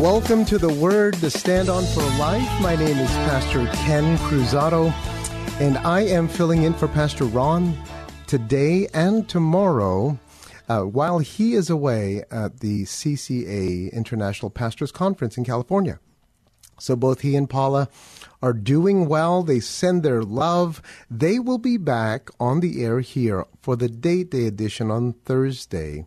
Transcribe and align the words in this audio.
Welcome 0.00 0.44
to 0.44 0.58
the 0.58 0.72
Word 0.72 1.14
to 1.14 1.28
Stand 1.28 1.68
On 1.68 1.84
for 1.86 2.02
Life. 2.20 2.48
My 2.60 2.76
name 2.76 2.98
is 2.98 3.10
Pastor 3.10 3.66
Ken 3.78 4.16
Cruzado, 4.18 4.92
and 5.58 5.76
I 5.78 6.02
am 6.02 6.28
filling 6.28 6.62
in 6.62 6.72
for 6.72 6.86
Pastor 6.86 7.24
Ron 7.24 7.76
today 8.28 8.86
and 8.94 9.28
tomorrow 9.28 10.16
uh, 10.68 10.82
while 10.82 11.18
he 11.18 11.54
is 11.54 11.68
away 11.68 12.22
at 12.30 12.60
the 12.60 12.84
CCA 12.84 13.92
International 13.92 14.50
Pastors 14.50 14.92
Conference 14.92 15.36
in 15.36 15.44
California. 15.44 15.98
So 16.78 16.94
both 16.94 17.22
he 17.22 17.34
and 17.34 17.50
Paula 17.50 17.88
are 18.40 18.52
doing 18.52 19.08
well. 19.08 19.42
They 19.42 19.58
send 19.58 20.04
their 20.04 20.22
love. 20.22 20.80
They 21.10 21.40
will 21.40 21.58
be 21.58 21.76
back 21.76 22.30
on 22.38 22.60
the 22.60 22.84
air 22.84 23.00
here 23.00 23.46
for 23.62 23.74
the 23.74 23.88
Date 23.88 24.30
Day 24.30 24.46
edition 24.46 24.92
on 24.92 25.14
Thursday. 25.24 26.06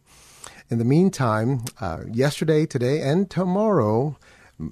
In 0.71 0.77
the 0.77 0.85
meantime, 0.85 1.65
uh, 1.81 2.03
yesterday, 2.09 2.65
today, 2.65 3.01
and 3.01 3.29
tomorrow, 3.29 4.17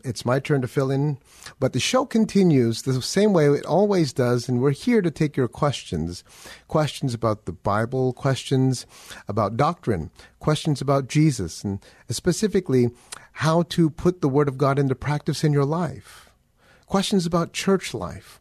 it's 0.06 0.24
my 0.24 0.40
turn 0.40 0.62
to 0.62 0.68
fill 0.70 0.92
in. 0.92 1.18
But 1.60 1.74
the 1.74 1.82
show 1.82 2.06
continues 2.06 2.84
the 2.84 3.02
same 3.02 3.34
way 3.34 3.48
it 3.48 3.66
always 3.66 4.14
does, 4.14 4.48
and 4.48 4.62
we're 4.62 4.72
here 4.72 5.02
to 5.02 5.12
take 5.12 5.36
your 5.36 5.50
questions. 5.50 6.24
Questions 6.70 7.14
about 7.14 7.44
the 7.44 7.52
Bible, 7.52 8.14
questions 8.14 8.86
about 9.28 9.58
doctrine, 9.58 10.10
questions 10.40 10.80
about 10.80 11.10
Jesus, 11.10 11.66
and 11.66 11.80
specifically 12.10 12.92
how 13.34 13.64
to 13.64 13.90
put 13.90 14.22
the 14.22 14.30
Word 14.30 14.48
of 14.48 14.58
God 14.58 14.80
into 14.80 14.96
practice 14.96 15.44
in 15.44 15.52
your 15.52 15.66
life. 15.66 16.30
Questions 16.86 17.26
about 17.26 17.52
church 17.52 17.94
life. 17.94 18.40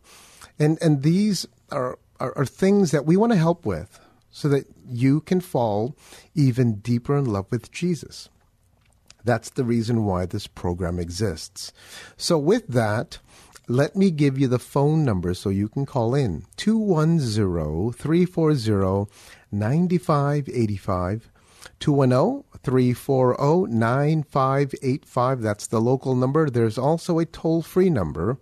And, 0.61 0.79
and 0.81 1.03
these 1.03 1.45
are, 1.73 1.99
are, 2.21 2.39
are 2.39 2.47
things 2.47 2.93
that 2.93 3.05
we 3.05 3.17
want 3.17 3.33
to 3.33 3.39
help 3.39 3.67
with 3.67 3.99
so 4.31 4.49
that 4.49 4.67
you 4.89 5.21
can 5.21 5.41
fall 5.41 5.97
even 6.35 6.77
deeper 6.77 7.17
in 7.17 7.25
love 7.25 7.47
with 7.51 7.73
Jesus. 7.73 8.29
That's 9.25 9.51
the 9.51 9.65
reason 9.65 10.05
why 10.05 10.27
this 10.27 10.47
program 10.47 10.99
exists. 10.99 11.73
So, 12.17 12.39
with 12.39 12.69
that, 12.69 13.19
let 13.67 13.95
me 13.95 14.11
give 14.11 14.39
you 14.39 14.49
the 14.49 14.59
phone 14.59 15.05
number 15.05 15.35
so 15.35 15.51
you 15.51 15.69
can 15.69 15.85
call 15.85 16.15
in 16.15 16.45
210 16.57 17.93
340 17.93 19.11
9585. 19.53 21.31
210 21.81 22.45
340 22.63 23.73
9585. 23.73 25.43
That's 25.43 25.67
the 25.67 25.81
local 25.81 26.15
number. 26.15 26.49
There's 26.49 26.79
also 26.79 27.19
a 27.19 27.27
toll 27.27 27.61
free 27.63 27.91
number. 27.91 28.39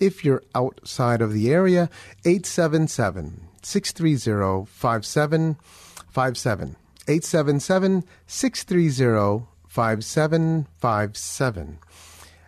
If 0.00 0.24
you're 0.24 0.42
outside 0.54 1.22
of 1.22 1.32
the 1.32 1.52
area, 1.52 1.88
877 2.24 3.48
630 3.64 4.70
5757. 4.70 6.76
877 7.06 8.04
630 8.26 9.46
5757. 9.68 11.78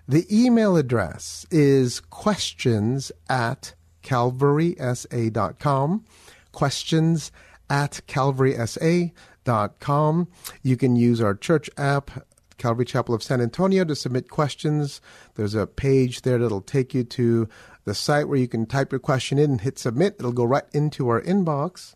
The 0.08 0.24
email 0.30 0.76
address 0.76 1.46
is 1.50 1.98
questions 1.98 3.10
at 3.28 3.74
calvarysa.com. 4.04 6.04
Questions 6.52 7.32
at 7.68 8.00
calvarysa.com. 8.06 10.28
You 10.62 10.76
can 10.76 10.94
use 10.94 11.20
our 11.20 11.34
church 11.34 11.68
app, 11.76 12.24
Calvary 12.56 12.84
Chapel 12.84 13.16
of 13.16 13.24
San 13.24 13.40
Antonio, 13.40 13.82
to 13.84 13.96
submit 13.96 14.30
questions. 14.30 15.00
There's 15.34 15.54
a 15.54 15.66
page 15.66 16.22
there 16.22 16.38
that'll 16.38 16.60
take 16.60 16.94
you 16.94 17.02
to 17.02 17.48
the 17.86 17.94
site 17.94 18.28
where 18.28 18.36
you 18.36 18.48
can 18.48 18.66
type 18.66 18.92
your 18.92 18.98
question 18.98 19.38
in 19.38 19.52
and 19.52 19.60
hit 19.62 19.78
submit. 19.78 20.16
It'll 20.18 20.32
go 20.32 20.44
right 20.44 20.64
into 20.72 21.08
our 21.08 21.22
inbox. 21.22 21.94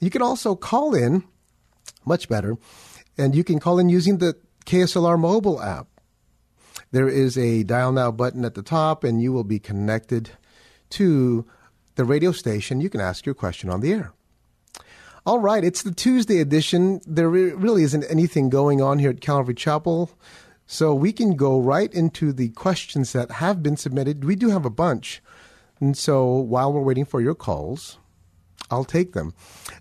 You 0.00 0.08
can 0.08 0.22
also 0.22 0.54
call 0.54 0.94
in, 0.94 1.24
much 2.06 2.28
better, 2.28 2.56
and 3.18 3.34
you 3.34 3.44
can 3.44 3.60
call 3.60 3.78
in 3.78 3.90
using 3.90 4.18
the 4.18 4.36
KSLR 4.64 5.18
mobile 5.18 5.60
app. 5.60 5.88
There 6.92 7.08
is 7.08 7.36
a 7.36 7.64
dial 7.64 7.92
now 7.92 8.10
button 8.10 8.44
at 8.44 8.54
the 8.54 8.62
top, 8.62 9.02
and 9.04 9.20
you 9.20 9.32
will 9.32 9.44
be 9.44 9.58
connected 9.58 10.30
to 10.90 11.44
the 11.96 12.04
radio 12.04 12.32
station. 12.32 12.80
You 12.80 12.88
can 12.88 13.00
ask 13.00 13.26
your 13.26 13.34
question 13.34 13.68
on 13.68 13.80
the 13.80 13.92
air. 13.92 14.12
All 15.26 15.38
right, 15.38 15.64
it's 15.64 15.82
the 15.82 15.92
Tuesday 15.92 16.40
edition. 16.40 17.00
There 17.06 17.28
really 17.28 17.82
isn't 17.82 18.04
anything 18.04 18.48
going 18.48 18.80
on 18.80 18.98
here 18.98 19.10
at 19.10 19.20
Calvary 19.20 19.54
Chapel, 19.54 20.10
so 20.66 20.94
we 20.94 21.12
can 21.12 21.34
go 21.34 21.60
right 21.60 21.92
into 21.92 22.32
the 22.32 22.50
questions 22.50 23.12
that 23.12 23.32
have 23.32 23.62
been 23.62 23.76
submitted. 23.76 24.24
We 24.24 24.36
do 24.36 24.50
have 24.50 24.64
a 24.64 24.70
bunch. 24.70 25.22
And 25.82 25.98
so 25.98 26.26
while 26.26 26.72
we're 26.72 26.80
waiting 26.80 27.04
for 27.04 27.20
your 27.20 27.34
calls, 27.34 27.98
I'll 28.70 28.84
take 28.84 29.14
them. 29.14 29.34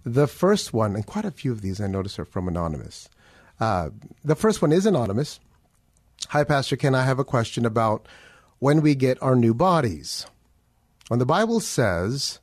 The 0.03 0.25
first 0.25 0.73
one, 0.73 0.95
and 0.95 1.05
quite 1.05 1.25
a 1.25 1.31
few 1.31 1.51
of 1.51 1.61
these 1.61 1.79
I 1.79 1.85
notice 1.85 2.17
are 2.17 2.25
from 2.25 2.47
Anonymous. 2.47 3.07
Uh, 3.59 3.91
the 4.25 4.35
first 4.35 4.63
one 4.63 4.71
is 4.71 4.87
Anonymous. 4.87 5.39
Hi, 6.29 6.43
Pastor 6.43 6.75
Ken. 6.75 6.95
I 6.95 7.03
have 7.03 7.19
a 7.19 7.23
question 7.23 7.67
about 7.67 8.07
when 8.57 8.81
we 8.81 8.95
get 8.95 9.21
our 9.21 9.35
new 9.35 9.53
bodies. 9.53 10.25
When 11.07 11.19
the 11.19 11.25
Bible 11.27 11.59
says 11.59 12.39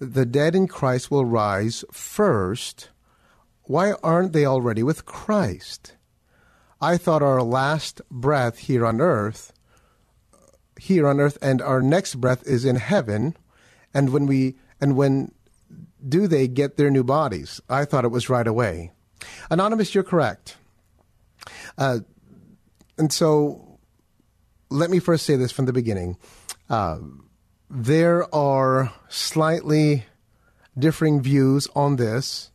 the 0.00 0.26
dead 0.26 0.56
in 0.56 0.66
Christ 0.66 1.12
will 1.12 1.24
rise 1.24 1.84
first, 1.92 2.88
why 3.62 3.92
aren't 4.02 4.32
they 4.32 4.44
already 4.44 4.82
with 4.82 5.06
Christ? 5.06 5.94
I 6.80 6.96
thought 6.96 7.22
our 7.22 7.40
last 7.40 8.00
breath 8.10 8.58
here 8.58 8.84
on 8.84 9.00
earth, 9.00 9.52
here 10.78 11.06
on 11.06 11.20
earth, 11.20 11.38
and 11.42 11.60
our 11.60 11.82
next 11.82 12.16
breath 12.16 12.46
is 12.46 12.64
in 12.64 12.76
heaven. 12.76 13.36
And 13.92 14.10
when 14.10 14.26
we, 14.26 14.56
and 14.80 14.96
when 14.96 15.32
do 16.06 16.26
they 16.26 16.48
get 16.48 16.76
their 16.76 16.90
new 16.90 17.04
bodies? 17.04 17.60
I 17.68 17.84
thought 17.84 18.04
it 18.04 18.08
was 18.08 18.28
right 18.28 18.46
away. 18.46 18.92
Anonymous, 19.50 19.94
you're 19.94 20.04
correct. 20.04 20.56
Uh, 21.76 22.00
and 22.96 23.12
so 23.12 23.78
let 24.70 24.90
me 24.90 24.98
first 24.98 25.26
say 25.26 25.36
this 25.36 25.52
from 25.52 25.66
the 25.66 25.72
beginning. 25.72 26.16
Uh, 26.68 26.98
there 27.70 28.32
are 28.34 28.92
slightly 29.08 30.04
differing 30.78 31.20
views 31.20 31.68
on 31.74 31.96
this. 31.96 32.50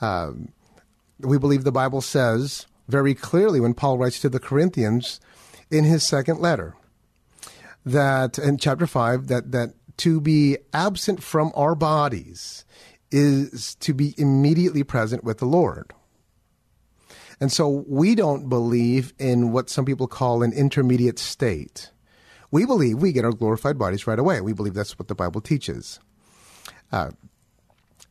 Uh, 0.00 0.32
we 1.18 1.38
believe 1.38 1.64
the 1.64 1.72
Bible 1.72 2.00
says 2.00 2.66
very 2.88 3.14
clearly 3.14 3.60
when 3.60 3.74
Paul 3.74 3.98
writes 3.98 4.20
to 4.20 4.28
the 4.28 4.40
Corinthians 4.40 5.20
in 5.70 5.84
his 5.84 6.06
second 6.06 6.40
letter 6.40 6.74
that 7.84 8.38
in 8.38 8.58
chapter 8.58 8.86
5 8.86 9.28
that 9.28 9.52
that 9.52 9.74
to 9.96 10.20
be 10.20 10.56
absent 10.72 11.22
from 11.22 11.52
our 11.54 11.74
bodies 11.74 12.64
is 13.10 13.74
to 13.76 13.92
be 13.92 14.14
immediately 14.16 14.82
present 14.82 15.24
with 15.24 15.38
the 15.38 15.46
Lord. 15.46 15.92
And 17.40 17.50
so 17.50 17.84
we 17.86 18.14
don't 18.14 18.48
believe 18.48 19.12
in 19.18 19.52
what 19.52 19.70
some 19.70 19.84
people 19.84 20.06
call 20.06 20.42
an 20.42 20.52
intermediate 20.52 21.18
state. 21.18 21.90
We 22.50 22.66
believe 22.66 22.98
we 22.98 23.12
get 23.12 23.24
our 23.24 23.32
glorified 23.32 23.78
bodies 23.78 24.06
right 24.06 24.18
away. 24.18 24.40
We 24.40 24.52
believe 24.52 24.74
that's 24.74 24.98
what 24.98 25.08
the 25.08 25.14
Bible 25.14 25.40
teaches. 25.40 26.00
Uh, 26.92 27.10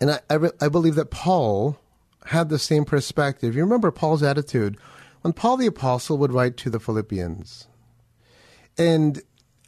and 0.02 0.12
I, 0.12 0.20
I, 0.30 0.34
re- 0.36 0.52
I 0.62 0.70
believe 0.70 0.96
that 0.96 1.12
Paul 1.12 1.80
had 2.26 2.50
the 2.50 2.60
same 2.60 2.86
perspective. 2.86 3.56
You 3.56 3.64
remember 3.64 3.92
Paul's 3.92 4.24
attitude 4.24 4.78
when 5.22 5.34
Paul 5.34 5.58
the 5.58 5.68
Apostle 5.68 6.18
would 6.18 6.32
write 6.32 6.58
to 6.58 6.70
the 6.70 6.80
Philippians. 6.80 7.68
And 8.78 9.22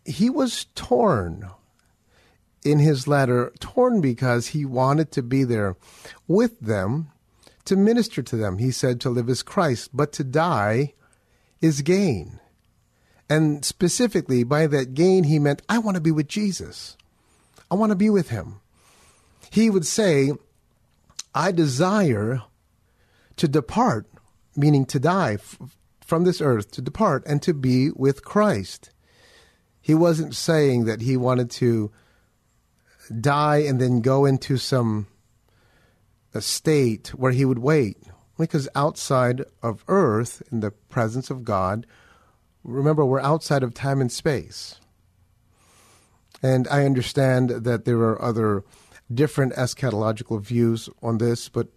he 0.05 0.29
was 0.29 0.65
torn 0.75 1.49
in 2.63 2.79
his 2.79 3.07
letter, 3.07 3.51
torn 3.59 4.01
because 4.01 4.47
he 4.47 4.65
wanted 4.65 5.11
to 5.11 5.23
be 5.23 5.43
there 5.43 5.75
with 6.27 6.59
them 6.59 7.09
to 7.65 7.75
minister 7.75 8.21
to 8.21 8.35
them. 8.35 8.57
He 8.57 8.71
said 8.71 8.99
to 9.01 9.09
live 9.09 9.29
is 9.29 9.43
Christ, 9.43 9.91
but 9.93 10.11
to 10.13 10.23
die 10.23 10.93
is 11.61 11.81
gain. 11.81 12.39
And 13.29 13.63
specifically, 13.63 14.43
by 14.43 14.67
that 14.67 14.93
gain, 14.93 15.23
he 15.23 15.39
meant, 15.39 15.61
I 15.69 15.77
want 15.77 15.95
to 15.95 16.01
be 16.01 16.11
with 16.11 16.27
Jesus. 16.27 16.97
I 17.69 17.75
want 17.75 17.91
to 17.91 17.95
be 17.95 18.09
with 18.09 18.29
him. 18.29 18.59
He 19.49 19.69
would 19.69 19.85
say, 19.85 20.31
I 21.33 21.51
desire 21.51 22.41
to 23.37 23.47
depart, 23.47 24.07
meaning 24.55 24.85
to 24.87 24.99
die 24.99 25.35
f- 25.35 25.57
from 26.05 26.25
this 26.25 26.41
earth, 26.41 26.71
to 26.71 26.81
depart 26.81 27.23
and 27.25 27.41
to 27.41 27.53
be 27.53 27.89
with 27.91 28.25
Christ. 28.25 28.89
He 29.91 29.95
wasn't 29.95 30.35
saying 30.35 30.85
that 30.85 31.01
he 31.01 31.17
wanted 31.17 31.51
to 31.51 31.91
die 33.19 33.57
and 33.57 33.81
then 33.81 33.99
go 33.99 34.23
into 34.23 34.55
some 34.55 35.07
a 36.33 36.39
state 36.39 37.09
where 37.09 37.33
he 37.33 37.43
would 37.43 37.59
wait. 37.59 37.97
Because 38.39 38.69
outside 38.73 39.43
of 39.61 39.83
earth, 39.89 40.41
in 40.49 40.61
the 40.61 40.71
presence 40.71 41.29
of 41.29 41.43
God, 41.43 41.85
remember, 42.63 43.03
we're 43.03 43.19
outside 43.19 43.63
of 43.63 43.73
time 43.73 43.99
and 43.99 44.09
space. 44.09 44.79
And 46.41 46.69
I 46.69 46.85
understand 46.85 47.49
that 47.49 47.83
there 47.83 47.99
are 47.99 48.21
other 48.21 48.63
different 49.13 49.51
eschatological 49.55 50.39
views 50.39 50.87
on 51.03 51.17
this, 51.17 51.49
but 51.49 51.67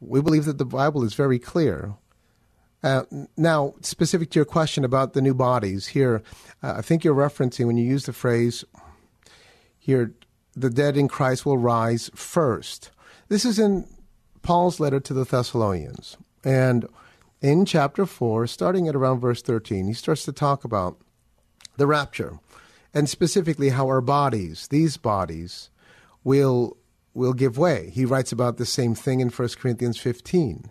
we 0.00 0.20
believe 0.20 0.44
that 0.44 0.58
the 0.58 0.66
Bible 0.66 1.02
is 1.02 1.14
very 1.14 1.38
clear. 1.38 1.94
Uh, 2.82 3.02
now, 3.36 3.74
specific 3.80 4.30
to 4.30 4.38
your 4.38 4.44
question 4.44 4.84
about 4.84 5.12
the 5.12 5.20
new 5.20 5.34
bodies, 5.34 5.88
here, 5.88 6.22
uh, 6.62 6.74
I 6.76 6.82
think 6.82 7.02
you're 7.02 7.14
referencing 7.14 7.66
when 7.66 7.76
you 7.76 7.84
use 7.84 8.04
the 8.04 8.12
phrase 8.12 8.64
here, 9.78 10.12
the 10.54 10.70
dead 10.70 10.96
in 10.96 11.08
Christ 11.08 11.46
will 11.46 11.56
rise 11.56 12.10
first. 12.14 12.90
This 13.28 13.44
is 13.44 13.58
in 13.58 13.88
Paul's 14.42 14.78
letter 14.78 15.00
to 15.00 15.14
the 15.14 15.24
Thessalonians. 15.24 16.18
And 16.44 16.86
in 17.40 17.64
chapter 17.64 18.04
4, 18.04 18.46
starting 18.46 18.86
at 18.86 18.94
around 18.94 19.20
verse 19.20 19.40
13, 19.40 19.86
he 19.86 19.92
starts 19.94 20.24
to 20.24 20.32
talk 20.32 20.64
about 20.64 20.98
the 21.78 21.86
rapture 21.86 22.38
and 22.92 23.08
specifically 23.08 23.70
how 23.70 23.86
our 23.86 24.00
bodies, 24.00 24.68
these 24.68 24.96
bodies, 24.96 25.70
will 26.22 26.76
will 27.14 27.32
give 27.32 27.56
way. 27.56 27.90
He 27.90 28.04
writes 28.04 28.30
about 28.30 28.58
the 28.58 28.66
same 28.66 28.94
thing 28.94 29.20
in 29.20 29.30
1 29.30 29.48
Corinthians 29.58 29.98
15. 29.98 30.70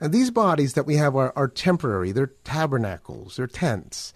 And 0.00 0.12
these 0.12 0.30
bodies 0.30 0.72
that 0.74 0.86
we 0.86 0.96
have 0.96 1.14
are, 1.14 1.32
are 1.36 1.48
temporary, 1.48 2.12
they're 2.12 2.32
tabernacles, 2.44 3.36
they're 3.36 3.46
tents. 3.46 4.12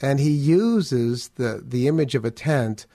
And 0.00 0.20
he 0.20 0.30
uses 0.30 1.28
the, 1.36 1.62
the 1.66 1.88
image 1.88 2.14
of 2.14 2.24
a 2.24 2.30
tent 2.30 2.86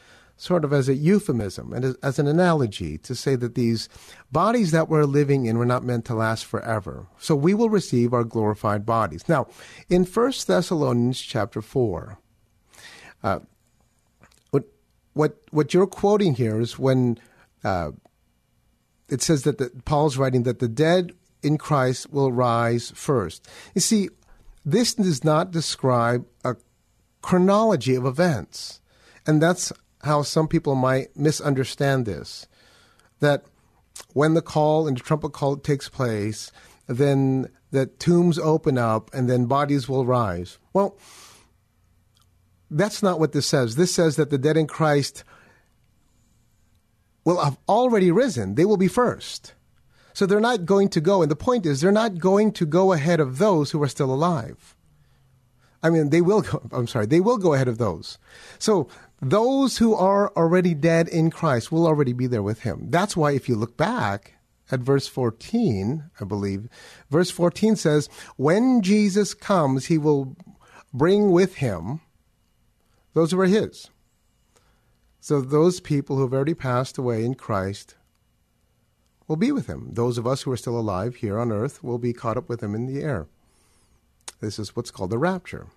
sort 0.41 0.65
of 0.65 0.73
as 0.73 0.89
a 0.89 0.95
euphemism 0.95 1.71
and 1.71 1.85
as, 1.85 1.95
as 2.01 2.17
an 2.17 2.27
analogy 2.27 2.97
to 2.97 3.13
say 3.13 3.35
that 3.35 3.53
these 3.53 3.87
bodies 4.31 4.71
that 4.71 4.89
we're 4.89 5.03
living 5.03 5.45
in 5.45 5.55
were 5.57 5.67
not 5.67 5.83
meant 5.83 6.03
to 6.05 6.15
last 6.15 6.45
forever. 6.45 7.05
So 7.19 7.35
we 7.35 7.53
will 7.53 7.69
receive 7.69 8.11
our 8.11 8.23
glorified 8.23 8.83
bodies. 8.83 9.29
Now, 9.29 9.47
in 9.87 10.03
1 10.03 10.33
Thessalonians 10.47 11.21
chapter 11.21 11.61
4, 11.61 12.17
uh, 13.23 13.39
what, 14.49 14.63
what, 15.13 15.37
what 15.51 15.75
you're 15.75 15.85
quoting 15.85 16.33
here 16.33 16.59
is 16.59 16.79
when 16.79 17.19
uh, 17.63 17.91
it 19.09 19.21
says 19.21 19.43
that 19.43 19.59
the, 19.59 19.69
Paul's 19.85 20.17
writing 20.17 20.41
that 20.43 20.57
the 20.57 20.67
dead 20.67 21.11
in 21.43 21.57
Christ 21.57 22.11
will 22.11 22.31
rise 22.31 22.91
first. 22.91 23.47
You 23.73 23.81
see, 23.81 24.09
this 24.65 24.93
does 24.93 25.23
not 25.23 25.51
describe 25.51 26.25
a 26.43 26.55
chronology 27.21 27.95
of 27.95 28.05
events. 28.05 28.81
And 29.25 29.41
that's 29.41 29.71
how 30.03 30.23
some 30.23 30.47
people 30.47 30.75
might 30.75 31.15
misunderstand 31.15 32.05
this. 32.05 32.47
That 33.19 33.45
when 34.13 34.33
the 34.33 34.41
call 34.41 34.87
and 34.87 34.97
the 34.97 35.01
trumpet 35.01 35.29
call 35.29 35.57
takes 35.57 35.89
place, 35.89 36.51
then 36.87 37.49
the 37.71 37.85
tombs 37.85 38.37
open 38.39 38.77
up 38.77 39.13
and 39.13 39.29
then 39.29 39.45
bodies 39.45 39.87
will 39.87 40.05
rise. 40.05 40.57
Well, 40.73 40.97
that's 42.69 43.03
not 43.03 43.19
what 43.19 43.31
this 43.31 43.47
says. 43.47 43.75
This 43.75 43.93
says 43.93 44.15
that 44.15 44.29
the 44.29 44.37
dead 44.37 44.57
in 44.57 44.67
Christ 44.67 45.23
will 47.23 47.43
have 47.43 47.57
already 47.67 48.11
risen. 48.11 48.55
They 48.55 48.65
will 48.65 48.77
be 48.77 48.87
first. 48.87 49.53
So 50.13 50.25
they're 50.25 50.39
not 50.39 50.65
going 50.65 50.89
to 50.89 51.01
go. 51.01 51.21
And 51.21 51.31
the 51.31 51.35
point 51.35 51.65
is, 51.65 51.81
they're 51.81 51.91
not 51.91 52.17
going 52.17 52.51
to 52.53 52.65
go 52.65 52.93
ahead 52.93 53.19
of 53.19 53.37
those 53.37 53.71
who 53.71 53.81
are 53.81 53.87
still 53.87 54.13
alive. 54.13 54.75
I 55.83 55.89
mean, 55.89 56.09
they 56.09 56.21
will 56.21 56.41
go, 56.41 56.61
I'm 56.71 56.87
sorry, 56.87 57.05
they 57.05 57.21
will 57.21 57.37
go 57.37 57.53
ahead 57.53 57.67
of 57.67 57.77
those. 57.77 58.17
So 58.59 58.87
those 59.21 59.77
who 59.77 59.95
are 59.95 60.31
already 60.35 60.73
dead 60.73 61.07
in 61.07 61.31
Christ 61.31 61.71
will 61.71 61.87
already 61.87 62.13
be 62.13 62.27
there 62.27 62.43
with 62.43 62.61
him. 62.61 62.87
That's 62.89 63.17
why 63.17 63.31
if 63.31 63.49
you 63.49 63.55
look 63.55 63.77
back 63.77 64.33
at 64.71 64.79
verse 64.79 65.07
14, 65.07 66.03
I 66.19 66.23
believe, 66.23 66.67
verse 67.09 67.31
14 67.31 67.75
says, 67.75 68.09
When 68.37 68.81
Jesus 68.81 69.33
comes, 69.33 69.85
he 69.85 69.97
will 69.97 70.35
bring 70.93 71.31
with 71.31 71.55
him 71.55 72.01
those 73.13 73.31
who 73.31 73.39
are 73.39 73.45
his. 73.45 73.89
So 75.19 75.41
those 75.41 75.79
people 75.79 76.15
who 76.15 76.23
have 76.23 76.33
already 76.33 76.53
passed 76.53 76.97
away 76.97 77.23
in 77.23 77.35
Christ 77.35 77.95
will 79.27 79.35
be 79.35 79.51
with 79.51 79.67
him. 79.67 79.89
Those 79.93 80.17
of 80.17 80.27
us 80.27 80.41
who 80.41 80.51
are 80.51 80.57
still 80.57 80.77
alive 80.77 81.15
here 81.15 81.39
on 81.39 81.51
earth 81.51 81.83
will 81.83 81.97
be 81.97 82.13
caught 82.13 82.37
up 82.37 82.49
with 82.49 82.61
him 82.61 82.75
in 82.75 82.85
the 82.85 83.01
air. 83.01 83.27
This 84.39 84.59
is 84.59 84.75
what's 84.75 84.91
called 84.91 85.11
the 85.11 85.17
rapture. 85.17 85.67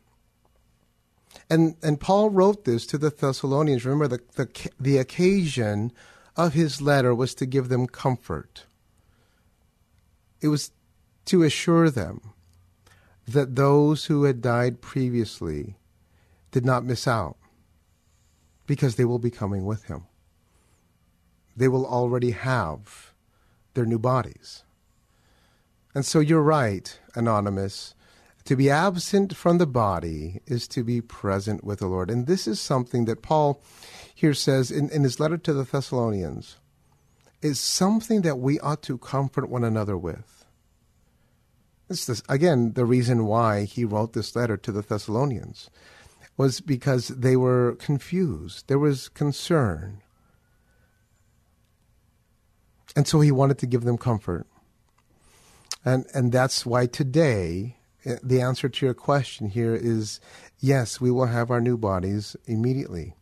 And 1.50 1.76
and 1.82 2.00
Paul 2.00 2.30
wrote 2.30 2.64
this 2.64 2.86
to 2.86 2.98
the 2.98 3.10
Thessalonians. 3.10 3.84
Remember, 3.84 4.08
the, 4.08 4.20
the, 4.36 4.70
the 4.80 4.98
occasion 4.98 5.92
of 6.36 6.54
his 6.54 6.80
letter 6.80 7.14
was 7.14 7.34
to 7.36 7.46
give 7.46 7.68
them 7.68 7.86
comfort. 7.86 8.66
It 10.40 10.48
was 10.48 10.70
to 11.26 11.42
assure 11.42 11.90
them 11.90 12.32
that 13.26 13.56
those 13.56 14.06
who 14.06 14.24
had 14.24 14.42
died 14.42 14.80
previously 14.80 15.76
did 16.50 16.64
not 16.64 16.84
miss 16.84 17.08
out 17.08 17.36
because 18.66 18.96
they 18.96 19.04
will 19.04 19.18
be 19.18 19.30
coming 19.30 19.64
with 19.64 19.84
him. 19.84 20.04
They 21.56 21.68
will 21.68 21.86
already 21.86 22.32
have 22.32 23.13
their 23.74 23.86
new 23.86 23.98
bodies. 23.98 24.64
And 25.94 26.04
so 26.04 26.20
you're 26.20 26.42
right, 26.42 26.98
Anonymous. 27.14 27.94
To 28.46 28.56
be 28.56 28.68
absent 28.68 29.36
from 29.36 29.58
the 29.58 29.66
body 29.66 30.40
is 30.46 30.68
to 30.68 30.84
be 30.84 31.00
present 31.00 31.64
with 31.64 31.78
the 31.78 31.86
Lord. 31.86 32.10
And 32.10 32.26
this 32.26 32.46
is 32.46 32.60
something 32.60 33.06
that 33.06 33.22
Paul 33.22 33.62
here 34.14 34.34
says 34.34 34.70
in, 34.70 34.90
in 34.90 35.02
his 35.02 35.18
letter 35.18 35.38
to 35.38 35.52
the 35.52 35.64
Thessalonians 35.64 36.56
is 37.40 37.60
something 37.60 38.22
that 38.22 38.38
we 38.38 38.58
ought 38.60 38.82
to 38.82 38.98
comfort 38.98 39.48
one 39.48 39.64
another 39.64 39.96
with. 39.96 40.44
This 41.88 42.08
is, 42.08 42.22
again, 42.28 42.72
the 42.72 42.86
reason 42.86 43.26
why 43.26 43.64
he 43.64 43.84
wrote 43.84 44.14
this 44.14 44.34
letter 44.34 44.56
to 44.56 44.72
the 44.72 44.82
Thessalonians 44.82 45.70
was 46.36 46.60
because 46.60 47.08
they 47.08 47.36
were 47.36 47.76
confused. 47.78 48.66
There 48.66 48.78
was 48.78 49.08
concern. 49.08 50.02
And 52.96 53.06
so 53.08 53.20
he 53.20 53.32
wanted 53.32 53.58
to 53.58 53.66
give 53.66 53.82
them 53.82 53.98
comfort. 53.98 54.46
And, 55.84 56.06
and 56.14 56.32
that's 56.32 56.64
why 56.64 56.86
today 56.86 57.76
the 58.22 58.40
answer 58.40 58.68
to 58.68 58.86
your 58.86 58.94
question 58.94 59.48
here 59.48 59.74
is 59.74 60.20
yes, 60.60 61.00
we 61.00 61.10
will 61.10 61.26
have 61.26 61.50
our 61.50 61.60
new 61.60 61.76
bodies 61.76 62.36
immediately. 62.46 63.14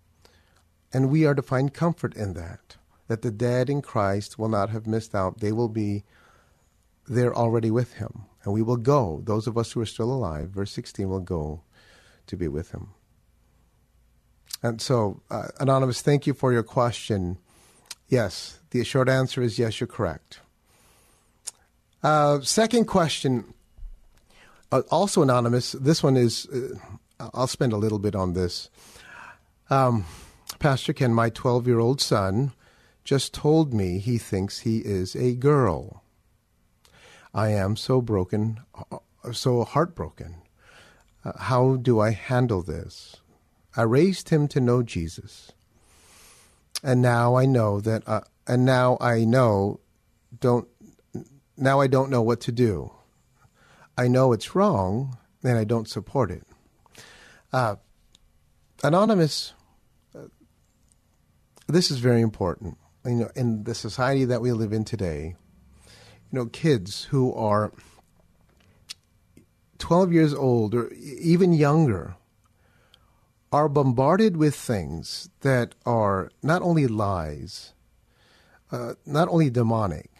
And 0.92 1.10
we 1.10 1.24
are 1.24 1.34
to 1.34 1.42
find 1.42 1.72
comfort 1.72 2.14
in 2.14 2.34
that, 2.34 2.76
that 3.08 3.22
the 3.22 3.30
dead 3.30 3.70
in 3.70 3.80
Christ 3.80 4.38
will 4.38 4.48
not 4.48 4.70
have 4.70 4.86
missed 4.86 5.14
out. 5.14 5.40
They 5.40 5.52
will 5.52 5.68
be 5.68 6.04
there 7.06 7.34
already 7.34 7.70
with 7.70 7.94
him. 7.94 8.24
And 8.44 8.52
we 8.52 8.62
will 8.62 8.76
go, 8.76 9.22
those 9.24 9.46
of 9.46 9.56
us 9.56 9.72
who 9.72 9.80
are 9.80 9.86
still 9.86 10.12
alive, 10.12 10.50
verse 10.50 10.72
16, 10.72 11.08
will 11.08 11.20
go 11.20 11.62
to 12.26 12.36
be 12.36 12.48
with 12.48 12.72
him. 12.72 12.90
And 14.62 14.80
so, 14.80 15.22
uh, 15.30 15.48
Anonymous, 15.58 16.02
thank 16.02 16.26
you 16.26 16.34
for 16.34 16.52
your 16.52 16.62
question. 16.62 17.38
Yes, 18.08 18.58
the 18.72 18.84
short 18.84 19.08
answer 19.08 19.42
is 19.42 19.58
yes, 19.58 19.80
you're 19.80 19.86
correct. 19.86 20.40
Uh, 22.02 22.40
second 22.40 22.86
question 22.86 23.54
uh, 24.72 24.82
also 24.90 25.22
anonymous. 25.22 25.72
This 25.72 26.02
one 26.02 26.16
is. 26.16 26.46
Uh, 26.46 26.78
I'll 27.34 27.46
spend 27.46 27.72
a 27.72 27.76
little 27.76 28.00
bit 28.00 28.16
on 28.16 28.32
this. 28.32 28.68
Um, 29.70 30.06
Pastor 30.58 30.92
Ken, 30.92 31.14
my 31.14 31.30
12 31.30 31.68
year 31.68 31.78
old 31.78 32.00
son, 32.00 32.52
just 33.04 33.32
told 33.32 33.72
me 33.72 33.98
he 33.98 34.18
thinks 34.18 34.60
he 34.60 34.78
is 34.78 35.14
a 35.14 35.34
girl. 35.34 36.02
I 37.32 37.50
am 37.50 37.76
so 37.76 38.00
broken 38.00 38.60
so 39.32 39.62
heartbroken. 39.62 40.36
Uh, 41.24 41.32
how 41.38 41.76
do 41.76 42.00
I 42.00 42.10
handle 42.10 42.62
this? 42.62 43.16
I 43.76 43.82
raised 43.82 44.30
him 44.30 44.48
to 44.48 44.60
know 44.60 44.82
Jesus, 44.82 45.52
and 46.82 47.00
now 47.00 47.36
I 47.36 47.46
know 47.46 47.80
that. 47.80 48.02
And 48.46 48.64
now 48.64 48.98
I 49.00 49.24
know, 49.24 49.80
don't. 50.40 50.68
Now 51.56 51.80
I 51.80 51.86
don't 51.86 52.10
know 52.10 52.22
what 52.22 52.40
to 52.42 52.52
do. 52.52 52.92
I 53.96 54.08
know 54.08 54.32
it's 54.32 54.54
wrong, 54.54 55.18
and 55.44 55.58
I 55.58 55.64
don't 55.64 55.88
support 55.88 56.30
it. 56.30 56.44
Uh, 57.52 57.76
anonymous. 58.82 59.52
Uh, 60.14 60.28
this 61.68 61.90
is 61.90 61.98
very 61.98 62.20
important. 62.20 62.78
You 63.04 63.14
know, 63.14 63.30
in 63.34 63.64
the 63.64 63.74
society 63.74 64.24
that 64.24 64.40
we 64.40 64.52
live 64.52 64.72
in 64.72 64.84
today, 64.84 65.34
you 65.86 66.38
know, 66.38 66.46
kids 66.46 67.04
who 67.04 67.34
are 67.34 67.72
12 69.78 70.12
years 70.12 70.32
old 70.32 70.74
or 70.74 70.92
even 70.92 71.52
younger 71.52 72.16
are 73.52 73.68
bombarded 73.68 74.36
with 74.36 74.54
things 74.54 75.28
that 75.40 75.74
are 75.84 76.30
not 76.42 76.62
only 76.62 76.86
lies, 76.86 77.74
uh, 78.72 78.94
not 79.06 79.28
only 79.28 79.50
demonic, 79.50 80.10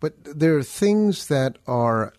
but 0.00 0.14
there 0.24 0.56
are 0.56 0.62
things 0.62 1.26
that 1.26 1.58
are 1.66 2.14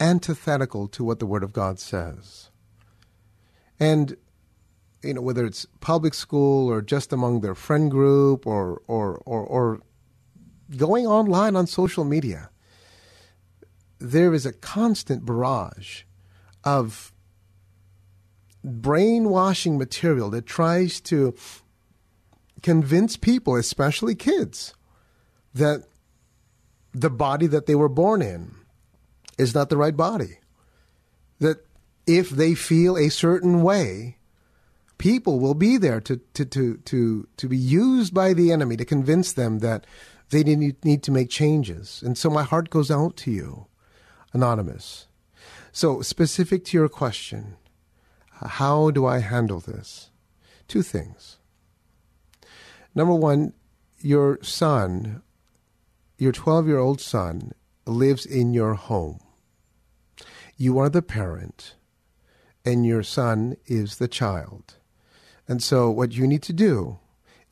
antithetical 0.00 0.88
to 0.88 1.04
what 1.04 1.18
the 1.20 1.26
Word 1.26 1.42
of 1.42 1.52
God 1.52 1.78
says. 1.78 2.50
And 3.78 4.16
you 5.02 5.14
know, 5.14 5.22
whether 5.22 5.46
it's 5.46 5.66
public 5.80 6.12
school 6.12 6.68
or 6.68 6.82
just 6.82 7.12
among 7.12 7.40
their 7.40 7.54
friend 7.54 7.90
group 7.90 8.46
or 8.46 8.82
or 8.86 9.22
or, 9.24 9.42
or 9.42 9.80
going 10.76 11.06
online 11.06 11.56
on 11.56 11.66
social 11.66 12.04
media, 12.04 12.50
there 13.98 14.34
is 14.34 14.44
a 14.44 14.52
constant 14.52 15.24
barrage 15.24 16.02
of 16.64 17.12
brainwashing 18.62 19.78
material 19.78 20.28
that 20.30 20.46
tries 20.46 21.00
to 21.00 21.34
convince 22.62 23.16
people, 23.16 23.56
especially 23.56 24.14
kids, 24.14 24.74
that 25.54 25.84
the 26.92 27.10
body 27.10 27.46
that 27.46 27.66
they 27.66 27.74
were 27.74 27.88
born 27.88 28.22
in 28.22 28.54
is 29.38 29.54
not 29.54 29.68
the 29.68 29.76
right 29.76 29.96
body. 29.96 30.38
That 31.38 31.64
if 32.06 32.30
they 32.30 32.54
feel 32.54 32.96
a 32.96 33.08
certain 33.08 33.62
way, 33.62 34.18
people 34.98 35.40
will 35.40 35.54
be 35.54 35.76
there 35.76 36.00
to, 36.02 36.20
to, 36.34 36.44
to, 36.44 36.76
to, 36.76 37.28
to 37.36 37.48
be 37.48 37.56
used 37.56 38.12
by 38.12 38.34
the 38.34 38.52
enemy 38.52 38.76
to 38.76 38.84
convince 38.84 39.32
them 39.32 39.60
that 39.60 39.86
they 40.30 40.44
need, 40.44 40.84
need 40.84 41.02
to 41.04 41.10
make 41.10 41.30
changes. 41.30 42.02
And 42.04 42.16
so 42.16 42.30
my 42.30 42.42
heart 42.42 42.70
goes 42.70 42.90
out 42.90 43.16
to 43.18 43.30
you, 43.30 43.66
Anonymous. 44.32 45.06
So, 45.72 46.02
specific 46.02 46.64
to 46.66 46.76
your 46.76 46.88
question, 46.88 47.56
how 48.30 48.90
do 48.90 49.06
I 49.06 49.18
handle 49.18 49.60
this? 49.60 50.10
Two 50.66 50.82
things. 50.82 51.38
Number 52.94 53.14
one, 53.14 53.52
your 54.00 54.38
son, 54.42 55.22
your 56.20 56.32
12 56.32 56.68
year 56.68 56.78
old 56.78 57.00
son, 57.00 57.52
lives 57.86 58.26
in 58.26 58.52
your 58.52 58.74
home. 58.74 59.20
You 60.58 60.78
are 60.78 60.90
the 60.90 61.00
parent, 61.00 61.76
and 62.62 62.84
your 62.84 63.02
son 63.02 63.56
is 63.66 63.96
the 63.96 64.06
child. 64.06 64.76
And 65.48 65.62
so, 65.62 65.90
what 65.90 66.12
you 66.12 66.26
need 66.26 66.42
to 66.42 66.52
do 66.52 66.98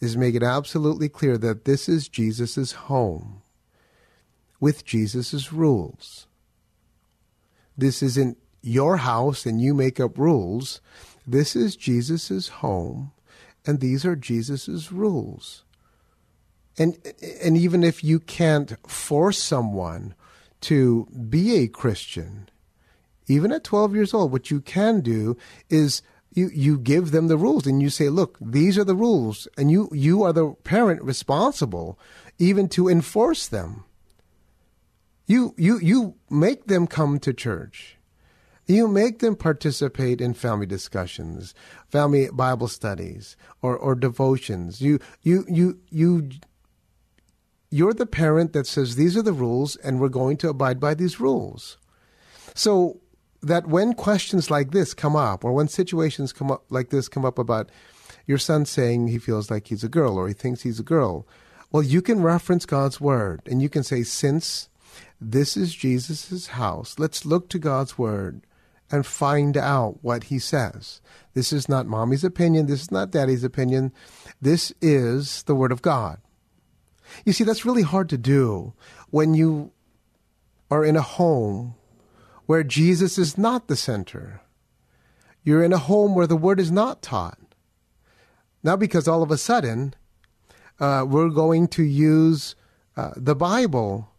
is 0.01 0.19
make 0.19 0.35
it 0.35 0.43
absolutely 0.43 1.09
clear 1.09 1.39
that 1.39 1.65
this 1.65 1.89
is 1.89 2.09
Jesus' 2.09 2.73
home 2.73 3.41
with 4.61 4.85
Jesus' 4.85 5.51
rules. 5.51 6.27
This 7.77 8.03
isn't 8.03 8.37
your 8.61 8.99
house 8.99 9.47
and 9.47 9.63
you 9.63 9.73
make 9.73 9.99
up 9.99 10.19
rules. 10.19 10.83
This 11.27 11.57
is 11.57 11.75
Jesus' 11.75 12.49
home, 12.49 13.13
and 13.67 13.81
these 13.81 14.05
are 14.05 14.15
Jesus' 14.15 14.93
rules. 14.93 15.65
And, 16.79 16.97
and 17.43 17.57
even 17.57 17.83
if 17.83 18.05
you 18.05 18.21
can't 18.21 18.75
force 18.89 19.39
someone 19.39 20.15
to 20.63 21.07
be 21.29 21.57
a 21.57 21.69
Christian, 21.69 22.49
even 23.27 23.53
at 23.53 23.65
12 23.65 23.95
years 23.95 24.15
old, 24.15 24.33
what 24.33 24.51
you 24.51 24.61
can 24.61 25.01
do 25.01 25.37
is 25.69 26.03
you, 26.33 26.51
you 26.53 26.79
give 26.79 27.11
them 27.11 27.29
the 27.29 27.37
rules 27.37 27.67
and 27.67 27.83
you 27.83 27.91
say, 27.91 28.09
look, 28.09 28.39
these 28.41 28.79
are 28.79 28.85
the 28.85 28.95
rules, 28.95 29.49
and 29.57 29.71
you, 29.71 29.89
you 29.93 30.23
are 30.23 30.33
the 30.33 30.53
parent 30.65 31.03
responsible 31.03 31.99
even 32.39 32.69
to 32.69 32.89
enforce 32.89 33.49
them. 33.49 33.85
You, 35.27 35.55
you, 35.59 35.79
you 35.81 36.15
make 36.31 36.67
them 36.67 36.87
come 36.87 37.19
to 37.21 37.35
church. 37.35 37.97
You 38.67 38.87
make 38.87 39.19
them 39.19 39.35
participate 39.35 40.21
in 40.21 40.35
family 40.35 40.67
discussions, 40.67 41.55
family 41.91 42.29
Bible 42.31 42.69
studies, 42.69 43.37
or, 43.63 43.77
or 43.77 43.95
devotions. 43.95 44.81
You, 44.81 45.01
you, 45.23 45.45
you, 45.49 45.81
you, 45.91 46.29
you're 47.71 47.95
the 47.95 48.07
parent 48.07 48.53
that 48.53 48.67
says 48.67 48.97
these 48.97 49.17
are 49.17 49.23
the 49.23 49.33
rules 49.33 49.77
and 49.77 50.01
we're 50.01 50.09
going 50.09 50.37
to 50.39 50.49
abide 50.49 50.81
by 50.81 50.95
these 50.95 51.21
rules. 51.21 51.77
So 52.55 53.01
that 53.43 53.67
when 53.67 53.95
questions 53.95 54.51
like 54.51 54.73
this 54.73 54.95
come 54.95 55.15
up, 55.15 55.45
or 55.45 55.53
when 55.53 55.69
situations 55.69 56.33
come 56.33 56.51
up 56.51 56.65
like 56.71 56.91
this 56.91 57.09
come 57.09 57.25
up 57.25 57.39
about 57.39 57.71
your 58.27 58.39
son 58.39 58.65
saying 58.67 59.09
he 59.09 59.19
feels 59.19 59.51
like 59.51 59.69
he's 59.69 59.85
a 59.85 59.89
girl 59.89 60.17
or 60.17 60.29
he 60.29 60.35
thinks 60.35 60.63
he's 60.63 60.81
a 60.81 60.85
girl, 60.85 61.27
well, 61.71 61.83
you 61.83 62.03
can 62.03 62.23
reference 62.23 62.67
God's 62.67 63.01
word 63.01 63.43
and 63.47 63.61
you 63.61 63.69
can 63.69 63.83
say, 63.83 64.03
since 64.03 64.69
this 65.21 65.57
is 65.57 65.75
Jesus' 65.75 66.49
house, 66.49 66.99
let's 66.99 67.27
look 67.27 67.49
to 67.51 67.59
God's 67.59 67.99
word 67.99 68.43
and 68.91 69.05
find 69.05 69.57
out 69.57 69.99
what 70.01 70.25
he 70.25 70.39
says. 70.39 71.01
This 71.35 71.53
is 71.53 71.69
not 71.69 71.87
mommy's 71.87 72.25
opinion. 72.25 72.67
This 72.67 72.83
is 72.83 72.91
not 72.91 73.11
daddy's 73.11 73.45
opinion. 73.45 73.93
This 74.41 74.73
is 74.81 75.43
the 75.45 75.55
word 75.55 75.73
of 75.73 75.83
God. 75.83 76.19
You 77.25 77.33
see, 77.33 77.45
that's 77.45 77.65
really 77.65 77.83
hard 77.83 78.09
to 78.11 78.19
do 78.19 78.75
when 79.11 79.35
you 79.35 79.73
are 80.71 80.85
in 80.85 80.97
a 80.97 81.03
home 81.03 81.75
where 82.47 82.63
Jesus 82.63 83.19
is 83.19 83.37
not 83.37 83.69
the 83.69 83.77
center. 83.77 84.41
You're 85.43 85.63
in 85.63 85.73
a 85.73 85.79
home 85.79 86.15
where 86.15 86.27
the 86.27 86.37
word 86.37 86.61
is 86.61 86.71
not 86.71 87.03
taught. 87.03 87.39
Not 88.63 88.79
because 88.79 89.07
all 89.07 89.23
of 89.23 89.31
a 89.31 89.39
sudden 89.39 89.95
uh, 90.81 91.05
we're 91.09 91.29
going 91.29 91.69
to 91.69 91.83
use 91.83 92.55
uh, 92.97 93.13
the 93.17 93.35
Bible 93.35 94.11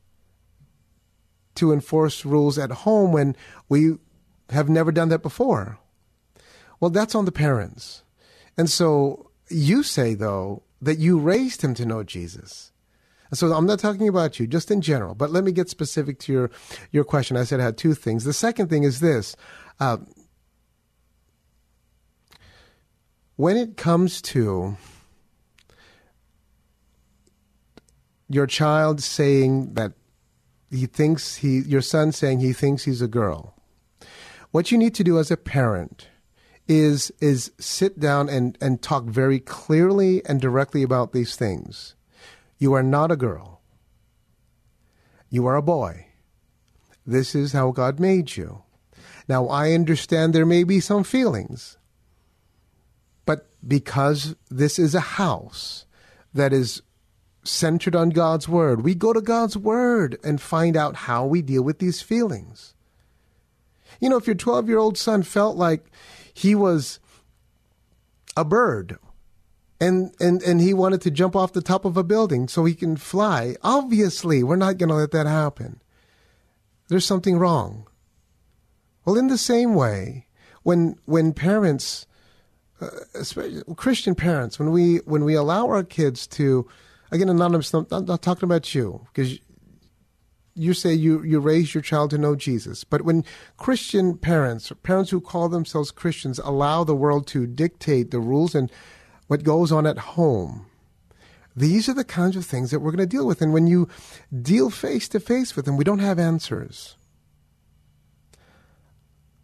to 1.55 1.73
enforce 1.73 2.23
rules 2.23 2.57
at 2.57 2.71
home 2.71 3.11
when 3.11 3.35
we 3.67 3.95
have 4.49 4.69
never 4.69 4.91
done 4.91 5.09
that 5.09 5.21
before. 5.21 5.77
Well, 6.79 6.89
that's 6.89 7.15
on 7.15 7.25
the 7.25 7.31
parents. 7.31 8.03
And 8.57 8.69
so 8.69 9.31
you 9.49 9.83
say, 9.83 10.13
though, 10.13 10.63
that 10.81 10.99
you 10.99 11.19
raised 11.19 11.61
him 11.61 11.73
to 11.75 11.85
know 11.85 12.03
Jesus. 12.03 12.68
So 13.31 13.53
I'm 13.53 13.65
not 13.65 13.79
talking 13.79 14.07
about 14.07 14.39
you, 14.39 14.47
just 14.47 14.71
in 14.71 14.81
general. 14.81 15.13
But 15.13 15.29
let 15.29 15.43
me 15.43 15.51
get 15.51 15.69
specific 15.69 16.19
to 16.19 16.33
your 16.33 16.51
your 16.91 17.03
question. 17.03 17.37
I 17.37 17.43
said 17.43 17.59
I 17.59 17.63
had 17.63 17.77
two 17.77 17.93
things. 17.93 18.23
The 18.23 18.33
second 18.33 18.69
thing 18.69 18.83
is 18.83 18.99
this: 18.99 19.35
uh, 19.79 19.97
when 23.35 23.55
it 23.55 23.77
comes 23.77 24.21
to 24.23 24.77
your 28.27 28.47
child 28.47 29.01
saying 29.01 29.73
that 29.73 29.93
he 30.71 30.85
thinks 30.85 31.35
he, 31.37 31.59
your 31.59 31.81
son 31.81 32.11
saying 32.11 32.39
he 32.39 32.53
thinks 32.53 32.83
he's 32.83 33.01
a 33.01 33.07
girl, 33.07 33.55
what 34.51 34.71
you 34.71 34.77
need 34.77 34.93
to 34.95 35.03
do 35.03 35.19
as 35.19 35.31
a 35.31 35.37
parent 35.37 36.07
is 36.67 37.11
is 37.19 37.51
sit 37.59 37.99
down 37.99 38.29
and, 38.29 38.57
and 38.61 38.81
talk 38.81 39.05
very 39.05 39.39
clearly 39.39 40.23
and 40.25 40.39
directly 40.39 40.83
about 40.83 41.13
these 41.13 41.35
things 41.35 41.95
you 42.59 42.73
are 42.73 42.83
not 42.83 43.11
a 43.11 43.15
girl. 43.15 43.61
You 45.29 45.47
are 45.47 45.55
a 45.55 45.61
boy. 45.61 46.07
This 47.05 47.33
is 47.33 47.53
how 47.53 47.71
God 47.71 47.99
made 47.99 48.35
you. 48.35 48.63
Now, 49.27 49.47
I 49.47 49.71
understand 49.71 50.33
there 50.33 50.45
may 50.45 50.63
be 50.63 50.79
some 50.79 51.03
feelings, 51.03 51.77
but 53.25 53.47
because 53.65 54.35
this 54.49 54.77
is 54.77 54.93
a 54.93 54.99
house 54.99 55.85
that 56.33 56.51
is 56.51 56.81
centered 57.43 57.95
on 57.95 58.09
God's 58.09 58.49
Word, 58.49 58.83
we 58.83 58.93
go 58.93 59.13
to 59.13 59.21
God's 59.21 59.55
Word 59.55 60.19
and 60.23 60.41
find 60.41 60.75
out 60.75 60.95
how 60.95 61.25
we 61.25 61.41
deal 61.41 61.63
with 61.63 61.79
these 61.79 62.01
feelings. 62.01 62.73
You 64.01 64.09
know, 64.09 64.17
if 64.17 64.27
your 64.27 64.35
12 64.35 64.67
year 64.67 64.77
old 64.77 64.97
son 64.97 65.23
felt 65.23 65.57
like 65.57 65.85
he 66.33 66.55
was 66.55 66.99
a 68.35 68.43
bird 68.43 68.97
and 69.79 70.13
and 70.19 70.41
and 70.43 70.61
he 70.61 70.73
wanted 70.73 71.01
to 71.01 71.11
jump 71.11 71.35
off 71.35 71.53
the 71.53 71.61
top 71.61 71.85
of 71.85 71.95
a 71.97 72.03
building 72.03 72.47
so 72.47 72.65
he 72.65 72.75
can 72.75 72.97
fly. 72.97 73.55
Obviously, 73.63 74.43
we're 74.43 74.55
not 74.55 74.77
going 74.77 74.89
to 74.89 74.95
let 74.95 75.11
that 75.11 75.25
happen. 75.25 75.81
There's 76.89 77.05
something 77.05 77.37
wrong. 77.37 77.87
Well, 79.05 79.17
in 79.17 79.27
the 79.27 79.37
same 79.37 79.75
way, 79.75 80.27
when 80.63 80.97
when 81.05 81.33
parents, 81.33 82.05
uh, 82.81 82.89
especially 83.15 83.63
Christian 83.75 84.15
parents, 84.15 84.59
when 84.59 84.71
we 84.71 84.97
when 85.05 85.23
we 85.23 85.35
allow 85.35 85.67
our 85.67 85.83
kids 85.83 86.27
to, 86.27 86.67
again, 87.11 87.29
anonymous, 87.29 87.73
I'm 87.73 87.87
not, 87.89 88.21
talking 88.21 88.45
about 88.45 88.75
you 88.75 89.07
because 89.13 89.39
you 90.55 90.73
say 90.73 90.93
you, 90.93 91.23
you 91.23 91.39
raise 91.39 91.73
your 91.73 91.81
child 91.81 92.09
to 92.09 92.17
know 92.17 92.35
Jesus. 92.35 92.83
But 92.83 93.03
when 93.03 93.23
Christian 93.55 94.17
parents, 94.17 94.73
parents 94.83 95.09
who 95.09 95.21
call 95.21 95.47
themselves 95.47 95.89
Christians, 95.89 96.37
allow 96.39 96.83
the 96.83 96.95
world 96.95 97.27
to 97.27 97.47
dictate 97.47 98.11
the 98.11 98.19
rules 98.19 98.53
and 98.53 98.69
what 99.29 99.43
goes 99.43 99.71
on 99.71 99.85
at 99.85 99.99
home, 99.99 100.65
these 101.55 101.87
are 101.87 101.93
the 101.93 102.03
kinds 102.03 102.35
of 102.35 102.43
things 102.43 102.71
that 102.71 102.79
we're 102.79 102.89
going 102.89 102.97
to 102.97 103.05
deal 103.05 103.27
with. 103.27 103.43
And 103.43 103.53
when 103.53 103.67
you 103.67 103.87
deal 104.41 104.71
face 104.71 105.07
to 105.09 105.19
face 105.19 105.55
with 105.55 105.65
them, 105.65 105.77
we 105.77 105.83
don't 105.83 105.99
have 105.99 106.17
answers. 106.17 106.95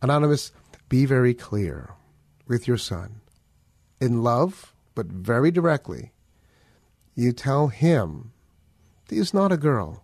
Anonymous, 0.02 0.52
be 0.90 1.06
very 1.06 1.36
clear 1.36 1.94
with 2.48 2.68
your 2.68 2.80
son. 2.80 3.22
In 4.02 4.24
love, 4.24 4.74
but 4.96 5.06
very 5.06 5.52
directly, 5.52 6.14
you 7.14 7.32
tell 7.32 7.68
him 7.68 8.32
he 9.08 9.20
is 9.20 9.36
not 9.36 9.52
a 9.52 9.58
girl. 9.58 10.04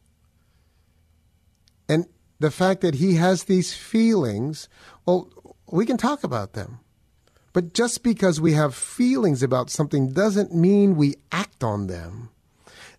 And 1.89 2.05
the 2.39 2.51
fact 2.51 2.81
that 2.81 2.95
he 2.95 3.15
has 3.15 3.45
these 3.45 3.73
feelings, 3.73 4.69
well, 5.07 5.27
we 5.71 5.87
can 5.87 5.97
talk 5.97 6.23
about 6.23 6.53
them. 6.53 6.81
But 7.53 7.73
just 7.73 8.03
because 8.03 8.39
we 8.39 8.53
have 8.53 8.73
feelings 8.73 9.43
about 9.43 9.69
something 9.69 10.13
doesn't 10.13 10.55
mean 10.55 10.95
we 10.95 11.15
act 11.31 11.63
on 11.63 11.87
them. 11.87 12.29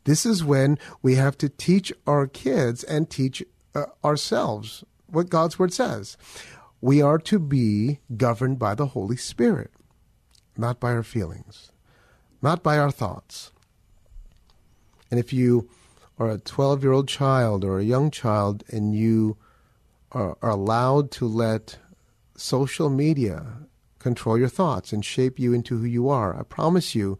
This 0.04 0.26
is 0.26 0.44
when 0.44 0.78
we 1.00 1.14
have 1.14 1.38
to 1.38 1.49
teach 1.49 1.92
our 2.06 2.26
kids 2.26 2.82
and 2.85 3.09
teach 3.09 3.42
uh, 3.75 3.87
ourselves 4.04 4.85
what 5.06 5.30
God's 5.30 5.59
Word 5.59 5.73
says. 5.73 6.16
We 6.80 7.00
are 7.00 7.18
to 7.18 7.38
be 7.38 8.00
governed 8.16 8.59
by 8.59 8.75
the 8.75 8.87
Holy 8.87 9.16
Spirit, 9.16 9.71
not 10.56 10.80
by 10.80 10.92
our 10.92 11.04
feelings, 11.04 11.71
not 12.42 12.62
by 12.62 12.78
our 12.78 12.90
thoughts. 12.90 13.52
And 15.11 15.21
if 15.21 15.32
you 15.32 15.68
are 16.18 16.30
a 16.30 16.38
12 16.38 16.82
year 16.82 16.92
old 16.92 17.09
child 17.09 17.64
or 17.64 17.78
a 17.78 17.85
young 17.85 18.11
child 18.11 18.64
and 18.68 18.94
you 18.94 19.37
are, 20.11 20.37
are 20.42 20.50
allowed 20.50 21.11
to 21.12 21.26
let 21.26 21.78
social 22.37 22.90
media 22.90 23.47
control 24.02 24.38
your 24.38 24.49
thoughts 24.49 24.92
and 24.92 25.04
shape 25.04 25.38
you 25.38 25.52
into 25.52 25.78
who 25.78 25.87
you 25.87 26.09
are, 26.09 26.38
I 26.38 26.42
promise 26.42 26.94
you 26.94 27.18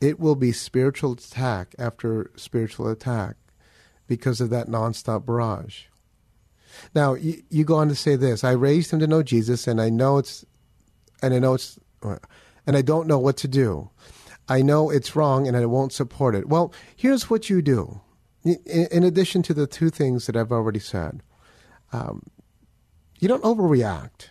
it 0.00 0.18
will 0.18 0.34
be 0.34 0.52
spiritual 0.52 1.12
attack 1.12 1.74
after 1.78 2.30
spiritual 2.36 2.88
attack 2.88 3.36
because 4.06 4.40
of 4.40 4.50
that 4.50 4.68
nonstop 4.68 5.24
barrage. 5.24 5.84
Now, 6.94 7.14
you, 7.14 7.42
you, 7.48 7.64
go 7.64 7.76
on 7.76 7.88
to 7.88 7.94
say 7.94 8.16
this 8.16 8.44
I 8.44 8.52
raised 8.52 8.92
him 8.92 8.98
to 9.00 9.06
know 9.06 9.22
Jesus, 9.22 9.66
and 9.66 9.80
I 9.80 9.88
know 9.88 10.18
it's, 10.18 10.44
and 11.22 11.32
I 11.32 11.38
know 11.38 11.54
it's, 11.54 11.78
and 12.02 12.76
I 12.76 12.82
don't 12.82 13.06
know 13.06 13.18
what 13.18 13.38
to 13.38 13.48
do. 13.48 13.90
I 14.48 14.62
know 14.62 14.90
it's 14.90 15.16
wrong 15.16 15.48
and 15.48 15.56
I 15.56 15.66
won't 15.66 15.92
support 15.92 16.34
it. 16.34 16.48
Well, 16.48 16.72
here's 16.94 17.28
what 17.28 17.50
you 17.50 17.62
do. 17.62 18.00
In, 18.44 19.02
addition 19.02 19.42
to 19.42 19.54
the 19.54 19.66
two 19.66 19.90
things 19.90 20.26
that 20.26 20.36
I've 20.36 20.52
already 20.52 20.78
said, 20.78 21.20
um, 21.92 22.22
you 23.18 23.26
don't 23.26 23.42
overreact. 23.42 24.28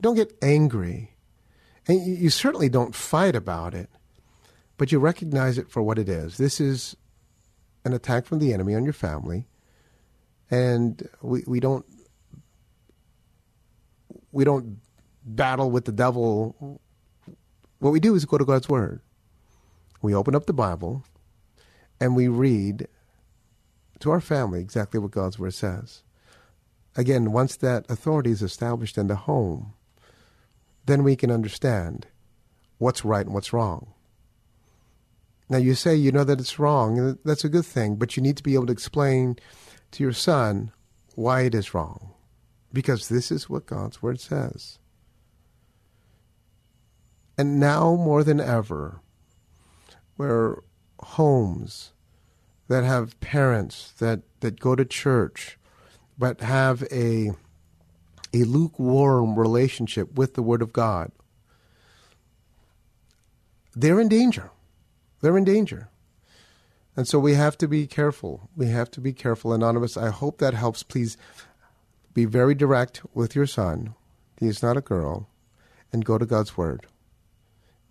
Don't 0.00 0.14
get 0.14 0.36
angry. 0.42 1.14
And 1.86 2.04
you 2.06 2.30
certainly 2.30 2.68
don't 2.68 2.94
fight 2.94 3.34
about 3.34 3.74
it, 3.74 3.88
but 4.76 4.92
you 4.92 4.98
recognize 4.98 5.58
it 5.58 5.70
for 5.70 5.82
what 5.82 5.98
it 5.98 6.08
is. 6.08 6.36
This 6.36 6.60
is 6.60 6.96
an 7.84 7.92
attack 7.92 8.26
from 8.26 8.38
the 8.38 8.52
enemy 8.52 8.74
on 8.74 8.84
your 8.84 8.92
family. 8.92 9.46
And 10.50 11.08
we, 11.22 11.44
we 11.46 11.60
don't 11.60 11.86
we 14.30 14.44
don't 14.44 14.78
battle 15.24 15.70
with 15.70 15.84
the 15.84 15.92
devil. 15.92 16.80
What 17.78 17.90
we 17.90 18.00
do 18.00 18.14
is 18.14 18.24
go 18.24 18.38
to 18.38 18.44
God's 18.44 18.68
word 18.68 19.00
we 20.00 20.14
open 20.14 20.34
up 20.34 20.46
the 20.46 20.52
Bible 20.52 21.04
and 22.00 22.14
we 22.14 22.28
read 22.28 22.86
to 24.00 24.10
our 24.10 24.20
family 24.20 24.60
exactly 24.60 25.00
what 25.00 25.10
God's 25.10 25.38
Word 25.38 25.54
says. 25.54 26.02
Again, 26.96 27.32
once 27.32 27.56
that 27.56 27.84
authority 27.90 28.30
is 28.30 28.42
established 28.42 28.98
in 28.98 29.08
the 29.08 29.16
home, 29.16 29.74
then 30.88 31.04
we 31.04 31.14
can 31.14 31.30
understand 31.30 32.06
what's 32.78 33.04
right 33.04 33.24
and 33.24 33.34
what's 33.34 33.52
wrong. 33.52 33.94
Now, 35.48 35.58
you 35.58 35.74
say 35.74 35.94
you 35.94 36.12
know 36.12 36.24
that 36.24 36.40
it's 36.40 36.58
wrong, 36.58 36.98
and 36.98 37.18
that's 37.24 37.44
a 37.44 37.48
good 37.48 37.64
thing, 37.64 37.96
but 37.96 38.16
you 38.16 38.22
need 38.22 38.36
to 38.36 38.42
be 38.42 38.54
able 38.54 38.66
to 38.66 38.72
explain 38.72 39.36
to 39.92 40.02
your 40.02 40.12
son 40.12 40.72
why 41.14 41.42
it 41.42 41.54
is 41.54 41.72
wrong. 41.72 42.12
Because 42.72 43.08
this 43.08 43.30
is 43.30 43.48
what 43.48 43.64
God's 43.64 44.02
Word 44.02 44.20
says. 44.20 44.78
And 47.38 47.58
now 47.58 47.94
more 47.94 48.24
than 48.24 48.40
ever, 48.40 49.00
where 50.16 50.62
homes 51.00 51.92
that 52.68 52.84
have 52.84 53.18
parents 53.20 53.92
that, 53.98 54.20
that 54.40 54.60
go 54.60 54.74
to 54.74 54.84
church 54.84 55.58
but 56.18 56.40
have 56.40 56.82
a 56.90 57.30
a 58.32 58.44
lukewarm 58.44 59.38
relationship 59.38 60.14
with 60.14 60.34
the 60.34 60.42
Word 60.42 60.62
of 60.62 60.72
God, 60.72 61.12
they're 63.74 64.00
in 64.00 64.08
danger. 64.08 64.50
They're 65.20 65.38
in 65.38 65.44
danger. 65.44 65.88
And 66.96 67.06
so 67.06 67.18
we 67.18 67.34
have 67.34 67.56
to 67.58 67.68
be 67.68 67.86
careful. 67.86 68.50
We 68.56 68.66
have 68.68 68.90
to 68.92 69.00
be 69.00 69.12
careful. 69.12 69.52
Anonymous, 69.52 69.96
I 69.96 70.10
hope 70.10 70.38
that 70.38 70.54
helps. 70.54 70.82
Please 70.82 71.16
be 72.12 72.24
very 72.24 72.54
direct 72.54 73.02
with 73.14 73.36
your 73.36 73.46
son. 73.46 73.94
He 74.40 74.46
is 74.46 74.62
not 74.62 74.76
a 74.76 74.80
girl. 74.80 75.28
And 75.92 76.04
go 76.04 76.18
to 76.18 76.26
God's 76.26 76.56
Word 76.56 76.86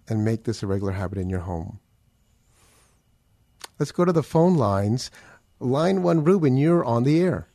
and 0.07 0.23
make 0.23 0.43
this 0.43 0.61
a 0.61 0.67
regular 0.67 0.93
habit 0.93 1.17
in 1.17 1.29
your 1.29 1.39
home. 1.39 1.79
Let's 3.79 3.91
go 3.91 4.05
to 4.05 4.11
the 4.11 4.23
phone 4.23 4.55
lines. 4.55 5.09
Line 5.59 6.03
one, 6.03 6.23
Ruben, 6.23 6.57
you're 6.57 6.85
on 6.85 7.03
the 7.03 7.19
air. 7.21 7.47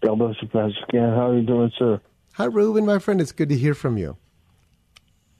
God 0.00 0.18
bless 0.18 0.36
you, 0.40 0.48
Pastor 0.48 0.86
Ken. 0.90 1.10
How 1.10 1.30
are 1.30 1.36
you 1.36 1.46
doing, 1.46 1.72
sir? 1.78 2.00
Hi, 2.34 2.44
Ruben, 2.44 2.86
my 2.86 2.98
friend. 2.98 3.20
It's 3.20 3.32
good 3.32 3.48
to 3.48 3.56
hear 3.56 3.74
from 3.74 3.98
you. 3.98 4.16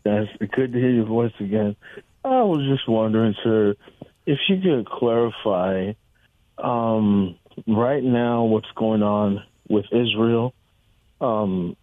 Yes, 0.05 0.27
good 0.39 0.73
to 0.73 0.79
hear 0.79 0.91
your 0.91 1.07
voice 1.07 1.33
again. 1.39 1.77
I 2.25 2.43
was 2.43 2.67
just 2.69 2.89
wondering, 2.89 3.35
sir, 3.45 3.75
if 4.27 4.39
you 4.49 4.61
could 4.61 4.87
clarify 4.87 5.93
um, 6.59 7.37
right 7.67 8.03
now 8.03 8.45
what's 8.45 8.71
going 8.75 9.03
on 9.03 9.43
with 9.69 9.87
Israel. 9.93 10.55
Um, 11.21 11.77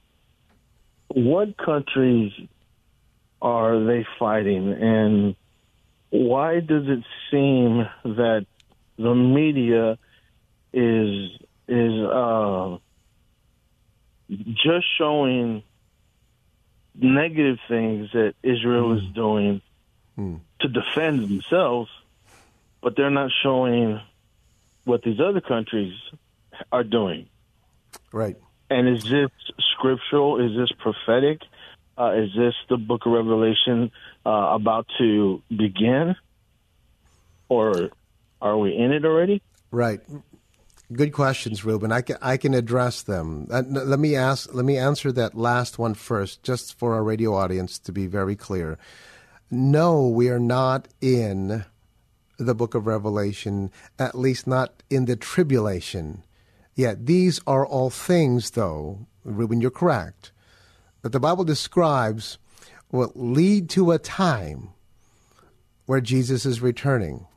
what 1.10 1.58
countries 1.58 2.32
are 3.42 3.84
they 3.86 4.06
fighting, 4.18 4.74
and 4.74 5.36
why 6.10 6.60
does 6.60 6.86
it 6.88 7.04
seem 7.32 7.86
that 8.04 8.46
the 8.98 9.14
media 9.14 9.98
is 10.74 11.30
is 11.68 11.94
uh, 12.04 12.78
just 14.30 14.86
showing 14.98 15.64
negative 16.96 17.58
things 17.68 18.10
that 18.14 18.36
Israel 18.44 18.90
mm. 18.90 18.98
is 18.98 19.14
doing 19.14 19.62
mm. 20.18 20.40
to 20.62 20.68
defend 20.68 21.28
themselves, 21.28 21.90
but 22.82 22.96
they're 22.96 23.10
not 23.10 23.32
showing 23.44 24.00
what 24.86 25.02
these 25.04 25.20
other 25.20 25.42
countries 25.42 25.94
are 26.72 26.84
doing. 26.84 27.28
Right. 28.12 28.38
And 28.70 28.88
is 28.88 29.04
this 29.04 29.30
scriptural? 29.74 30.40
Is 30.40 30.56
this 30.58 30.72
prophetic? 30.80 31.42
Uh, 31.98 32.12
is 32.14 32.30
this 32.36 32.54
the 32.70 32.78
book 32.78 33.06
of 33.06 33.14
Revelation 33.14 33.92
uh, 34.26 34.30
about 34.30 34.88
to 34.98 35.42
begin? 35.50 36.16
Or 37.48 37.92
are 38.42 38.58
we 38.58 38.76
in 38.76 38.92
it 38.92 39.06
already? 39.06 39.42
Right. 39.72 40.00
Good 40.94 41.14
questions, 41.14 41.66
Ruben. 41.66 41.92
I 41.92 42.02
can 42.02 42.18
I 42.22 42.38
can 42.38 42.54
address 42.54 43.02
them. 43.02 43.48
Uh, 43.50 43.64
let 43.68 44.00
me 44.00 44.16
ask. 44.16 44.54
Let 44.54 44.66
me 44.66 44.78
answer 44.78 45.12
that 45.14 45.36
last 45.36 45.80
one 45.80 45.96
first, 45.96 46.44
just 46.44 46.78
for 46.78 46.94
our 46.94 47.04
radio 47.04 47.34
audience 47.34 47.80
to 47.80 47.92
be 47.92 48.06
very 48.06 48.36
clear. 48.36 48.78
No, 49.50 50.08
we 50.08 50.30
are 50.30 50.40
not 50.40 50.88
in 51.02 51.66
the 52.38 52.54
book 52.54 52.76
of 52.76 52.86
Revelation. 52.86 53.72
At 53.98 54.16
least 54.16 54.46
not 54.46 54.84
in 54.90 55.06
the 55.06 55.16
tribulation. 55.16 56.24
Yet 56.76 57.08
these 57.08 57.40
are 57.48 57.66
all 57.66 57.90
things, 57.90 58.52
though. 58.52 59.08
Ruben, 59.24 59.62
you're 59.62 59.72
correct 59.72 60.32
that 61.02 61.12
the 61.12 61.20
Bible 61.20 61.44
describes 61.44 62.40
will 62.92 63.12
lead 63.16 63.70
to 63.70 63.92
a 63.92 64.00
time 64.00 64.70
where 65.86 66.02
Jesus 66.02 66.46
is 66.46 66.62
returning. 66.62 67.28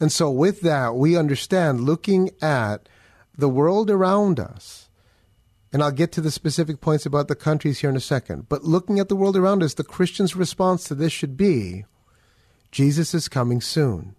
And 0.00 0.12
so, 0.12 0.30
with 0.30 0.60
that, 0.62 0.94
we 0.94 1.16
understand 1.16 1.82
looking 1.82 2.30
at 2.42 2.88
the 3.36 3.48
world 3.48 3.90
around 3.90 4.40
us, 4.40 4.88
and 5.72 5.82
I'll 5.82 5.92
get 5.92 6.12
to 6.12 6.20
the 6.20 6.30
specific 6.30 6.80
points 6.80 7.06
about 7.06 7.28
the 7.28 7.36
countries 7.36 7.80
here 7.80 7.90
in 7.90 7.96
a 7.96 8.00
second, 8.00 8.48
but 8.48 8.64
looking 8.64 8.98
at 9.00 9.08
the 9.08 9.16
world 9.16 9.36
around 9.36 9.62
us, 9.62 9.74
the 9.74 9.84
Christian's 9.84 10.36
response 10.36 10.84
to 10.84 10.94
this 10.94 11.12
should 11.12 11.36
be 11.36 11.84
Jesus 12.72 13.14
is 13.14 13.28
coming 13.28 13.60
soon. 13.60 14.14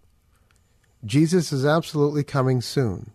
Jesus 1.05 1.51
is 1.53 1.65
absolutely 1.65 2.23
coming 2.23 2.61
soon 2.61 3.11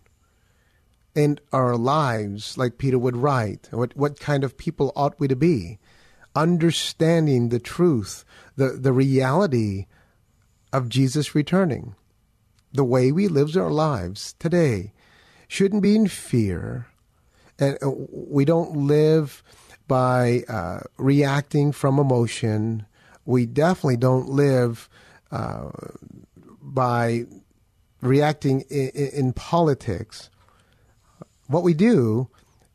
And 1.15 1.41
our 1.53 1.77
lives, 1.77 2.57
like 2.57 2.77
Peter 2.77 2.99
would 2.99 3.15
write? 3.17 3.69
What, 3.71 3.95
what 3.95 4.19
kind 4.19 4.43
of 4.43 4.57
people 4.57 4.91
ought 4.95 5.19
we 5.19 5.27
to 5.29 5.35
be? 5.35 5.79
Understanding 6.35 7.49
the 7.49 7.59
truth, 7.59 8.25
the, 8.57 8.69
the 8.71 8.93
reality 8.93 9.87
of 10.73 10.89
Jesus 10.89 11.35
returning, 11.35 11.95
the 12.75 12.83
way 12.83 13.11
we 13.11 13.27
live 13.27 13.55
our 13.57 13.71
lives 13.71 14.35
today 14.39 14.91
shouldn't 15.47 15.83
be 15.83 15.95
in 15.95 16.07
fear, 16.07 16.87
and 17.59 17.77
uh, 17.81 17.89
we 18.11 18.45
don't 18.45 18.75
live 18.75 19.43
by 19.87 20.43
uh, 20.49 20.79
reacting 20.97 21.71
from 21.71 21.99
emotion. 21.99 22.85
We 23.25 23.45
definitely 23.45 23.97
don't 23.97 24.29
live 24.29 24.89
uh, 25.31 25.69
by 26.61 27.25
reacting 28.01 28.61
in, 28.69 28.89
in 28.89 29.33
politics. 29.33 30.29
What 31.47 31.63
we 31.63 31.73
do 31.73 32.29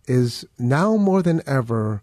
is 0.06 0.46
now 0.58 0.96
more 0.96 1.22
than 1.22 1.42
ever, 1.46 2.02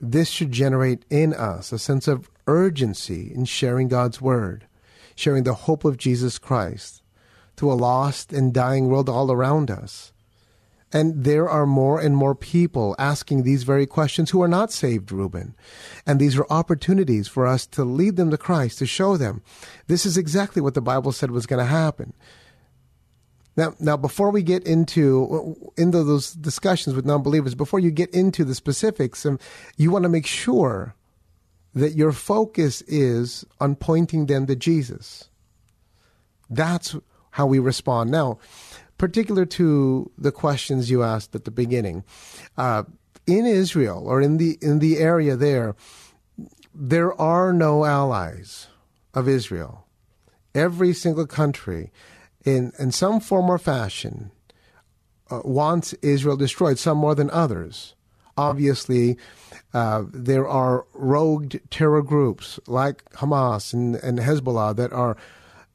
this 0.00 0.28
should 0.28 0.52
generate 0.52 1.04
in 1.10 1.34
us 1.34 1.72
a 1.72 1.78
sense 1.78 2.08
of 2.08 2.30
urgency 2.46 3.32
in 3.34 3.44
sharing 3.44 3.88
God's 3.88 4.20
word, 4.20 4.66
sharing 5.16 5.42
the 5.42 5.54
hope 5.54 5.84
of 5.84 5.96
Jesus 5.96 6.38
Christ 6.38 7.02
to 7.56 7.70
a 7.70 7.74
lost 7.74 8.32
and 8.32 8.52
dying 8.52 8.88
world 8.88 9.08
all 9.08 9.32
around 9.32 9.70
us. 9.70 10.12
And 10.92 11.24
there 11.24 11.48
are 11.48 11.66
more 11.66 12.00
and 12.00 12.16
more 12.16 12.34
people 12.34 12.94
asking 12.98 13.42
these 13.42 13.64
very 13.64 13.86
questions 13.86 14.30
who 14.30 14.40
are 14.42 14.48
not 14.48 14.72
saved, 14.72 15.10
Reuben. 15.10 15.54
And 16.06 16.20
these 16.20 16.38
are 16.38 16.46
opportunities 16.48 17.26
for 17.26 17.46
us 17.46 17.66
to 17.68 17.84
lead 17.84 18.16
them 18.16 18.30
to 18.30 18.38
Christ, 18.38 18.78
to 18.78 18.86
show 18.86 19.16
them 19.16 19.42
this 19.88 20.06
is 20.06 20.16
exactly 20.16 20.62
what 20.62 20.74
the 20.74 20.80
Bible 20.80 21.12
said 21.12 21.32
was 21.32 21.46
going 21.46 21.58
to 21.58 21.70
happen. 21.70 22.12
Now, 23.56 23.74
now, 23.80 23.96
before 23.96 24.30
we 24.30 24.42
get 24.42 24.64
into 24.64 25.56
into 25.76 26.04
those 26.04 26.32
discussions 26.32 26.94
with 26.94 27.06
non-believers, 27.06 27.54
before 27.54 27.80
you 27.80 27.90
get 27.90 28.10
into 28.10 28.44
the 28.44 28.54
specifics, 28.54 29.24
um, 29.24 29.38
you 29.76 29.90
want 29.90 30.02
to 30.02 30.10
make 30.10 30.26
sure 30.26 30.94
that 31.74 31.94
your 31.94 32.12
focus 32.12 32.82
is 32.82 33.44
on 33.58 33.74
pointing 33.74 34.26
them 34.26 34.46
to 34.46 34.56
Jesus. 34.56 35.30
That's 36.48 36.94
how 37.36 37.44
we 37.44 37.58
respond. 37.58 38.10
Now, 38.10 38.38
particular 38.96 39.44
to 39.44 40.10
the 40.16 40.32
questions 40.32 40.90
you 40.90 41.02
asked 41.02 41.34
at 41.34 41.44
the 41.44 41.50
beginning, 41.50 42.02
uh, 42.56 42.84
in 43.26 43.44
Israel 43.44 44.02
or 44.06 44.22
in 44.22 44.38
the 44.38 44.56
in 44.62 44.78
the 44.78 44.96
area 44.98 45.36
there, 45.36 45.76
there 46.74 47.12
are 47.20 47.52
no 47.52 47.84
allies 47.84 48.68
of 49.12 49.28
Israel. 49.28 49.86
Every 50.54 50.94
single 50.94 51.26
country 51.26 51.92
in, 52.46 52.72
in 52.78 52.90
some 52.92 53.20
form 53.20 53.50
or 53.50 53.58
fashion, 53.58 54.30
uh, 55.30 55.40
wants 55.44 55.92
Israel 56.00 56.36
destroyed, 56.36 56.78
some 56.78 56.96
more 56.96 57.14
than 57.14 57.28
others. 57.30 57.94
Obviously, 58.38 59.18
uh, 59.74 60.04
there 60.12 60.46
are 60.48 60.86
rogue 60.94 61.56
terror 61.68 62.02
groups 62.02 62.60
like 62.66 63.04
Hamas 63.14 63.74
and, 63.74 63.96
and 63.96 64.20
Hezbollah 64.20 64.76
that 64.76 64.92
are 64.92 65.16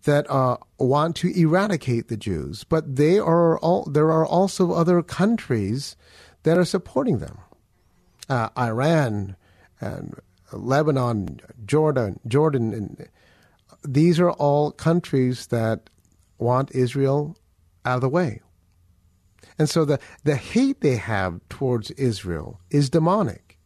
that 0.03 0.29
uh, 0.29 0.57
want 0.79 1.15
to 1.17 1.39
eradicate 1.39 2.07
the 2.07 2.17
Jews, 2.17 2.63
but 2.63 2.95
they 2.95 3.19
are 3.19 3.59
all, 3.59 3.85
there 3.85 4.11
are 4.11 4.25
also 4.25 4.71
other 4.71 5.01
countries 5.01 5.95
that 6.43 6.57
are 6.57 6.65
supporting 6.65 7.19
them. 7.19 7.37
Uh, 8.29 8.49
Iran 8.57 9.35
and 9.79 10.15
Lebanon, 10.51 11.39
Jordan, 11.65 12.19
Jordan, 12.27 12.73
and 12.73 13.07
these 13.83 14.19
are 14.19 14.31
all 14.31 14.71
countries 14.71 15.47
that 15.47 15.89
want 16.37 16.73
Israel 16.73 17.37
out 17.85 17.95
of 17.95 18.01
the 18.01 18.09
way. 18.09 18.41
And 19.57 19.69
so 19.69 19.85
the, 19.85 19.99
the 20.23 20.35
hate 20.35 20.81
they 20.81 20.95
have 20.95 21.39
towards 21.49 21.91
Israel 21.91 22.59
is 22.69 22.89
demonic. 22.89 23.59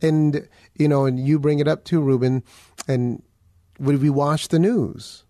And, 0.00 0.48
you 0.76 0.88
know, 0.88 1.04
and 1.04 1.18
you 1.18 1.38
bring 1.38 1.58
it 1.58 1.68
up 1.68 1.84
too, 1.84 2.00
Reuben, 2.00 2.42
and 2.88 3.22
when 3.82 4.00
we 4.00 4.10
watch 4.10 4.48
the 4.48 4.60
news, 4.60 5.24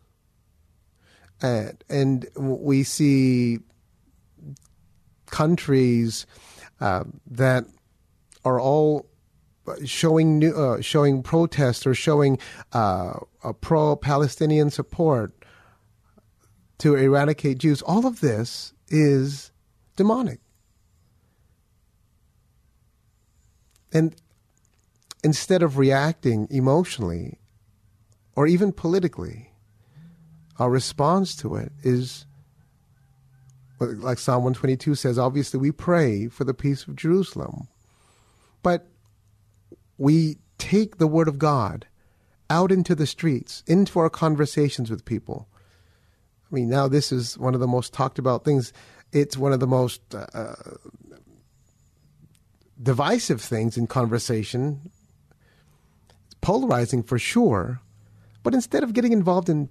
and, 1.41 1.83
and 1.89 2.27
we 2.37 2.83
see 2.83 3.61
countries 5.25 6.27
uh, 6.79 7.05
that 7.27 7.65
are 8.45 8.61
all 8.61 9.07
showing 9.87 10.39
new, 10.39 10.53
uh, 10.55 10.83
showing 10.83 11.23
protest 11.23 11.87
or 11.87 11.95
showing 11.95 12.39
uh, 12.75 13.15
pro-Palestinian 13.63 14.71
support 14.71 15.33
to 16.77 16.95
eradicate 16.95 17.57
Jews. 17.57 17.81
All 17.81 18.07
of 18.07 18.21
this 18.21 18.75
is 18.89 19.51
demonic. 19.97 20.41
And 23.95 24.15
instead 25.25 25.63
of 25.63 25.79
reacting 25.79 26.49
emotionally 26.51 27.39
or 28.37 28.47
even 28.47 28.73
politically, 28.73 29.51
our 30.59 30.71
response 30.71 31.37
to 31.37 31.57
it 31.57 31.73
is 31.83 32.27
like 33.81 34.19
Psalm 34.19 34.45
122 34.45 34.95
says, 34.95 35.19
obviously 35.19 35.59
we 35.59 35.73
pray 35.73 36.29
for 36.29 36.45
the 36.45 36.55
peace 36.55 36.87
of 36.87 36.97
Jerusalem. 36.97 37.69
But 38.63 38.87
we 39.99 40.39
take 40.59 40.99
the 40.99 41.07
word 41.07 41.29
of 41.29 41.39
God 41.39 41.87
out 42.49 42.71
into 42.71 42.95
the 42.95 43.07
streets, 43.07 43.63
into 43.67 43.99
our 43.99 44.11
conversations 44.11 44.91
with 44.91 45.05
people. 45.05 45.49
I 46.51 46.55
mean, 46.55 46.69
now 46.69 46.87
this 46.87 47.11
is 47.11 47.39
one 47.39 47.55
of 47.55 47.61
the 47.61 47.67
most 47.67 47.93
talked 47.93 48.19
about 48.19 48.45
things. 48.45 48.73
It's 49.11 49.37
one 49.37 49.53
of 49.53 49.61
the 49.61 49.67
most 49.67 50.01
uh, 50.15 50.55
divisive 52.81 53.41
things 53.41 53.77
in 53.77 53.87
conversation. 53.87 54.91
It's 56.27 56.35
polarizing 56.41 57.03
for 57.03 57.19
sure. 57.19 57.81
But 58.43 58.55
instead 58.55 58.83
of 58.83 58.93
getting 58.93 59.13
involved 59.13 59.49
in 59.49 59.69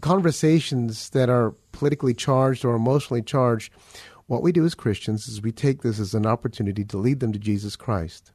conversations 0.00 1.10
that 1.10 1.28
are 1.28 1.52
politically 1.72 2.14
charged 2.14 2.64
or 2.64 2.74
emotionally 2.74 3.22
charged, 3.22 3.72
what 4.26 4.42
we 4.42 4.52
do 4.52 4.64
as 4.64 4.74
Christians 4.74 5.28
is 5.28 5.42
we 5.42 5.52
take 5.52 5.82
this 5.82 6.00
as 6.00 6.14
an 6.14 6.26
opportunity 6.26 6.84
to 6.84 6.96
lead 6.96 7.20
them 7.20 7.32
to 7.32 7.38
Jesus 7.38 7.76
Christ 7.76 8.32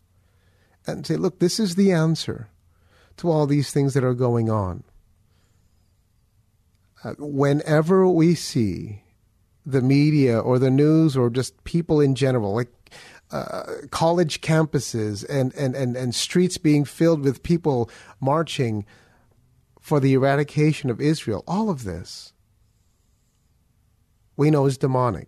and 0.85 1.05
say, 1.05 1.15
look, 1.15 1.39
this 1.39 1.59
is 1.59 1.75
the 1.75 1.91
answer 1.91 2.49
to 3.17 3.29
all 3.29 3.45
these 3.45 3.71
things 3.71 3.93
that 3.93 4.03
are 4.03 4.13
going 4.13 4.49
on. 4.49 4.83
Uh, 7.03 7.13
whenever 7.17 8.07
we 8.07 8.35
see 8.35 9.03
the 9.65 9.81
media 9.81 10.39
or 10.39 10.59
the 10.59 10.69
news 10.69 11.15
or 11.15 11.29
just 11.29 11.63
people 11.63 12.01
in 12.01 12.15
general, 12.15 12.53
like 12.53 12.78
uh, 13.31 13.63
college 13.91 14.41
campuses 14.41 15.25
and, 15.29 15.53
and, 15.55 15.75
and, 15.75 15.95
and 15.95 16.15
streets 16.15 16.57
being 16.57 16.85
filled 16.85 17.21
with 17.21 17.43
people 17.43 17.89
marching 18.19 18.85
for 19.79 19.99
the 19.99 20.13
eradication 20.13 20.89
of 20.89 20.99
Israel, 20.99 21.43
all 21.47 21.69
of 21.69 21.83
this 21.83 22.33
we 24.39 24.49
know 24.49 24.65
is 24.65 24.77
demonic. 24.77 25.27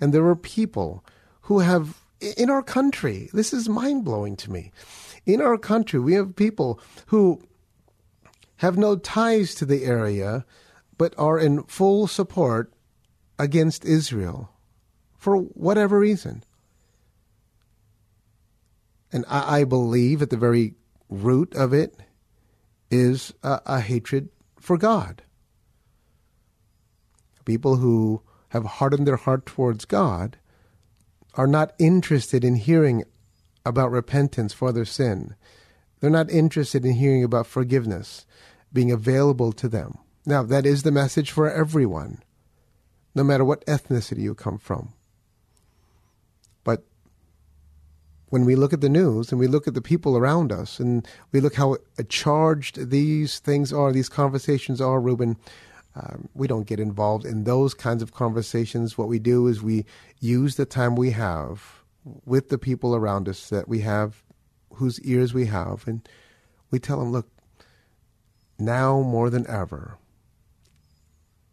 And 0.00 0.12
there 0.12 0.26
are 0.26 0.34
people 0.34 1.04
who 1.42 1.60
have, 1.60 2.00
in 2.36 2.50
our 2.50 2.62
country, 2.62 3.30
this 3.32 3.52
is 3.52 3.68
mind 3.68 4.04
blowing 4.04 4.34
to 4.38 4.50
me. 4.50 4.72
In 5.26 5.40
our 5.40 5.56
country, 5.56 6.00
we 6.00 6.14
have 6.14 6.34
people 6.34 6.80
who 7.06 7.40
have 8.56 8.76
no 8.76 8.96
ties 8.96 9.54
to 9.54 9.64
the 9.64 9.84
area, 9.84 10.44
but 10.98 11.14
are 11.16 11.38
in 11.38 11.62
full 11.62 12.08
support 12.08 12.72
against 13.38 13.84
Israel 13.84 14.50
for 15.16 15.36
whatever 15.36 16.00
reason. 16.00 16.42
And 19.14 19.24
I, 19.28 19.60
I 19.60 19.64
believe 19.64 20.20
at 20.20 20.30
the 20.30 20.36
very 20.36 20.74
root 21.08 21.54
of 21.54 21.72
it 21.72 21.94
is 22.90 23.32
a, 23.44 23.60
a 23.64 23.80
hatred 23.80 24.28
for 24.58 24.76
God. 24.76 25.22
People 27.44 27.76
who 27.76 28.22
have 28.48 28.64
hardened 28.64 29.06
their 29.06 29.16
heart 29.16 29.46
towards 29.46 29.84
God 29.84 30.36
are 31.34 31.46
not 31.46 31.74
interested 31.78 32.44
in 32.44 32.56
hearing 32.56 33.04
about 33.64 33.92
repentance 33.92 34.52
for 34.52 34.72
their 34.72 34.84
sin. 34.84 35.36
They're 36.00 36.10
not 36.10 36.30
interested 36.30 36.84
in 36.84 36.94
hearing 36.94 37.22
about 37.22 37.46
forgiveness 37.46 38.26
being 38.72 38.90
available 38.90 39.52
to 39.52 39.68
them. 39.68 39.98
Now, 40.26 40.42
that 40.42 40.66
is 40.66 40.82
the 40.82 40.90
message 40.90 41.30
for 41.30 41.50
everyone, 41.50 42.22
no 43.14 43.22
matter 43.22 43.44
what 43.44 43.64
ethnicity 43.66 44.22
you 44.22 44.34
come 44.34 44.58
from. 44.58 44.92
But 46.64 46.84
when 48.34 48.44
we 48.44 48.56
look 48.56 48.72
at 48.72 48.80
the 48.80 48.88
news 48.88 49.30
and 49.30 49.38
we 49.38 49.46
look 49.46 49.68
at 49.68 49.74
the 49.74 49.80
people 49.80 50.16
around 50.16 50.50
us 50.50 50.80
and 50.80 51.06
we 51.30 51.38
look 51.38 51.54
how 51.54 51.76
charged 52.08 52.90
these 52.90 53.38
things 53.38 53.72
are, 53.72 53.92
these 53.92 54.08
conversations 54.08 54.80
are, 54.80 55.00
Reuben, 55.00 55.36
um, 55.94 56.28
we 56.34 56.48
don't 56.48 56.66
get 56.66 56.80
involved 56.80 57.24
in 57.24 57.44
those 57.44 57.74
kinds 57.74 58.02
of 58.02 58.12
conversations. 58.12 58.98
What 58.98 59.06
we 59.06 59.20
do 59.20 59.46
is 59.46 59.62
we 59.62 59.84
use 60.18 60.56
the 60.56 60.66
time 60.66 60.96
we 60.96 61.12
have 61.12 61.84
with 62.24 62.48
the 62.48 62.58
people 62.58 62.96
around 62.96 63.28
us 63.28 63.50
that 63.50 63.68
we 63.68 63.82
have, 63.82 64.24
whose 64.72 64.98
ears 65.02 65.32
we 65.32 65.46
have, 65.46 65.86
and 65.86 66.00
we 66.72 66.80
tell 66.80 66.98
them, 66.98 67.12
look, 67.12 67.28
now 68.58 69.00
more 69.00 69.30
than 69.30 69.48
ever 69.48 69.96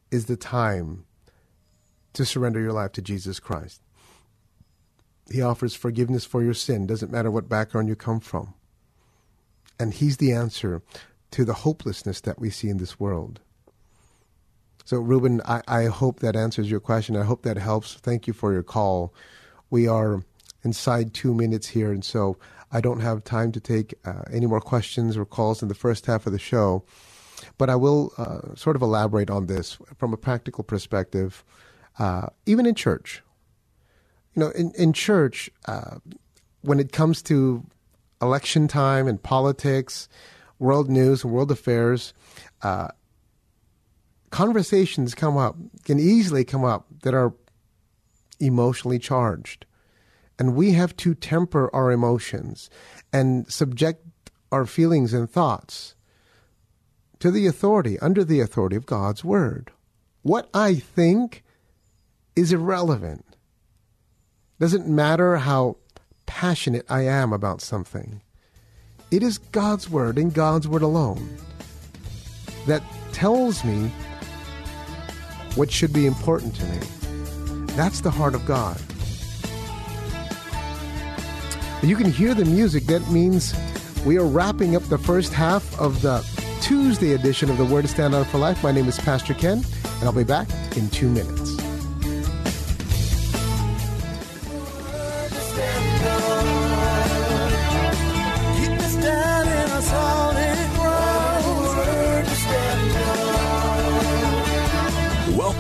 is 0.10 0.26
the 0.26 0.36
time 0.36 1.06
to 2.14 2.26
surrender 2.26 2.60
your 2.60 2.74
life 2.74 2.94
to 2.94 3.04
Jesus 3.04 3.40
Christ. 3.40 3.84
He 5.32 5.42
offers 5.42 5.76
forgiveness 5.76 6.26
for 6.26 6.44
your 6.44 6.54
sin, 6.54 6.88
doesn't 6.88 7.12
matter 7.12 7.32
what 7.32 7.50
background 7.50 7.88
you 7.88 7.96
come 7.96 8.20
from. 8.20 8.54
And 9.80 9.94
He's 9.94 10.18
the 10.18 10.32
answer 10.32 10.82
to 11.32 11.46
the 11.46 11.54
hopelessness 11.54 12.22
that 12.22 12.40
we 12.40 12.50
see 12.50 12.70
in 12.70 12.78
this 12.78 13.00
world. 13.00 13.40
So, 14.86 14.98
Ruben, 14.98 15.42
I, 15.46 15.62
I 15.68 15.86
hope 15.86 16.20
that 16.20 16.36
answers 16.36 16.70
your 16.70 16.80
question. 16.80 17.16
I 17.16 17.24
hope 17.24 17.44
that 17.44 17.58
helps. 17.58 17.96
Thank 17.96 18.28
you 18.28 18.34
for 18.34 18.52
your 18.52 18.64
call. 18.64 19.14
We 19.70 19.88
are 19.88 20.24
inside 20.64 21.14
two 21.14 21.34
minutes 21.34 21.68
here, 21.70 21.92
and 21.92 22.04
so 22.04 22.38
I 22.72 22.82
don't 22.82 23.00
have 23.00 23.24
time 23.24 23.52
to 23.54 23.60
take 23.60 23.94
uh, 24.06 24.24
any 24.32 24.46
more 24.46 24.62
questions 24.62 25.18
or 25.18 25.26
calls 25.26 25.62
in 25.62 25.68
the 25.68 25.76
first 25.76 26.06
half 26.06 26.26
of 26.26 26.34
the 26.34 26.40
show. 26.40 26.84
But 27.58 27.70
I 27.70 27.76
will 27.76 28.14
uh, 28.18 28.56
sort 28.56 28.76
of 28.76 28.82
elaborate 28.82 29.30
on 29.30 29.48
this 29.48 29.78
from 29.98 30.14
a 30.14 30.18
practical 30.18 30.64
perspective, 30.64 31.44
uh, 31.98 32.28
even 32.46 32.66
in 32.66 32.76
church. 32.76 33.24
You 34.36 34.42
know, 34.42 34.50
in, 34.50 34.72
in 34.78 34.94
church, 34.94 35.50
uh, 35.66 35.98
when 36.62 36.80
it 36.80 36.92
comes 36.92 37.22
to 37.24 37.66
election 38.22 38.68
time 38.68 39.08
and 39.08 39.22
politics, 39.22 40.08
world 40.60 40.90
news 40.90 41.24
and 41.24 41.34
world 41.34 41.52
affairs, 41.52 42.14
uh, 42.62 42.90
conversations 44.30 45.16
come 45.16 45.38
up, 45.38 45.56
can 45.84 46.00
easily 46.00 46.44
come 46.44 46.64
up 46.64 46.86
that 47.04 47.14
are 47.14 47.34
emotionally 48.40 49.00
charged. 49.00 49.66
And 50.40 50.56
we 50.56 50.72
have 50.72 50.96
to 50.98 51.14
temper 51.14 51.70
our 51.74 51.92
emotions 51.92 52.70
and 53.12 53.52
subject 53.52 54.08
our 54.52 54.66
feelings 54.66 55.14
and 55.14 55.30
thoughts 55.30 55.96
to 57.20 57.30
the 57.30 57.46
authority, 57.46 58.00
under 58.00 58.24
the 58.24 58.40
authority 58.40 58.76
of 58.76 58.86
God's 58.86 59.24
Word. 59.24 59.72
What 60.24 60.50
I 60.54 60.76
think 60.76 61.44
is 62.36 62.52
irrelevant. 62.52 63.31
Doesn't 64.62 64.88
matter 64.88 65.38
how 65.38 65.78
passionate 66.28 66.86
I 66.88 67.02
am 67.02 67.34
about 67.34 67.62
something. 67.62 68.22
It 69.10 69.24
is 69.24 69.40
God's 69.40 69.90
Word 69.90 70.20
and 70.20 70.32
God's 70.32 70.68
Word 70.68 70.84
alone 70.84 71.36
that 72.68 72.84
tells 73.12 73.66
me 73.66 73.92
what 75.56 75.72
should 75.72 75.92
be 75.92 76.06
important 76.06 76.54
to 76.58 76.66
me. 76.66 76.78
That's 77.76 78.02
the 78.02 78.12
heart 78.12 78.36
of 78.36 78.46
God. 78.46 78.80
You 81.82 81.96
can 81.96 82.12
hear 82.12 82.36
the 82.36 82.46
music. 82.46 82.86
That 82.86 83.10
means 83.10 83.56
we 84.06 84.20
are 84.20 84.28
wrapping 84.28 84.76
up 84.76 84.84
the 84.84 85.00
first 85.00 85.34
half 85.34 85.76
of 85.80 86.04
the 86.04 86.24
Tuesday 86.62 87.14
edition 87.14 87.50
of 87.50 87.58
the 87.58 87.66
Word 87.66 87.82
to 87.82 87.88
Stand 87.88 88.14
On 88.14 88.24
for 88.26 88.38
Life. 88.38 88.62
My 88.62 88.72
name 88.72 88.88
is 88.88 89.00
Pastor 89.00 89.34
Ken, 89.34 89.66
and 89.84 90.04
I'll 90.04 90.12
be 90.12 90.24
back 90.24 90.48
in 90.78 90.88
two 90.92 91.10
minutes. 91.10 91.61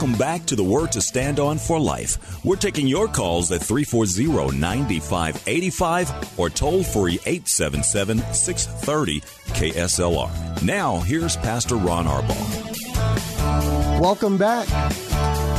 Welcome 0.01 0.17
back 0.17 0.47
to 0.47 0.55
the 0.55 0.63
Word 0.63 0.91
to 0.93 1.01
Stand 1.01 1.39
On 1.39 1.59
for 1.59 1.79
Life. 1.79 2.43
We're 2.43 2.55
taking 2.55 2.87
your 2.87 3.07
calls 3.07 3.51
at 3.51 3.61
340 3.61 4.57
9585 4.57 6.39
or 6.39 6.49
toll 6.49 6.83
free 6.83 7.19
877 7.27 8.17
630 8.33 9.21
KSLR. 9.21 10.63
Now, 10.63 11.01
here's 11.01 11.37
Pastor 11.37 11.75
Ron 11.75 12.07
Arbaugh. 12.07 13.99
Welcome 14.01 14.39
back 14.39 14.65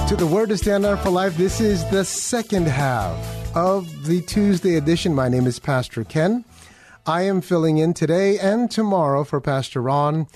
to 0.08 0.16
the 0.16 0.26
Word 0.26 0.48
to 0.48 0.58
Stand 0.58 0.86
On 0.86 0.98
for 0.98 1.10
Life. 1.10 1.36
This 1.36 1.60
is 1.60 1.88
the 1.90 2.04
second 2.04 2.66
half 2.66 3.56
of 3.56 4.06
the 4.06 4.22
Tuesday 4.22 4.74
edition. 4.74 5.14
My 5.14 5.28
name 5.28 5.46
is 5.46 5.60
Pastor 5.60 6.02
Ken. 6.02 6.44
I 7.06 7.22
am 7.22 7.42
filling 7.42 7.78
in 7.78 7.94
today 7.94 8.40
and 8.40 8.68
tomorrow 8.68 9.22
for 9.22 9.40
Pastor 9.40 9.80
Ron. 9.80 10.26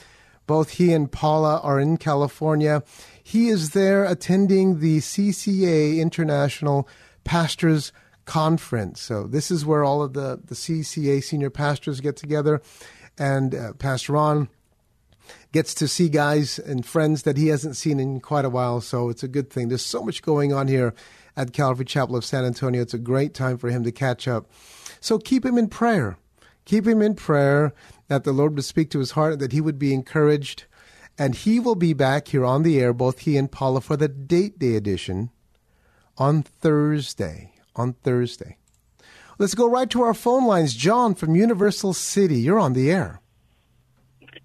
Both 0.47 0.71
he 0.71 0.93
and 0.93 1.11
Paula 1.11 1.59
are 1.65 1.81
in 1.81 1.97
California. 1.97 2.85
He 3.29 3.49
is 3.49 3.71
there 3.71 4.05
attending 4.05 4.79
the 4.79 4.99
CCA 4.99 5.99
International 5.99 6.89
Pastors 7.25 7.93
Conference. 8.25 9.01
So 9.01 9.25
this 9.25 9.51
is 9.51 9.67
where 9.67 9.83
all 9.83 10.01
of 10.01 10.13
the, 10.13 10.41
the 10.45 10.55
CCA 10.55 11.25
senior 11.25 11.51
pastors 11.51 12.01
get 12.01 12.15
together. 12.15 12.63
And 13.19 13.53
uh, 13.53 13.73
Pastor 13.73 14.13
Ron 14.13 14.49
gets 15.51 15.75
to 15.75 15.89
see 15.89 16.09
guys 16.09 16.61
and 16.61 16.87
friends 16.87 17.25
that 17.25 17.37
he 17.37 17.49
hasn't 17.49 17.77
seen 17.77 17.99
in 17.99 18.21
quite 18.21 18.45
a 18.45 18.49
while. 18.49 18.81
So 18.81 19.09
it's 19.09 19.25
a 19.25 19.29
good 19.29 19.51
thing. 19.51 19.71
There's 19.71 19.85
so 19.85 20.05
much 20.05 20.23
going 20.23 20.53
on 20.53 20.69
here 20.69 20.95
at 21.37 21.53
Calvary 21.53 21.85
Chapel 21.85 22.15
of 22.15 22.25
San 22.25 22.45
Antonio. 22.45 22.81
It's 22.81 22.95
a 22.95 22.99
great 22.99 23.35
time 23.35 23.59
for 23.59 23.71
him 23.71 23.83
to 23.83 23.91
catch 23.91 24.29
up. 24.29 24.49
So 25.01 25.19
keep 25.19 25.45
him 25.45 25.59
in 25.59 25.67
prayer. 25.67 26.17
Keep 26.65 26.87
him 26.87 27.03
in 27.03 27.17
prayer 27.17 27.75
that 28.07 28.23
the 28.23 28.31
Lord 28.31 28.55
would 28.55 28.65
speak 28.65 28.89
to 28.91 29.01
his 29.01 29.11
heart, 29.11 29.41
that 29.41 29.51
he 29.51 29.61
would 29.61 29.81
be 29.81 29.93
encouraged 29.93 30.67
and 31.19 31.35
he 31.35 31.61
will 31.61 31.75
be 31.75 31.93
back 31.93 32.29
here 32.29 32.45
on 32.45 32.63
the 32.63 32.79
air, 32.79 32.93
both 32.93 33.21
he 33.21 33.37
and 33.37 33.51
Paula, 33.51 33.81
for 33.81 33.97
the 33.97 34.09
Date 34.09 34.59
Day 34.59 34.77
edition 34.77 35.31
on 36.19 36.43
Thursday. 36.43 37.53
On 37.75 37.93
Thursday. 37.93 38.59
Let's 39.39 39.55
go 39.55 39.69
right 39.69 39.91
to 39.91 40.03
our 40.03 40.15
phone 40.15 40.47
lines. 40.47 40.75
John 40.75 41.15
from 41.15 41.37
Universal 41.37 41.93
City, 41.95 42.37
you're 42.37 42.59
on 42.59 42.73
the 42.73 42.91
air. 42.91 43.21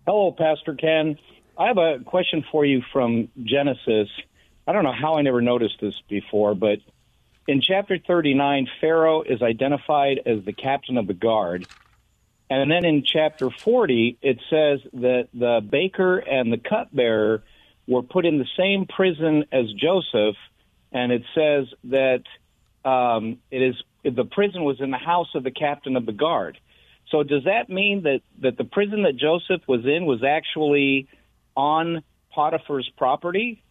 Hello, 0.06 0.32
Pastor 0.32 0.76
Ken. 0.76 1.18
I 1.58 1.68
have 1.68 1.78
a 1.78 2.00
question 2.00 2.44
for 2.52 2.66
you 2.66 2.82
from 2.92 3.30
Genesis. 3.44 4.10
I 4.68 4.74
don't 4.74 4.84
know 4.84 4.94
how 4.94 5.18
I 5.18 5.22
never 5.22 5.42
noticed 5.42 5.76
this 5.80 5.96
before, 6.10 6.56
but 6.56 6.80
in 7.48 7.62
chapter 7.62 7.98
39, 7.98 8.68
Pharaoh 8.80 9.22
is 9.22 9.42
identified 9.42 10.22
as 10.26 10.44
the 10.44 10.54
captain 10.54 10.98
of 10.98 11.08
the 11.08 11.14
guard. 11.14 11.68
And 12.52 12.70
then 12.70 12.84
in 12.84 13.06
chapter 13.06 13.50
40, 13.50 14.18
it 14.22 14.38
says 14.50 14.82
that 14.96 15.30
the 15.34 15.62
baker 15.66 16.18
and 16.18 16.52
the 16.52 16.58
cupbearer 16.58 17.44
were 17.88 18.02
put 18.04 18.26
in 18.26 18.40
the 18.40 18.46
same 18.58 18.88
prison 18.88 19.46
as 19.54 19.72
Joseph, 19.72 20.36
and 20.92 21.14
it 21.14 21.24
says 21.34 21.68
that 21.86 22.24
um, 22.84 23.38
it 23.52 23.62
is 23.62 23.76
the 24.04 24.26
prison 24.26 24.66
was 24.66 24.82
in 24.82 24.92
the 24.92 24.98
house 24.98 25.30
of 25.34 25.46
the 25.46 25.52
captain 25.52 25.96
of 25.96 26.06
the 26.06 26.12
guard. 26.12 26.58
So 27.10 27.24
does 27.24 27.46
that 27.46 27.70
mean 27.70 28.04
that, 28.04 28.20
that 28.42 28.58
the 28.58 28.66
prison 28.66 29.04
that 29.04 29.16
Joseph 29.16 29.62
was 29.66 29.86
in 29.86 30.06
was 30.06 30.22
actually 30.22 31.08
on 31.56 32.04
Potiphar's 32.36 32.92
property? 32.98 33.64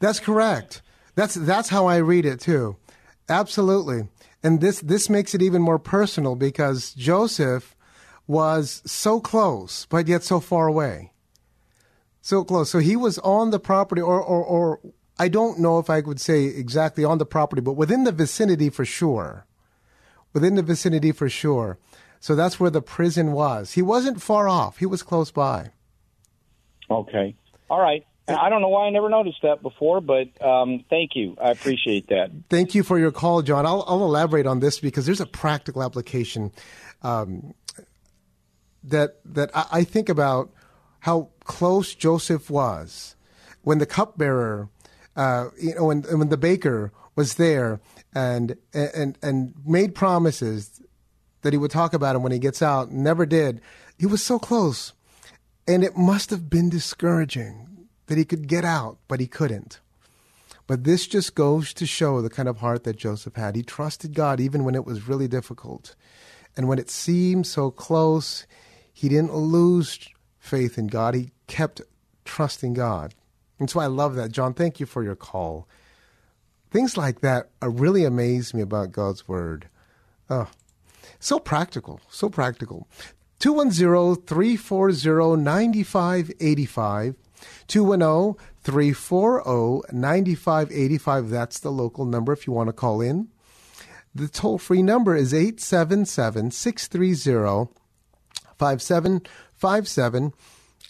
That's 0.00 0.18
correct. 0.18 0.82
That's 1.14 1.34
that's 1.36 1.68
how 1.68 1.86
I 1.86 1.98
read 1.98 2.26
it 2.26 2.40
too. 2.40 2.78
Absolutely. 3.28 4.08
And 4.44 4.60
this, 4.60 4.80
this 4.80 5.08
makes 5.08 5.34
it 5.34 5.40
even 5.40 5.62
more 5.62 5.78
personal 5.78 6.36
because 6.36 6.92
Joseph 6.92 7.74
was 8.26 8.82
so 8.84 9.18
close, 9.18 9.86
but 9.86 10.06
yet 10.06 10.22
so 10.22 10.38
far 10.38 10.66
away. 10.66 11.12
So 12.20 12.44
close. 12.44 12.70
So 12.70 12.78
he 12.78 12.94
was 12.94 13.18
on 13.20 13.50
the 13.50 13.58
property, 13.58 14.02
or, 14.02 14.20
or, 14.20 14.44
or 14.44 14.80
I 15.18 15.28
don't 15.28 15.58
know 15.58 15.78
if 15.78 15.88
I 15.88 16.00
would 16.00 16.20
say 16.20 16.44
exactly 16.44 17.04
on 17.04 17.18
the 17.18 17.26
property, 17.26 17.62
but 17.62 17.72
within 17.72 18.04
the 18.04 18.12
vicinity 18.12 18.68
for 18.68 18.84
sure. 18.84 19.46
Within 20.34 20.56
the 20.56 20.62
vicinity 20.62 21.12
for 21.12 21.28
sure. 21.30 21.78
So 22.20 22.34
that's 22.34 22.60
where 22.60 22.70
the 22.70 22.82
prison 22.82 23.32
was. 23.32 23.72
He 23.72 23.82
wasn't 23.82 24.22
far 24.22 24.48
off, 24.48 24.78
he 24.78 24.86
was 24.86 25.02
close 25.02 25.30
by. 25.30 25.70
Okay. 26.90 27.34
All 27.70 27.80
right. 27.80 28.04
I 28.26 28.48
don't 28.48 28.62
know 28.62 28.68
why 28.68 28.86
I 28.86 28.90
never 28.90 29.10
noticed 29.10 29.42
that 29.42 29.60
before, 29.60 30.00
but 30.00 30.28
um, 30.42 30.84
thank 30.88 31.14
you. 31.14 31.36
I 31.42 31.50
appreciate 31.50 32.08
that. 32.08 32.30
Thank 32.48 32.74
you 32.74 32.82
for 32.82 32.98
your 32.98 33.12
call, 33.12 33.42
John. 33.42 33.66
I'll, 33.66 33.84
I'll 33.86 34.04
elaborate 34.04 34.46
on 34.46 34.60
this 34.60 34.80
because 34.80 35.04
there's 35.04 35.20
a 35.20 35.26
practical 35.26 35.82
application 35.82 36.50
um, 37.02 37.54
that 38.82 39.18
that 39.26 39.50
I, 39.54 39.66
I, 39.72 39.84
think 39.84 40.08
about 40.08 40.50
how 41.00 41.28
close 41.44 41.94
Joseph 41.94 42.48
was 42.48 43.14
when 43.62 43.78
the 43.78 43.86
cupbearer, 43.86 44.70
uh, 45.16 45.48
you 45.60 45.74
know, 45.74 45.84
when 45.86 46.02
when 46.02 46.30
the 46.30 46.38
baker 46.38 46.92
was 47.14 47.34
there 47.34 47.80
and 48.14 48.56
and 48.72 49.18
and 49.22 49.54
made 49.66 49.94
promises 49.94 50.80
that 51.42 51.52
he 51.52 51.58
would 51.58 51.70
talk 51.70 51.92
about 51.92 52.16
him 52.16 52.22
when 52.22 52.32
he 52.32 52.38
gets 52.38 52.62
out, 52.62 52.90
never 52.90 53.26
did. 53.26 53.60
He 53.98 54.06
was 54.06 54.22
so 54.22 54.38
close, 54.38 54.94
and 55.68 55.84
it 55.84 55.94
must 55.94 56.30
have 56.30 56.48
been 56.48 56.70
discouraging 56.70 57.73
that 58.06 58.18
he 58.18 58.24
could 58.24 58.48
get 58.48 58.64
out, 58.64 58.98
but 59.08 59.20
he 59.20 59.26
couldn't. 59.26 59.80
But 60.66 60.84
this 60.84 61.06
just 61.06 61.34
goes 61.34 61.74
to 61.74 61.86
show 61.86 62.22
the 62.22 62.30
kind 62.30 62.48
of 62.48 62.58
heart 62.58 62.84
that 62.84 62.96
Joseph 62.96 63.34
had. 63.34 63.54
He 63.54 63.62
trusted 63.62 64.14
God 64.14 64.40
even 64.40 64.64
when 64.64 64.74
it 64.74 64.86
was 64.86 65.08
really 65.08 65.28
difficult. 65.28 65.94
And 66.56 66.68
when 66.68 66.78
it 66.78 66.88
seemed 66.88 67.46
so 67.46 67.70
close, 67.70 68.46
he 68.92 69.08
didn't 69.08 69.34
lose 69.34 69.98
faith 70.38 70.78
in 70.78 70.86
God. 70.86 71.14
He 71.14 71.32
kept 71.48 71.82
trusting 72.24 72.74
God. 72.74 73.14
And 73.58 73.68
so 73.68 73.80
I 73.80 73.86
love 73.86 74.14
that. 74.14 74.32
John, 74.32 74.54
thank 74.54 74.80
you 74.80 74.86
for 74.86 75.02
your 75.02 75.16
call. 75.16 75.66
Things 76.70 76.96
like 76.96 77.20
that 77.20 77.50
really 77.62 78.04
amaze 78.04 78.54
me 78.54 78.62
about 78.62 78.92
God's 78.92 79.28
word. 79.28 79.68
Oh, 80.30 80.48
so 81.20 81.38
practical, 81.38 82.00
so 82.08 82.28
practical. 82.28 82.88
210 83.38 84.24
340 84.24 85.42
9585. 85.42 87.14
210 87.68 88.44
340 88.62 89.96
9585. 89.96 91.30
That's 91.30 91.58
the 91.58 91.72
local 91.72 92.04
number 92.04 92.32
if 92.32 92.46
you 92.46 92.52
want 92.52 92.68
to 92.68 92.72
call 92.72 93.00
in. 93.00 93.28
The 94.14 94.28
toll 94.28 94.58
free 94.58 94.82
number 94.82 95.16
is 95.16 95.34
877 95.34 96.52
630 96.52 97.72
5757. 98.56 100.32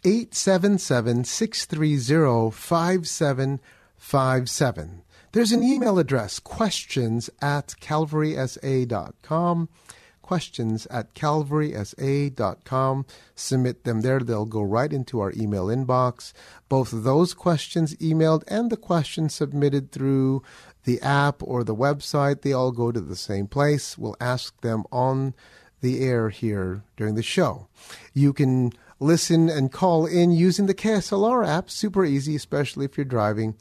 877 0.05 1.25
630 1.25 2.51
5757. 2.51 5.03
There's 5.33 5.53
an 5.53 5.65
email 5.65 5.99
address, 5.99 6.39
questions 6.39 7.31
at 7.43 7.75
calvarysa.com. 7.81 9.69
Questions 10.25 10.87
at 10.87 11.15
calvarysa.com. 11.15 13.05
Submit 13.35 13.85
them 13.85 14.01
there. 14.01 14.21
They'll 14.21 14.47
go 14.47 14.63
right 14.63 14.91
into 14.91 15.21
our 15.21 15.35
email 15.37 15.67
inbox. 15.67 16.33
Both 16.71 16.89
those 16.95 17.35
questions 17.35 17.95
emailed 17.97 18.43
and 18.49 18.71
the 18.71 18.79
questions 18.79 19.35
submitted 19.35 19.93
through 19.93 20.43
the 20.85 20.99
app 21.03 21.43
or 21.43 21.63
the 21.63 21.75
website, 21.75 22.41
they 22.41 22.55
all 22.55 22.73
go 22.73 22.91
to 22.91 23.03
the 23.03 23.17
same 23.17 23.47
place. 23.47 23.99
We'll 23.99 24.17
ask 24.19 24.59
them 24.63 24.85
on 24.91 25.35
the 25.83 26.01
air 26.01 26.31
here 26.31 26.85
during 26.97 27.17
the 27.17 27.23
show. 27.23 27.69
You 28.15 28.33
can 28.33 28.73
listen 28.99 29.51
and 29.51 29.71
call 29.71 30.07
in 30.07 30.31
using 30.31 30.65
the 30.65 30.75
KSLR 30.75 31.47
app. 31.47 31.69
Super 31.69 32.03
easy, 32.03 32.35
especially 32.35 32.87
if 32.87 32.97
you're 32.97 33.05
driving. 33.05 33.57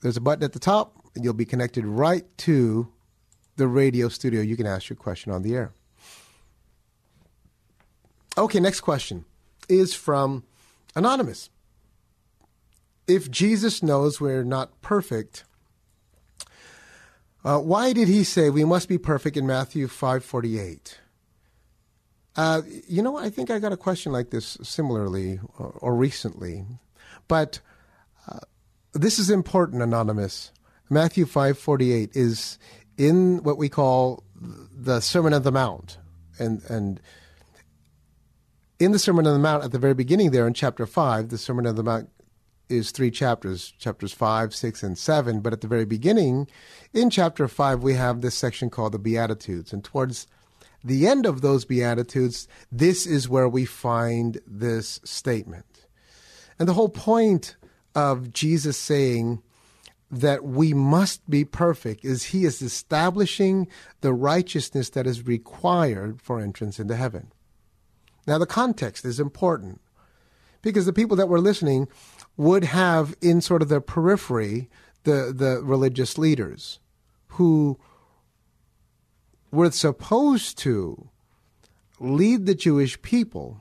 There's 0.00 0.16
a 0.16 0.22
button 0.22 0.44
at 0.44 0.54
the 0.54 0.58
top, 0.58 0.96
and 1.14 1.22
you'll 1.22 1.34
be 1.34 1.44
connected 1.44 1.84
right 1.84 2.24
to 2.38 2.88
the 3.56 3.68
radio 3.68 4.08
studio. 4.08 4.40
You 4.40 4.56
can 4.56 4.66
ask 4.66 4.88
your 4.88 4.96
question 4.96 5.32
on 5.32 5.42
the 5.42 5.54
air. 5.54 5.72
Okay, 8.36 8.58
next 8.58 8.80
question 8.80 9.24
is 9.68 9.94
from 9.94 10.44
Anonymous. 10.96 11.50
If 13.06 13.30
Jesus 13.30 13.82
knows 13.82 14.20
we're 14.20 14.44
not 14.44 14.80
perfect, 14.80 15.44
uh, 17.44 17.58
why 17.58 17.92
did 17.92 18.08
he 18.08 18.24
say 18.24 18.50
we 18.50 18.64
must 18.64 18.88
be 18.88 18.98
perfect 18.98 19.36
in 19.36 19.46
Matthew 19.46 19.86
5:48? 19.86 20.98
Uh, 22.36 22.62
you 22.88 23.02
know, 23.02 23.16
I 23.16 23.30
think 23.30 23.50
I 23.50 23.60
got 23.60 23.72
a 23.72 23.76
question 23.76 24.10
like 24.10 24.30
this 24.30 24.58
similarly 24.62 25.38
or, 25.58 25.76
or 25.80 25.94
recently, 25.94 26.64
but 27.28 27.60
uh, 28.26 28.40
this 28.92 29.18
is 29.18 29.30
important, 29.30 29.82
anonymous. 29.82 30.50
Matthew 30.90 31.26
5:48 31.26 32.16
is 32.16 32.58
in 32.96 33.42
what 33.42 33.58
we 33.58 33.68
call 33.68 34.22
the 34.36 35.00
Sermon 35.00 35.34
on 35.34 35.42
the 35.42 35.52
Mount, 35.52 35.98
and 36.38 36.62
and 36.68 37.00
in 38.78 38.92
the 38.92 38.98
Sermon 38.98 39.26
on 39.26 39.32
the 39.32 39.38
Mount 39.38 39.64
at 39.64 39.72
the 39.72 39.78
very 39.78 39.94
beginning 39.94 40.30
there 40.30 40.46
in 40.46 40.54
chapter 40.54 40.86
five, 40.86 41.28
the 41.28 41.38
Sermon 41.38 41.66
on 41.66 41.76
the 41.76 41.82
Mount 41.82 42.10
is 42.68 42.90
three 42.90 43.10
chapters, 43.10 43.72
chapters 43.78 44.12
five, 44.12 44.54
six, 44.54 44.82
and 44.82 44.96
seven. 44.96 45.40
But 45.40 45.52
at 45.52 45.60
the 45.60 45.68
very 45.68 45.84
beginning, 45.84 46.48
in 46.92 47.10
chapter 47.10 47.46
five, 47.48 47.82
we 47.82 47.94
have 47.94 48.20
this 48.20 48.34
section 48.34 48.70
called 48.70 48.92
the 48.92 48.98
Beatitudes. 48.98 49.72
And 49.72 49.84
towards 49.84 50.26
the 50.82 51.06
end 51.06 51.26
of 51.26 51.40
those 51.40 51.64
Beatitudes, 51.64 52.48
this 52.70 53.06
is 53.06 53.28
where 53.28 53.48
we 53.48 53.64
find 53.64 54.40
this 54.46 55.00
statement. 55.04 55.86
And 56.58 56.68
the 56.68 56.74
whole 56.74 56.88
point 56.88 57.56
of 57.94 58.32
Jesus 58.32 58.76
saying 58.76 59.42
that 60.14 60.44
we 60.44 60.72
must 60.72 61.28
be 61.28 61.44
perfect 61.44 62.04
is 62.04 62.24
he 62.24 62.44
is 62.44 62.62
establishing 62.62 63.68
the 64.00 64.12
righteousness 64.12 64.90
that 64.90 65.06
is 65.06 65.26
required 65.26 66.22
for 66.22 66.40
entrance 66.40 66.78
into 66.78 66.94
heaven. 66.94 67.32
Now, 68.26 68.38
the 68.38 68.46
context 68.46 69.04
is 69.04 69.18
important 69.18 69.80
because 70.62 70.86
the 70.86 70.92
people 70.92 71.16
that 71.16 71.28
were 71.28 71.40
listening 71.40 71.88
would 72.36 72.64
have 72.64 73.14
in 73.20 73.40
sort 73.40 73.60
of 73.60 73.68
the 73.68 73.80
periphery 73.80 74.70
the, 75.02 75.32
the 75.34 75.60
religious 75.62 76.16
leaders 76.16 76.78
who 77.28 77.78
were 79.50 79.70
supposed 79.70 80.56
to 80.58 81.08
lead 82.00 82.46
the 82.46 82.54
Jewish 82.54 83.00
people 83.02 83.60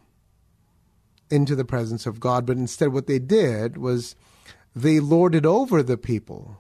into 1.30 1.56
the 1.56 1.66
presence 1.66 2.06
of 2.06 2.20
God, 2.20 2.46
but 2.46 2.58
instead 2.58 2.94
what 2.94 3.08
they 3.08 3.20
did 3.20 3.78
was 3.78 4.16
they 4.75 4.99
lorded 4.99 5.45
over 5.45 5.83
the 5.83 5.97
people 5.97 6.57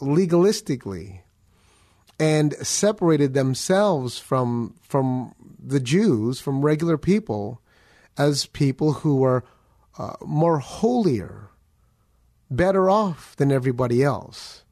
legalistically 0.00 1.20
and 2.18 2.54
separated 2.66 3.34
themselves 3.34 4.18
from 4.18 4.74
from 4.82 5.34
the 5.58 5.80
Jews, 5.80 6.40
from 6.40 6.64
regular 6.64 6.98
people, 6.98 7.60
as 8.16 8.46
people 8.46 8.92
who 8.92 9.16
were 9.16 9.44
uh, 9.98 10.14
more 10.24 10.58
holier, 10.58 11.50
better 12.50 12.88
off 12.88 13.34
than 13.36 13.50
everybody 13.50 14.02
else, 14.02 14.64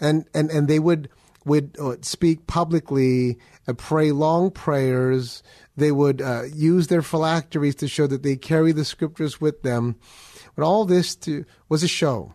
and 0.00 0.26
and 0.32 0.50
and 0.50 0.68
they 0.68 0.78
would 0.78 1.08
would 1.44 1.76
uh, 1.78 1.96
speak 2.00 2.46
publicly, 2.46 3.38
uh, 3.68 3.72
pray 3.74 4.12
long 4.12 4.50
prayers. 4.50 5.42
They 5.76 5.92
would 5.92 6.22
uh, 6.22 6.44
use 6.52 6.86
their 6.86 7.02
phylacteries 7.02 7.76
to 7.76 7.88
show 7.88 8.06
that 8.06 8.22
they 8.22 8.36
carry 8.36 8.72
the 8.72 8.84
scriptures 8.84 9.40
with 9.40 9.62
them. 9.62 9.96
But 10.56 10.64
all 10.64 10.86
this 10.86 11.14
to, 11.16 11.44
was 11.68 11.82
a 11.82 11.88
show 11.88 12.34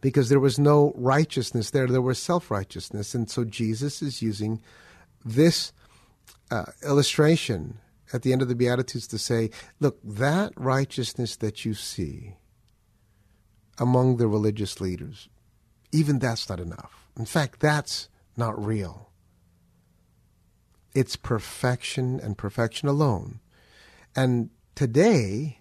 because 0.00 0.28
there 0.28 0.40
was 0.40 0.58
no 0.58 0.92
righteousness 0.96 1.70
there. 1.70 1.86
There 1.86 2.02
was 2.02 2.18
self 2.18 2.50
righteousness. 2.50 3.14
And 3.14 3.30
so 3.30 3.44
Jesus 3.44 4.02
is 4.02 4.20
using 4.20 4.60
this 5.24 5.72
uh, 6.50 6.66
illustration 6.84 7.78
at 8.12 8.22
the 8.22 8.32
end 8.32 8.42
of 8.42 8.48
the 8.48 8.54
Beatitudes 8.54 9.06
to 9.08 9.18
say, 9.18 9.50
look, 9.80 9.98
that 10.04 10.52
righteousness 10.56 11.36
that 11.36 11.64
you 11.64 11.72
see 11.72 12.34
among 13.78 14.18
the 14.18 14.28
religious 14.28 14.80
leaders, 14.80 15.28
even 15.90 16.18
that's 16.18 16.48
not 16.48 16.60
enough. 16.60 17.08
In 17.16 17.24
fact, 17.24 17.60
that's 17.60 18.08
not 18.36 18.62
real. 18.62 19.10
It's 20.94 21.16
perfection 21.16 22.20
and 22.20 22.36
perfection 22.36 22.88
alone. 22.88 23.40
And 24.14 24.50
today, 24.74 25.58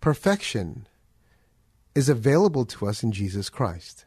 perfection 0.00 0.86
is 1.94 2.08
available 2.08 2.64
to 2.64 2.86
us 2.86 3.02
in 3.02 3.12
Jesus 3.12 3.50
Christ. 3.50 4.04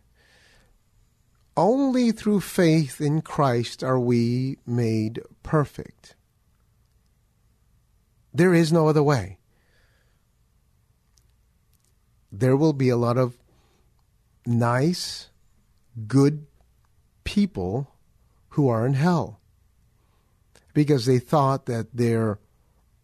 Only 1.58 2.12
through 2.12 2.40
faith 2.40 3.02
in 3.02 3.22
Christ 3.22 3.84
are 3.84 4.00
we 4.00 4.58
made 4.66 5.22
perfect. 5.44 6.16
There 8.34 8.54
is 8.54 8.72
no 8.72 8.88
other 8.88 9.04
way. 9.04 9.38
There 12.32 12.56
will 12.56 12.74
be 12.74 12.88
a 12.88 12.96
lot 12.96 13.18
of 13.18 13.38
nice, 14.46 15.30
good 16.08 16.46
people 17.26 17.92
who 18.50 18.70
are 18.70 18.86
in 18.86 18.94
hell 18.94 19.40
because 20.74 21.06
they 21.06 21.20
thought 21.20 21.66
that 21.66 21.96
their 21.96 22.40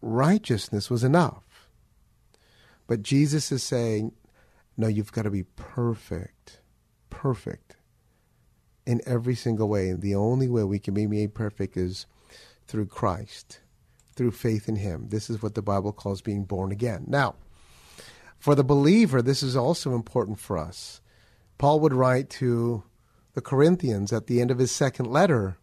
righteousness 0.00 0.88
was 0.88 1.04
enough. 1.04 1.42
But 2.88 3.02
Jesus 3.02 3.52
is 3.52 3.62
saying, 3.62 4.12
no, 4.76 4.88
you've 4.88 5.12
got 5.12 5.22
to 5.22 5.30
be 5.30 5.44
perfect, 5.44 6.60
perfect 7.10 7.76
in 8.84 9.00
every 9.06 9.36
single 9.36 9.68
way. 9.68 9.90
And 9.90 10.02
the 10.02 10.16
only 10.16 10.48
way 10.48 10.64
we 10.64 10.80
can 10.80 10.94
be 10.94 11.06
made 11.06 11.34
perfect 11.34 11.76
is 11.76 12.06
through 12.66 12.86
Christ 12.86 13.60
through 14.18 14.32
faith 14.32 14.68
in 14.68 14.74
him. 14.74 15.06
This 15.10 15.30
is 15.30 15.40
what 15.40 15.54
the 15.54 15.62
Bible 15.62 15.92
calls 15.92 16.20
being 16.20 16.42
born 16.42 16.72
again. 16.72 17.04
Now, 17.06 17.36
for 18.36 18.56
the 18.56 18.64
believer, 18.64 19.22
this 19.22 19.44
is 19.44 19.54
also 19.54 19.94
important 19.94 20.40
for 20.40 20.58
us. 20.58 21.00
Paul 21.56 21.78
would 21.80 21.94
write 21.94 22.28
to 22.30 22.82
the 23.34 23.40
Corinthians 23.40 24.12
at 24.12 24.26
the 24.26 24.40
end 24.40 24.50
of 24.50 24.58
his 24.58 24.72
second 24.72 25.06
letter 25.06 25.58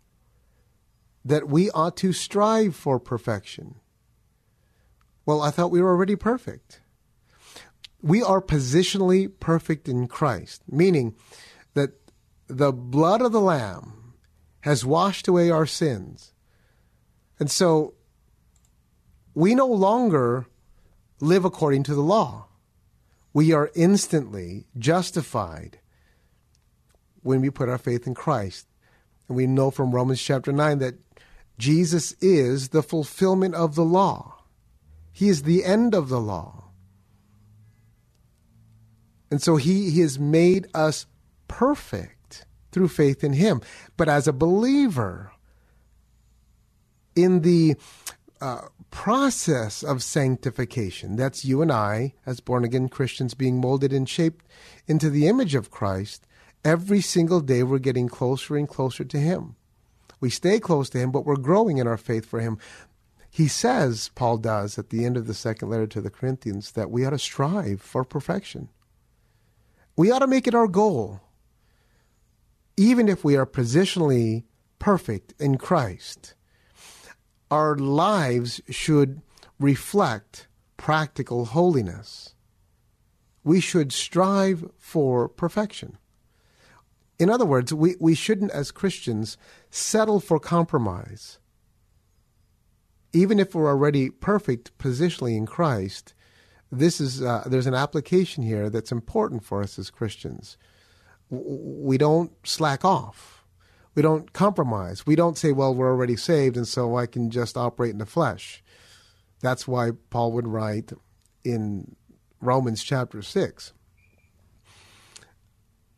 that 1.25 1.49
we 1.49 1.69
ought 1.71 1.97
to 1.97 2.13
strive 2.13 2.77
for 2.77 2.97
perfection. 2.97 3.75
Well, 5.25 5.41
I 5.41 5.51
thought 5.51 5.71
we 5.71 5.81
were 5.81 5.89
already 5.89 6.15
perfect. 6.15 6.79
We 8.01 8.21
are 8.21 8.41
positionally 8.41 9.31
perfect 9.39 9.88
in 9.88 10.08
Christ, 10.08 10.62
meaning 10.69 11.15
that 11.73 11.91
the 12.47 12.71
blood 12.71 13.21
of 13.21 13.31
the 13.31 13.41
Lamb 13.41 14.13
has 14.62 14.86
washed 14.86 15.27
away 15.27 15.49
our 15.49 15.65
sins. 15.65 16.34
And 17.39 17.49
so 17.51 17.93
we 19.34 19.53
no 19.53 19.67
longer 19.67 20.47
live 21.19 21.45
according 21.45 21.84
to 21.84 21.95
the 21.95 22.01
law. 22.01 22.47
We 23.34 23.51
are 23.51 23.71
instantly 23.75 24.65
justified 24.78 25.80
when 27.22 27.41
we 27.41 27.49
put 27.49 27.69
our 27.69 27.78
faith 27.78 28.07
in 28.07 28.13
Christ. 28.13 28.67
And 29.28 29.36
we 29.36 29.47
know 29.47 29.72
from 29.72 29.91
Romans 29.91 30.22
chapter 30.22 30.51
9 30.51 30.80
that 30.80 30.95
Jesus 31.57 32.13
is 32.22 32.69
the 32.69 32.84
fulfillment 32.84 33.55
of 33.55 33.76
the 33.76 33.84
law, 33.84 34.43
He 35.11 35.30
is 35.30 35.43
the 35.43 35.63
end 35.63 35.95
of 35.95 36.09
the 36.09 36.19
law. 36.19 36.64
And 39.32 39.41
so 39.41 39.55
he, 39.55 39.89
he 39.89 40.01
has 40.01 40.19
made 40.19 40.67
us 40.73 41.05
perfect 41.47 42.45
through 42.71 42.89
faith 42.89 43.23
in 43.23 43.34
Him. 43.34 43.61
But 43.97 44.09
as 44.09 44.28
a 44.28 44.34
believer, 44.34 45.32
in 47.15 47.41
the 47.41 47.76
uh, 48.41 48.61
process 48.91 49.84
of 49.84 50.03
sanctification. 50.03 51.15
That's 51.15 51.45
you 51.45 51.61
and 51.61 51.71
I, 51.71 52.13
as 52.26 52.39
born 52.39 52.63
again 52.63 52.89
Christians, 52.89 53.34
being 53.34 53.59
molded 53.59 53.91
and 53.91 54.07
shaped 54.07 54.45
into 54.88 55.09
the 55.09 55.28
image 55.28 55.55
of 55.55 55.71
Christ. 55.71 56.28
Every 56.63 57.01
single 57.01 57.41
day, 57.41 57.63
we're 57.63 57.80
getting 57.80 58.07
closer 58.07 58.55
and 58.55 58.67
closer 58.67 59.03
to 59.03 59.17
Him. 59.17 59.55
We 60.19 60.30
stay 60.30 60.59
close 60.59 60.89
to 60.91 60.97
Him, 60.97 61.11
but 61.11 61.26
we're 61.26 61.36
growing 61.36 61.78
in 61.78 61.88
our 61.88 61.97
faith 61.97 62.26
for 62.26 62.39
Him. 62.39 62.57
he 63.30 63.47
says, 63.49 64.11
Paul 64.15 64.38
does 64.38 64.80
at 64.80 64.91
the 64.91 65.03
end 65.03 65.17
of 65.17 65.28
the 65.28 65.34
second 65.34 65.69
letter 65.69 65.88
to 65.88 66.01
the 66.01 66.09
Corinthians, 66.09 66.71
that 66.71 66.89
we 66.89 67.05
ought 67.05 67.09
to 67.09 67.19
strive 67.19 67.82
for 67.82 68.03
perfection. 68.05 68.69
We 69.95 70.11
ought 70.11 70.19
to 70.19 70.27
make 70.27 70.47
it 70.47 70.55
our 70.55 70.67
goal, 70.67 71.21
even 72.77 73.07
if 73.07 73.23
we 73.23 73.35
are 73.35 73.45
positionally 73.45 74.43
perfect 74.79 75.33
in 75.39 75.57
Christ. 75.57 76.35
Our 77.49 77.75
lives 77.77 78.61
should 78.69 79.21
reflect 79.59 80.47
practical 80.77 81.45
holiness. 81.45 82.35
We 83.43 83.59
should 83.59 83.93
strive 83.93 84.69
for 84.77 85.29
perfection. 85.29 85.97
In 87.17 87.29
other 87.29 87.45
words, 87.45 87.73
we, 87.73 87.95
we 87.99 88.15
shouldn't, 88.15 88.51
as 88.51 88.71
Christians, 88.71 89.37
settle 89.69 90.19
for 90.19 90.39
compromise 90.39 91.39
even 93.15 93.39
if 93.39 93.55
we're 93.55 93.69
already 93.69 94.09
perfect 94.09 94.77
positionally 94.77 95.37
in 95.37 95.45
Christ, 95.45 96.13
this 96.72 96.99
is 96.99 97.22
uh, 97.22 97.43
there's 97.45 97.68
an 97.68 97.74
application 97.74 98.43
here 98.43 98.70
that's 98.70 98.91
important 98.91 99.43
for 99.43 99.61
us 99.61 99.78
as 99.80 99.89
Christians. 99.89 100.57
We 101.30 101.97
don't 101.97 102.32
slack 102.43 102.84
off. 102.84 103.43
We 103.95 104.01
don't 104.01 104.34
compromise. 104.34 105.05
We 105.05 105.16
don't 105.16 105.38
say, 105.38 105.51
"Well, 105.51 105.74
we're 105.74 105.89
already 105.89 106.16
saved, 106.16 106.57
and 106.57 106.68
so 106.68 106.97
I 106.97 107.05
can 107.05 107.30
just 107.30 107.57
operate 107.57 107.91
in 107.91 107.99
the 107.99 108.05
flesh." 108.05 108.63
That's 109.41 109.68
why 109.68 109.91
Paul 110.09 110.32
would 110.34 110.47
write 110.47 110.91
in 111.43 111.95
Romans 112.41 112.84
chapter 112.84 113.22
six. 113.22 113.74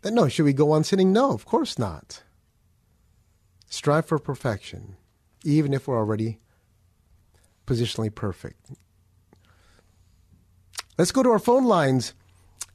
No, 0.03 0.27
should 0.29 0.45
we 0.45 0.53
go 0.53 0.71
on 0.71 0.83
sinning? 0.83 1.11
No, 1.11 1.31
of 1.31 1.45
course 1.45 1.77
not. 1.77 2.23
Strive 3.69 4.05
for 4.05 4.19
perfection, 4.19 4.95
even 5.43 5.73
if 5.73 5.87
we're 5.87 5.97
already 5.97 6.39
positionally 7.65 8.13
perfect. 8.13 8.71
Let's 10.97 11.11
go 11.11 11.21
to 11.23 11.29
our 11.29 11.39
phone 11.39 11.65
lines. 11.65 12.13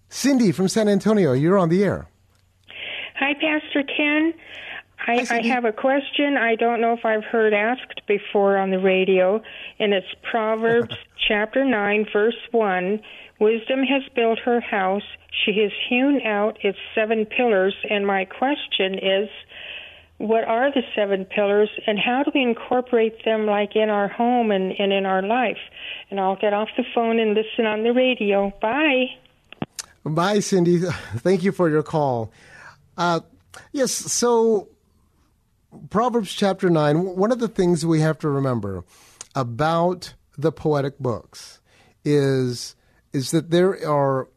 Cindy 0.08 0.52
from 0.52 0.68
San 0.68 0.88
Antonio, 0.88 1.32
you're 1.32 1.58
on 1.58 1.68
the 1.70 1.82
air. 1.82 2.06
Hi, 3.16 3.34
Pastor 3.34 3.82
Ken. 3.82 4.34
I, 5.06 5.26
I 5.30 5.46
have 5.48 5.64
a 5.64 5.72
question 5.72 6.36
I 6.36 6.54
don't 6.54 6.80
know 6.80 6.92
if 6.92 7.04
I've 7.04 7.24
heard 7.24 7.52
asked 7.52 8.02
before 8.06 8.56
on 8.56 8.70
the 8.70 8.78
radio, 8.78 9.42
and 9.80 9.92
it's 9.92 10.06
Proverbs 10.30 10.94
chapter 11.28 11.64
9, 11.64 12.06
verse 12.12 12.36
1. 12.52 13.00
Wisdom 13.40 13.82
has 13.82 14.02
built 14.14 14.38
her 14.44 14.60
house, 14.60 15.02
she 15.44 15.60
has 15.62 15.72
hewn 15.88 16.20
out 16.24 16.58
its 16.62 16.78
seven 16.94 17.26
pillars, 17.26 17.74
and 17.90 18.06
my 18.06 18.24
question 18.24 18.94
is 18.94 19.28
what 20.22 20.44
are 20.44 20.70
the 20.70 20.82
seven 20.94 21.24
pillars 21.24 21.68
and 21.84 21.98
how 21.98 22.22
do 22.22 22.30
we 22.32 22.42
incorporate 22.42 23.24
them 23.24 23.44
like 23.44 23.74
in 23.74 23.90
our 23.90 24.06
home 24.06 24.52
and, 24.52 24.72
and 24.78 24.92
in 24.92 25.04
our 25.04 25.20
life? 25.20 25.58
And 26.10 26.20
i'll 26.20 26.36
get 26.36 26.52
off 26.52 26.68
the 26.76 26.84
phone 26.94 27.18
and 27.18 27.34
listen 27.34 27.66
on 27.66 27.82
the 27.82 27.92
radio. 27.92 28.52
Bye. 28.62 29.06
Bye 30.04 30.38
cindy. 30.38 30.78
Thank 31.16 31.42
you 31.42 31.50
for 31.50 31.68
your 31.68 31.82
call. 31.82 32.32
Uh, 32.96 33.20
yes 33.72 33.90
so 33.90 34.68
proverbs 35.90 36.32
chapter 36.32 36.70
9 36.70 37.16
one 37.16 37.32
of 37.32 37.38
the 37.38 37.48
things 37.48 37.84
we 37.84 38.00
have 38.00 38.18
to 38.18 38.28
remember 38.28 38.84
about 39.34 40.14
the 40.38 40.52
poetic 40.52 40.98
books 40.98 41.60
is 42.04 42.76
is 43.12 43.30
that 43.32 43.50
there 43.50 43.76
are 43.88 44.28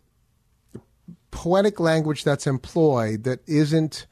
poetic 1.30 1.80
language 1.80 2.24
that's 2.24 2.48
employed 2.48 3.24
that 3.24 3.40
isn't 3.48 4.08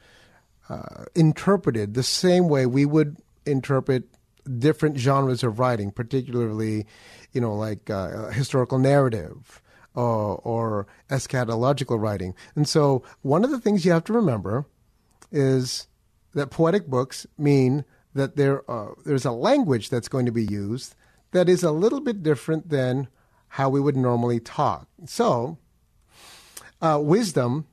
uh, 0.70 1.05
interpreted 1.16 1.93
the 1.93 2.03
same 2.03 2.47
way 2.47 2.66
we 2.66 2.86
would 2.86 3.18
interpret 3.45 4.03
different 4.59 4.97
genres 4.97 5.43
of 5.43 5.59
writing, 5.59 5.91
particularly, 5.91 6.86
you 7.32 7.41
know, 7.41 7.55
like 7.55 7.89
uh, 7.89 8.30
historical 8.30 8.80
narrative 8.80 9.61
uh, 9.95 10.34
or 10.34 10.88
eschatological 11.09 11.99
writing. 11.99 12.34
And 12.55 12.68
so, 12.68 13.03
one 13.22 13.43
of 13.43 13.51
the 13.51 13.59
things 13.59 13.86
you 13.86 13.91
have 13.91 14.03
to 14.05 14.14
remember 14.14 14.66
is 15.32 15.88
that 16.34 16.51
poetic 16.51 16.88
books 16.88 17.26
mean 17.38 17.86
that 18.14 18.36
there 18.36 18.70
uh, 18.70 18.91
there's 19.05 19.26
a 19.26 19.32
language 19.32 19.89
that's 19.89 20.07
going 20.07 20.26
to 20.26 20.32
be 20.32 20.45
used 20.45 20.95
that 21.32 21.49
is 21.49 21.64
a 21.64 21.72
little 21.72 21.99
bit 21.99 22.22
different 22.24 22.70
than 22.70 23.07
how 23.49 23.70
we 23.70 23.80
would 23.80 23.97
normally 23.97 24.39
talk. 24.39 24.88
So, 25.05 25.57
uh, 26.82 26.99
wisdom 27.01 27.68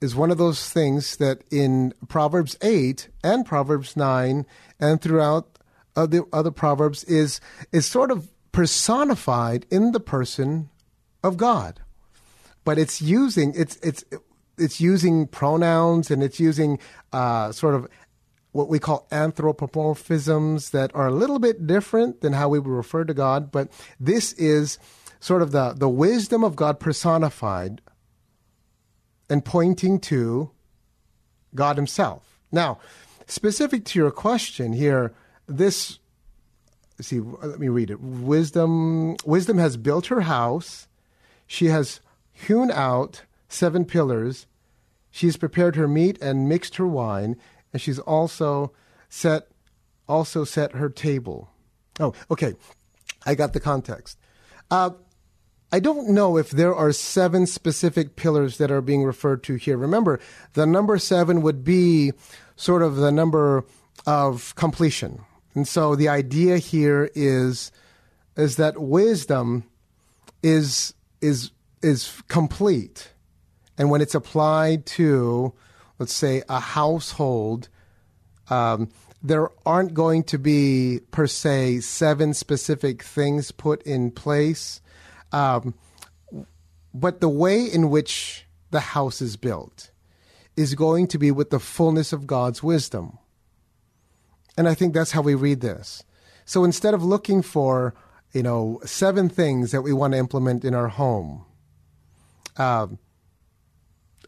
is 0.00 0.14
one 0.14 0.30
of 0.30 0.38
those 0.38 0.68
things 0.68 1.16
that 1.16 1.42
in 1.50 1.94
Proverbs 2.08 2.56
8 2.62 3.08
and 3.22 3.46
Proverbs 3.46 3.96
9 3.96 4.44
and 4.80 5.00
throughout 5.00 5.58
other, 5.96 6.22
other 6.32 6.50
Proverbs 6.50 7.04
is, 7.04 7.40
is 7.72 7.86
sort 7.86 8.10
of 8.10 8.30
personified 8.52 9.66
in 9.70 9.92
the 9.92 10.00
person 10.00 10.68
of 11.22 11.36
God. 11.36 11.80
But 12.64 12.78
it's 12.78 13.00
using, 13.00 13.52
it's, 13.56 13.76
it's, 13.76 14.04
it's 14.58 14.80
using 14.80 15.26
pronouns 15.26 16.10
and 16.10 16.22
it's 16.22 16.40
using 16.40 16.78
uh, 17.12 17.52
sort 17.52 17.74
of 17.74 17.88
what 18.52 18.68
we 18.68 18.78
call 18.78 19.06
anthropomorphisms 19.10 20.70
that 20.70 20.94
are 20.94 21.08
a 21.08 21.12
little 21.12 21.40
bit 21.40 21.66
different 21.66 22.20
than 22.20 22.32
how 22.32 22.48
we 22.48 22.58
would 22.58 22.70
refer 22.70 23.04
to 23.04 23.12
God. 23.12 23.50
But 23.50 23.68
this 23.98 24.32
is 24.34 24.78
sort 25.18 25.42
of 25.42 25.50
the, 25.50 25.74
the 25.76 25.88
wisdom 25.88 26.44
of 26.44 26.54
God 26.54 26.78
personified 26.78 27.80
and 29.28 29.44
pointing 29.44 29.98
to 30.00 30.50
God 31.54 31.76
Himself. 31.76 32.38
Now, 32.52 32.78
specific 33.26 33.84
to 33.86 33.98
your 33.98 34.10
question 34.10 34.72
here, 34.72 35.12
this 35.46 35.98
see, 37.00 37.20
let 37.20 37.58
me 37.58 37.68
read 37.68 37.90
it. 37.90 38.00
Wisdom 38.00 39.16
wisdom 39.24 39.58
has 39.58 39.76
built 39.76 40.06
her 40.06 40.22
house. 40.22 40.88
She 41.46 41.66
has 41.66 42.00
hewn 42.32 42.70
out 42.70 43.22
seven 43.48 43.84
pillars. 43.84 44.46
She's 45.10 45.36
prepared 45.36 45.76
her 45.76 45.86
meat 45.86 46.20
and 46.20 46.48
mixed 46.48 46.76
her 46.76 46.86
wine, 46.86 47.36
and 47.72 47.80
she's 47.80 47.98
also 47.98 48.72
set 49.08 49.48
also 50.08 50.44
set 50.44 50.72
her 50.72 50.88
table. 50.88 51.50
Oh, 52.00 52.12
okay. 52.30 52.54
I 53.26 53.34
got 53.34 53.52
the 53.52 53.60
context. 53.60 54.18
Uh, 54.70 54.90
I 55.74 55.80
don't 55.80 56.10
know 56.10 56.36
if 56.36 56.50
there 56.50 56.72
are 56.72 56.92
seven 56.92 57.46
specific 57.46 58.14
pillars 58.14 58.58
that 58.58 58.70
are 58.70 58.80
being 58.80 59.02
referred 59.02 59.42
to 59.42 59.56
here. 59.56 59.76
Remember, 59.76 60.20
the 60.52 60.66
number 60.66 60.96
seven 60.98 61.42
would 61.42 61.64
be 61.64 62.12
sort 62.54 62.80
of 62.80 62.94
the 62.94 63.10
number 63.10 63.64
of 64.06 64.54
completion. 64.54 65.24
And 65.52 65.66
so 65.66 65.96
the 65.96 66.08
idea 66.08 66.58
here 66.58 67.10
is 67.16 67.72
is 68.36 68.54
that 68.54 68.80
wisdom 68.80 69.64
is 70.44 70.94
is 71.20 71.50
is 71.82 72.22
complete. 72.28 73.10
And 73.76 73.90
when 73.90 74.00
it's 74.00 74.14
applied 74.14 74.86
to, 74.98 75.54
let's 75.98 76.12
say, 76.12 76.44
a 76.48 76.60
household, 76.60 77.68
um, 78.48 78.90
there 79.24 79.48
aren't 79.66 79.92
going 79.92 80.22
to 80.22 80.38
be 80.38 81.00
per 81.10 81.26
se 81.26 81.80
seven 81.80 82.32
specific 82.32 83.02
things 83.02 83.50
put 83.50 83.82
in 83.82 84.12
place 84.12 84.80
um, 85.34 85.74
but 86.94 87.20
the 87.20 87.28
way 87.28 87.64
in 87.64 87.90
which 87.90 88.46
the 88.70 88.78
house 88.78 89.20
is 89.20 89.36
built 89.36 89.90
is 90.56 90.76
going 90.76 91.08
to 91.08 91.18
be 91.18 91.32
with 91.32 91.50
the 91.50 91.58
fullness 91.58 92.12
of 92.12 92.28
God's 92.28 92.62
wisdom. 92.62 93.18
And 94.56 94.68
I 94.68 94.74
think 94.74 94.94
that's 94.94 95.10
how 95.10 95.22
we 95.22 95.34
read 95.34 95.60
this. 95.60 96.04
So 96.44 96.62
instead 96.62 96.94
of 96.94 97.02
looking 97.02 97.42
for, 97.42 97.94
you 98.32 98.44
know, 98.44 98.80
seven 98.84 99.28
things 99.28 99.72
that 99.72 99.82
we 99.82 99.92
want 99.92 100.12
to 100.12 100.18
implement 100.18 100.64
in 100.64 100.72
our 100.72 100.86
home, 100.86 101.44
um, 102.56 103.00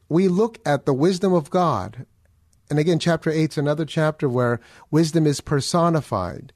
we 0.09 0.26
look 0.26 0.59
at 0.66 0.86
the 0.86 0.94
wisdom 0.94 1.32
of 1.32 1.50
God. 1.50 2.04
And 2.68 2.80
again, 2.80 2.98
chapter 2.98 3.30
8 3.30 3.52
is 3.52 3.59
another 3.59 3.84
chapter 3.84 4.28
where 4.28 4.59
wisdom 4.90 5.24
is 5.24 5.40
personified, 5.40 6.52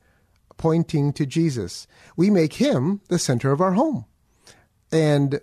pointing 0.57 1.13
to 1.13 1.25
Jesus. 1.25 1.87
We 2.17 2.31
make 2.31 2.55
him 2.55 3.01
the 3.07 3.19
center 3.21 3.53
of 3.53 3.61
our 3.61 3.75
home. 3.75 4.07
And 4.93 5.41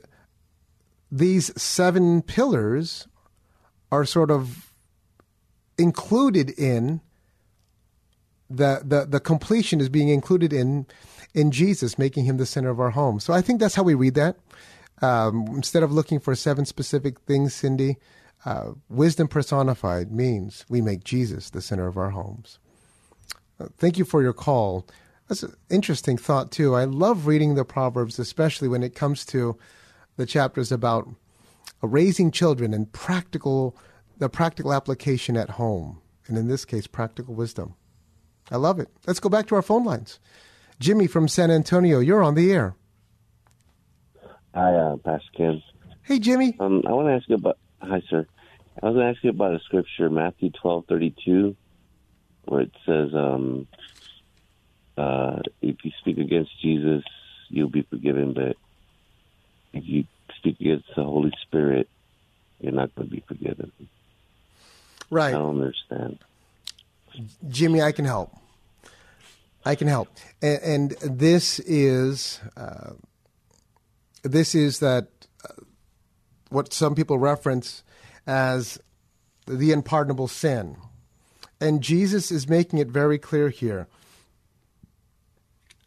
these 1.12 1.60
seven 1.62 2.22
pillars 2.22 3.08
are 3.92 4.06
sort 4.06 4.32
of 4.32 4.72
included 5.78 6.50
in 6.52 7.02
the, 8.50 8.82
the, 8.84 9.06
the 9.06 9.20
completion 9.20 9.80
is 9.80 9.90
being 9.90 10.10
included 10.10 10.54
in 10.54 10.86
in 11.34 11.52
Jesus, 11.52 12.00
making 12.00 12.26
him 12.26 12.38
the 12.38 12.48
center 12.48 12.70
of 12.70 12.80
our 12.80 12.90
home. 12.90 13.20
So 13.20 13.32
I 13.32 13.42
think 13.42 13.60
that's 13.60 13.76
how 13.76 13.84
we 13.84 13.94
read 13.94 14.16
that. 14.16 14.38
Um, 15.04 15.46
instead 15.50 15.84
of 15.84 15.92
looking 15.92 16.20
for 16.20 16.34
seven 16.34 16.66
specific 16.66 17.20
things, 17.22 17.54
Cindy, 17.54 17.98
uh, 18.44 18.72
wisdom 18.90 19.28
personified 19.28 20.12
means 20.12 20.66
we 20.68 20.82
make 20.82 21.04
Jesus 21.04 21.52
the 21.52 21.62
center 21.62 21.86
of 21.86 21.96
our 21.96 22.10
homes. 22.10 22.58
Uh, 23.60 23.68
thank 23.78 24.00
you 24.00 24.06
for 24.06 24.24
your 24.24 24.34
call. 24.34 24.88
That's 25.28 25.44
an 25.44 25.56
interesting 25.70 26.18
thought, 26.18 26.52
too. 26.52 26.76
I 26.76 26.86
love 26.86 27.28
reading 27.28 27.56
the 27.56 27.66
Proverbs, 27.66 28.18
especially 28.20 28.68
when 28.68 28.84
it 28.84 28.96
comes 28.96 29.26
to 29.28 29.58
the 30.16 30.26
chapters 30.26 30.72
about 30.72 31.08
raising 31.82 32.32
children 32.32 32.74
and 32.74 32.92
practical, 32.92 33.76
the 34.18 34.30
practical 34.30 34.74
application 34.74 35.36
at 35.36 35.52
home. 35.52 36.02
And 36.28 36.38
in 36.38 36.48
this 36.48 36.66
case, 36.66 36.88
practical 36.88 37.34
wisdom. 37.34 37.76
I 38.52 38.56
love 38.56 38.80
it. 38.80 38.88
Let's 39.06 39.20
go 39.20 39.30
back 39.30 39.48
to 39.48 39.56
our 39.56 39.62
phone 39.62 39.84
lines. 39.84 40.20
Jimmy 40.80 41.08
from 41.08 41.28
San 41.28 41.52
Antonio, 41.52 42.00
you're 42.00 42.24
on 42.24 42.36
the 42.36 42.52
air. 42.52 42.76
Hi, 44.54 44.74
uh, 44.74 44.96
Pastor 44.98 45.30
Ken. 45.36 45.62
Hey, 46.04 46.20
Jimmy. 46.20 46.56
Um, 46.60 46.84
I 46.88 46.94
want 46.94 47.08
to 47.08 47.14
ask 47.14 47.28
you 47.28 47.36
about. 47.36 47.58
Hi, 47.82 48.02
sir. 48.10 48.26
I 48.82 48.86
was 48.86 48.96
going 48.96 49.06
to 49.06 49.12
ask 49.12 49.24
you 49.24 49.30
about 49.30 49.56
a 49.56 49.60
scripture, 49.60 50.10
Matthew 50.10 50.52
twelve 50.52 50.86
thirty 50.88 51.14
two, 51.26 51.56
where 52.46 52.62
it 52.62 52.72
says, 52.86 53.14
um, 53.14 53.68
uh, 54.98 55.42
"If 55.62 55.78
you 55.84 55.92
speak 56.00 56.18
against 56.18 56.52
Jesus, 56.62 57.04
you'll 57.50 57.70
be 57.70 57.84
forgiven, 57.84 58.34
but 58.34 58.58
if 59.74 59.88
you 59.88 60.06
speak 60.38 60.60
against 60.60 60.88
the 60.96 61.04
Holy 61.04 61.32
Spirit, 61.42 61.90
you're 62.60 62.74
not 62.74 62.94
going 62.96 63.10
to 63.10 63.16
be 63.16 63.24
forgiven." 63.28 63.72
Right. 65.10 65.34
I 65.34 65.38
don't 65.38 65.62
understand. 65.62 66.20
Jimmy, 67.50 67.82
I 67.82 67.92
can 67.92 68.06
help. 68.06 68.36
I 69.66 69.76
can 69.76 69.88
help, 69.88 70.08
and, 70.42 70.62
and 70.62 70.92
this 71.20 71.60
is 71.60 72.40
uh, 72.56 72.92
this 74.24 74.56
is 74.56 74.80
that 74.80 75.08
uh, 75.44 75.54
what 76.50 76.74
some 76.74 76.96
people 76.96 77.20
reference 77.20 77.84
as 78.26 78.80
the 79.46 79.74
unpardonable 79.74 80.30
sin, 80.30 80.78
and 81.60 81.82
Jesus 81.82 82.32
is 82.32 82.48
making 82.48 82.80
it 82.80 82.88
very 82.88 83.18
clear 83.18 83.50
here. 83.50 83.88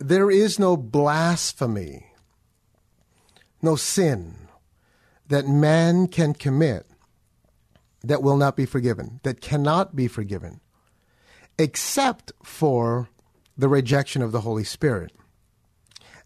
There 0.01 0.30
is 0.30 0.59
no 0.59 0.78
blasphemy, 0.78 2.07
no 3.61 3.76
sin 3.76 4.48
that 5.28 5.46
man 5.46 6.09
can 6.09 6.32
commit 6.32 6.86
that 8.03 8.22
will 8.22 8.38
not 8.38 8.57
be 8.57 8.64
forgiven, 8.64 9.20
that 9.24 9.42
cannot 9.42 9.94
be 9.94 10.09
forgiven, 10.09 10.61
except 11.59 12.32
for 12.42 13.11
the 13.59 13.68
rejection 13.68 14.22
of 14.22 14.32
the 14.32 14.40
Holy 14.40 14.64
Spirit. 14.64 15.12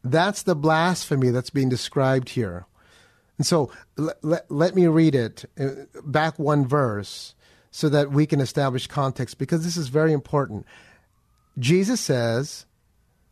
That's 0.04 0.44
the 0.44 0.54
blasphemy 0.54 1.30
that's 1.30 1.50
being 1.50 1.68
described 1.68 2.30
here. 2.30 2.66
And 3.38 3.46
so 3.46 3.72
let, 3.96 4.48
let, 4.48 4.76
me 4.76 4.86
read 4.86 5.16
it 5.16 5.44
uh, 5.58 5.70
back 6.04 6.38
one 6.38 6.64
verse 6.64 7.34
so 7.72 7.88
that 7.88 8.12
we 8.12 8.26
can 8.26 8.40
establish 8.40 8.86
context 8.86 9.38
because 9.38 9.64
this 9.64 9.76
is 9.76 9.88
very 9.88 10.12
important. 10.12 10.64
Jesus 11.58 12.00
says 12.00 12.66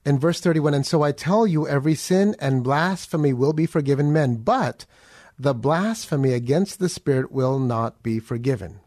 in 0.04 0.18
verse 0.18 0.40
31 0.40 0.74
And 0.74 0.86
so 0.86 1.02
I 1.02 1.12
tell 1.12 1.46
you, 1.46 1.66
every 1.66 1.94
sin 1.94 2.34
and 2.38 2.64
blasphemy 2.64 3.32
will 3.32 3.52
be 3.52 3.66
forgiven 3.66 4.12
men, 4.12 4.36
but 4.36 4.86
the 5.38 5.54
blasphemy 5.54 6.32
against 6.32 6.78
the 6.78 6.88
Spirit 6.88 7.32
will 7.32 7.58
not 7.58 8.02
be 8.02 8.18
forgiven. 8.18 8.80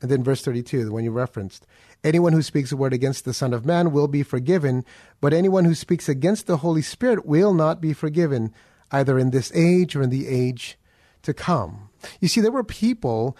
And 0.00 0.10
then 0.10 0.24
verse 0.24 0.42
32, 0.42 0.84
the 0.84 0.92
one 0.92 1.04
you 1.04 1.12
referenced. 1.12 1.64
Anyone 2.02 2.32
who 2.32 2.42
speaks 2.42 2.72
a 2.72 2.76
word 2.76 2.92
against 2.92 3.24
the 3.24 3.32
Son 3.32 3.54
of 3.54 3.64
Man 3.64 3.92
will 3.92 4.08
be 4.08 4.24
forgiven, 4.24 4.84
but 5.20 5.32
anyone 5.32 5.64
who 5.64 5.76
speaks 5.76 6.08
against 6.08 6.48
the 6.48 6.56
Holy 6.58 6.82
Spirit 6.82 7.24
will 7.24 7.54
not 7.54 7.80
be 7.80 7.92
forgiven, 7.92 8.52
either 8.90 9.16
in 9.16 9.30
this 9.30 9.52
age 9.54 9.94
or 9.94 10.02
in 10.02 10.10
the 10.10 10.26
age 10.26 10.76
to 11.22 11.32
come. 11.32 11.90
You 12.20 12.26
see, 12.26 12.40
there 12.40 12.50
were 12.50 12.64
people 12.64 13.36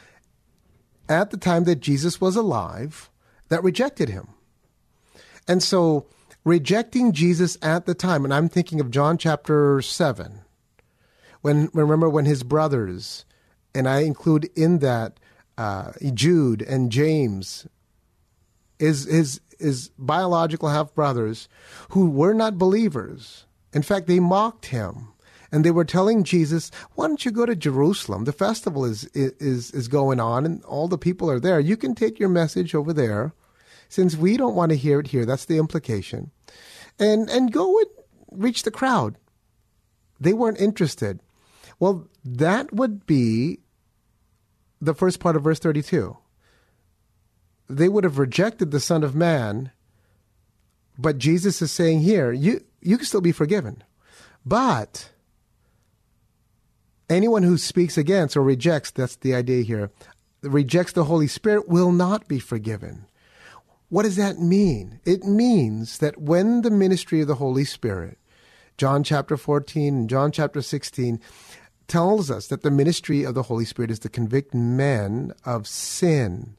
at 1.08 1.30
the 1.30 1.36
time 1.36 1.64
that 1.64 1.80
Jesus 1.80 2.20
was 2.20 2.36
alive 2.36 3.10
that 3.48 3.64
rejected 3.64 4.08
him. 4.08 4.28
And 5.48 5.62
so, 5.62 6.06
rejecting 6.44 7.12
Jesus 7.12 7.56
at 7.62 7.86
the 7.86 7.94
time, 7.94 8.24
and 8.24 8.34
I'm 8.34 8.48
thinking 8.48 8.80
of 8.80 8.90
John 8.90 9.18
chapter 9.18 9.80
7, 9.80 10.40
when 11.40 11.70
remember 11.72 12.08
when 12.08 12.24
his 12.24 12.42
brothers, 12.42 13.24
and 13.74 13.88
I 13.88 14.00
include 14.00 14.50
in 14.56 14.78
that 14.78 15.18
uh, 15.58 15.92
Jude 16.14 16.62
and 16.62 16.90
James, 16.90 17.66
his 18.78 19.04
his 19.04 19.40
his 19.58 19.90
biological 19.98 20.68
half 20.68 20.94
brothers, 20.94 21.48
who 21.90 22.10
were 22.10 22.34
not 22.34 22.58
believers. 22.58 23.46
In 23.72 23.82
fact, 23.82 24.06
they 24.06 24.20
mocked 24.20 24.66
him, 24.66 25.08
and 25.50 25.64
they 25.64 25.70
were 25.70 25.84
telling 25.84 26.24
Jesus, 26.24 26.70
"Why 26.94 27.06
don't 27.06 27.24
you 27.24 27.30
go 27.30 27.46
to 27.46 27.56
Jerusalem? 27.56 28.24
The 28.24 28.32
festival 28.32 28.84
is 28.84 29.04
is 29.14 29.70
is 29.72 29.88
going 29.88 30.20
on, 30.20 30.44
and 30.46 30.62
all 30.64 30.88
the 30.88 30.98
people 30.98 31.30
are 31.30 31.40
there. 31.40 31.60
You 31.60 31.76
can 31.76 31.94
take 31.94 32.18
your 32.18 32.28
message 32.28 32.74
over 32.74 32.92
there, 32.92 33.32
since 33.92 34.16
we 34.16 34.38
don't 34.38 34.54
want 34.54 34.70
to 34.70 34.76
hear 34.76 35.00
it 35.00 35.08
here. 35.08 35.26
That's 35.26 35.44
the 35.44 35.58
implication, 35.58 36.30
and 36.98 37.28
and 37.28 37.52
go 37.52 37.78
and 37.78 37.88
reach 38.30 38.62
the 38.62 38.70
crowd." 38.70 39.18
They 40.18 40.32
weren't 40.32 40.60
interested. 40.60 41.20
Well, 41.80 42.08
that 42.24 42.72
would 42.72 43.06
be 43.06 43.58
the 44.80 44.94
first 44.94 45.18
part 45.20 45.36
of 45.36 45.42
verse 45.42 45.58
32. 45.58 46.16
They 47.68 47.88
would 47.88 48.04
have 48.04 48.18
rejected 48.18 48.70
the 48.70 48.80
Son 48.80 49.02
of 49.02 49.16
Man, 49.16 49.72
but 50.96 51.18
Jesus 51.18 51.60
is 51.60 51.72
saying 51.72 52.00
here, 52.02 52.32
you, 52.32 52.64
you 52.80 52.96
can 52.96 53.06
still 53.06 53.20
be 53.20 53.32
forgiven. 53.32 53.82
But 54.46 55.10
anyone 57.10 57.42
who 57.42 57.58
speaks 57.58 57.98
against 57.98 58.36
or 58.36 58.42
rejects, 58.42 58.92
that's 58.92 59.16
the 59.16 59.34
idea 59.34 59.62
here, 59.62 59.90
rejects 60.42 60.92
the 60.92 61.04
Holy 61.04 61.26
Spirit 61.28 61.68
will 61.68 61.90
not 61.90 62.28
be 62.28 62.38
forgiven. 62.38 63.06
What 63.92 64.04
does 64.04 64.16
that 64.16 64.38
mean? 64.38 65.00
It 65.04 65.22
means 65.22 65.98
that 65.98 66.16
when 66.16 66.62
the 66.62 66.70
ministry 66.70 67.20
of 67.20 67.28
the 67.28 67.34
Holy 67.34 67.66
Spirit, 67.66 68.16
John 68.78 69.04
chapter 69.04 69.36
14 69.36 69.94
and 69.94 70.08
John 70.08 70.32
chapter 70.32 70.62
16, 70.62 71.20
tells 71.88 72.30
us 72.30 72.46
that 72.46 72.62
the 72.62 72.70
ministry 72.70 73.22
of 73.22 73.34
the 73.34 73.42
Holy 73.42 73.66
Spirit 73.66 73.90
is 73.90 73.98
to 73.98 74.08
convict 74.08 74.54
men 74.54 75.34
of 75.44 75.66
sin 75.66 76.56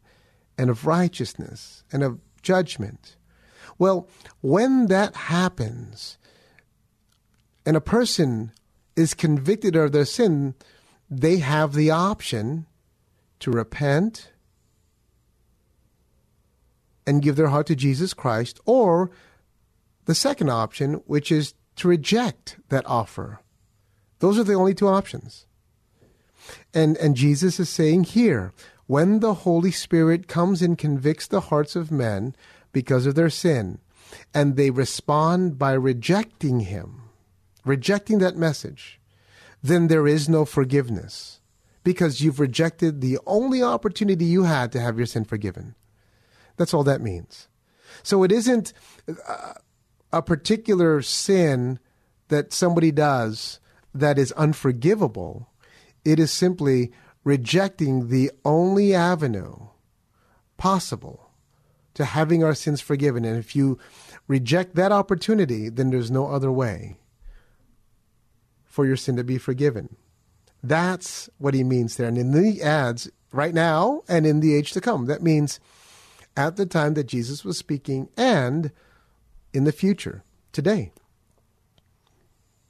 and 0.59 0.69
of 0.69 0.85
righteousness 0.85 1.83
and 1.91 2.03
of 2.03 2.19
judgment. 2.43 3.15
Well, 3.79 4.07
when 4.41 4.85
that 4.89 5.15
happens, 5.15 6.19
and 7.65 7.75
a 7.75 7.81
person 7.81 8.51
is 8.95 9.15
convicted 9.15 9.75
of 9.75 9.91
their 9.91 10.05
sin, 10.05 10.53
they 11.09 11.37
have 11.37 11.73
the 11.73 11.89
option 11.89 12.67
to 13.39 13.49
repent 13.49 14.32
and 17.05 17.21
give 17.21 17.35
their 17.35 17.49
heart 17.49 17.67
to 17.67 17.75
Jesus 17.75 18.13
Christ, 18.13 18.59
or 18.65 19.11
the 20.05 20.15
second 20.15 20.49
option, 20.49 20.95
which 21.05 21.31
is 21.31 21.53
to 21.77 21.87
reject 21.87 22.57
that 22.69 22.85
offer. 22.85 23.39
Those 24.19 24.37
are 24.37 24.43
the 24.43 24.53
only 24.53 24.73
two 24.73 24.87
options. 24.87 25.45
And 26.73 26.97
and 26.97 27.15
Jesus 27.15 27.59
is 27.59 27.69
saying 27.69 28.05
here, 28.05 28.53
when 28.87 29.19
the 29.19 29.33
Holy 29.33 29.71
Spirit 29.71 30.27
comes 30.27 30.61
and 30.61 30.77
convicts 30.77 31.27
the 31.27 31.41
hearts 31.41 31.75
of 31.75 31.91
men 31.91 32.35
because 32.71 33.05
of 33.05 33.15
their 33.15 33.29
sin, 33.29 33.79
and 34.33 34.55
they 34.55 34.69
respond 34.69 35.57
by 35.57 35.73
rejecting 35.73 36.61
him, 36.61 37.03
rejecting 37.65 38.19
that 38.19 38.35
message, 38.35 38.99
then 39.61 39.87
there 39.87 40.07
is 40.07 40.27
no 40.27 40.43
forgiveness 40.45 41.39
because 41.83 42.21
you've 42.21 42.39
rejected 42.39 43.01
the 43.01 43.19
only 43.25 43.63
opportunity 43.63 44.25
you 44.25 44.43
had 44.43 44.71
to 44.71 44.79
have 44.79 44.97
your 44.97 45.05
sin 45.05 45.23
forgiven. 45.23 45.75
That's 46.57 46.73
all 46.73 46.83
that 46.83 47.01
means. 47.01 47.47
So 48.03 48.23
it 48.23 48.31
isn't 48.31 48.73
uh, 49.27 49.53
a 50.11 50.21
particular 50.21 51.01
sin 51.01 51.79
that 52.29 52.53
somebody 52.53 52.91
does 52.91 53.59
that 53.93 54.17
is 54.17 54.31
unforgivable. 54.33 55.49
It 56.03 56.19
is 56.19 56.31
simply 56.31 56.91
rejecting 57.23 58.09
the 58.09 58.31
only 58.43 58.93
avenue 58.93 59.67
possible 60.57 61.31
to 61.93 62.05
having 62.05 62.43
our 62.43 62.55
sins 62.55 62.81
forgiven. 62.81 63.23
And 63.23 63.37
if 63.37 63.55
you 63.55 63.77
reject 64.27 64.75
that 64.75 64.91
opportunity, 64.91 65.69
then 65.69 65.89
there's 65.91 66.11
no 66.11 66.27
other 66.27 66.51
way 66.51 66.97
for 68.63 68.85
your 68.85 68.95
sin 68.95 69.15
to 69.17 69.23
be 69.23 69.37
forgiven. 69.37 69.95
That's 70.63 71.29
what 71.37 71.53
he 71.53 71.63
means 71.63 71.97
there. 71.97 72.07
And 72.07 72.17
in 72.17 72.31
the 72.31 72.61
adds 72.61 73.09
right 73.31 73.53
now 73.53 74.03
and 74.07 74.25
in 74.25 74.39
the 74.39 74.55
age 74.55 74.71
to 74.71 74.81
come. 74.81 75.05
That 75.05 75.21
means 75.21 75.59
at 76.35 76.55
the 76.55 76.65
time 76.65 76.93
that 76.95 77.05
Jesus 77.05 77.45
was 77.45 77.57
speaking 77.57 78.09
and 78.17 78.71
in 79.53 79.65
the 79.65 79.71
future, 79.71 80.23
today. 80.51 80.91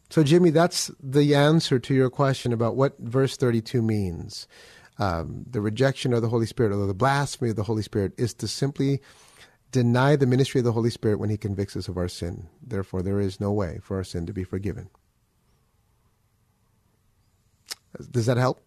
So, 0.09 0.23
Jimmy, 0.23 0.51
that's 0.51 0.91
the 1.01 1.33
answer 1.33 1.79
to 1.79 1.93
your 1.93 2.09
question 2.09 2.53
about 2.53 2.75
what 2.75 2.99
verse 2.99 3.35
32 3.35 3.81
means. 3.81 4.47
Um, 4.99 5.45
the 5.49 5.61
rejection 5.61 6.13
of 6.13 6.21
the 6.21 6.29
Holy 6.29 6.45
Spirit, 6.45 6.71
or 6.71 6.85
the 6.85 6.93
blasphemy 6.93 7.49
of 7.49 7.55
the 7.55 7.63
Holy 7.63 7.81
Spirit, 7.81 8.13
is 8.17 8.33
to 8.35 8.47
simply 8.47 9.01
deny 9.71 10.15
the 10.15 10.27
ministry 10.27 10.59
of 10.59 10.65
the 10.65 10.71
Holy 10.71 10.91
Spirit 10.91 11.17
when 11.17 11.31
He 11.31 11.37
convicts 11.37 11.75
us 11.75 11.87
of 11.87 11.97
our 11.97 12.07
sin. 12.07 12.47
Therefore, 12.61 13.01
there 13.01 13.19
is 13.19 13.39
no 13.39 13.51
way 13.51 13.79
for 13.81 13.97
our 13.97 14.03
sin 14.03 14.27
to 14.27 14.33
be 14.33 14.43
forgiven. 14.43 14.89
Does 18.11 18.27
that 18.27 18.37
help? 18.37 18.63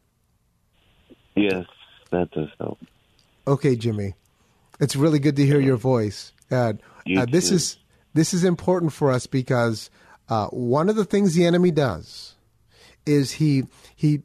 Yes, 1.37 1.67
that 2.11 2.31
does 2.33 2.49
help. 2.59 2.79
Okay, 3.47 3.77
Jimmy. 3.77 4.15
It's 4.81 4.97
really 4.97 5.19
good 5.19 5.37
to 5.37 5.47
hear 5.47 5.61
your 5.61 5.77
voice. 5.77 6.33
Uh, 6.51 6.75
uh, 7.17 7.27
this 7.27 7.49
too. 7.49 7.57
is 7.57 7.77
this 8.15 8.33
is 8.35 8.45
important 8.45 8.93
for 8.93 9.11
us 9.11 9.27
because 9.27 9.91
uh, 10.29 10.47
one 10.49 10.89
of 10.89 10.97
the 10.97 11.05
things 11.05 11.35
the 11.35 11.47
enemy 11.47 11.71
does 11.71 12.35
is 13.05 13.33
he 13.33 13.65
he 13.95 14.23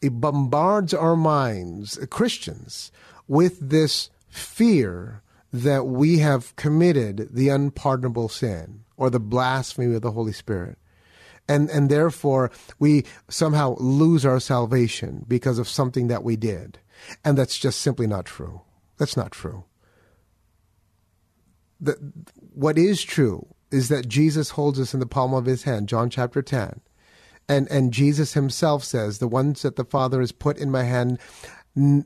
he 0.00 0.08
bombards 0.08 0.94
our 0.94 1.16
minds, 1.16 1.98
Christians, 2.10 2.92
with 3.26 3.70
this 3.70 4.10
fear 4.28 5.22
that 5.52 5.86
we 5.86 6.18
have 6.18 6.54
committed 6.56 7.28
the 7.32 7.48
unpardonable 7.48 8.28
sin 8.28 8.84
or 8.96 9.10
the 9.10 9.20
blasphemy 9.20 9.94
of 9.94 10.02
the 10.02 10.12
Holy 10.12 10.32
Spirit. 10.32 10.78
And, 11.48 11.70
and 11.70 11.88
therefore, 11.88 12.50
we 12.78 13.04
somehow 13.28 13.76
lose 13.78 14.26
our 14.26 14.40
salvation 14.40 15.24
because 15.28 15.58
of 15.58 15.68
something 15.68 16.08
that 16.08 16.24
we 16.24 16.36
did. 16.36 16.78
And 17.24 17.38
that's 17.38 17.56
just 17.56 17.80
simply 17.80 18.06
not 18.06 18.26
true. 18.26 18.62
That's 18.98 19.16
not 19.16 19.32
true. 19.32 19.64
The, 21.80 22.12
what 22.54 22.78
is 22.78 23.02
true 23.02 23.46
is 23.70 23.88
that 23.88 24.08
Jesus 24.08 24.50
holds 24.50 24.80
us 24.80 24.94
in 24.94 25.00
the 25.00 25.06
palm 25.06 25.34
of 25.34 25.44
his 25.44 25.64
hand, 25.64 25.88
John 25.88 26.08
chapter 26.08 26.42
10. 26.42 26.80
And, 27.48 27.70
and 27.70 27.92
Jesus 27.92 28.32
himself 28.32 28.82
says, 28.82 29.18
The 29.18 29.28
ones 29.28 29.62
that 29.62 29.76
the 29.76 29.84
Father 29.84 30.20
has 30.20 30.32
put 30.32 30.58
in 30.58 30.70
my 30.70 30.84
hand, 30.84 31.18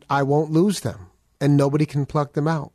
I 0.09 0.22
won't 0.22 0.51
lose 0.51 0.80
them, 0.80 1.09
and 1.41 1.57
nobody 1.57 1.86
can 1.86 2.07
pluck 2.07 2.32
them 2.32 2.49
out. 2.49 2.72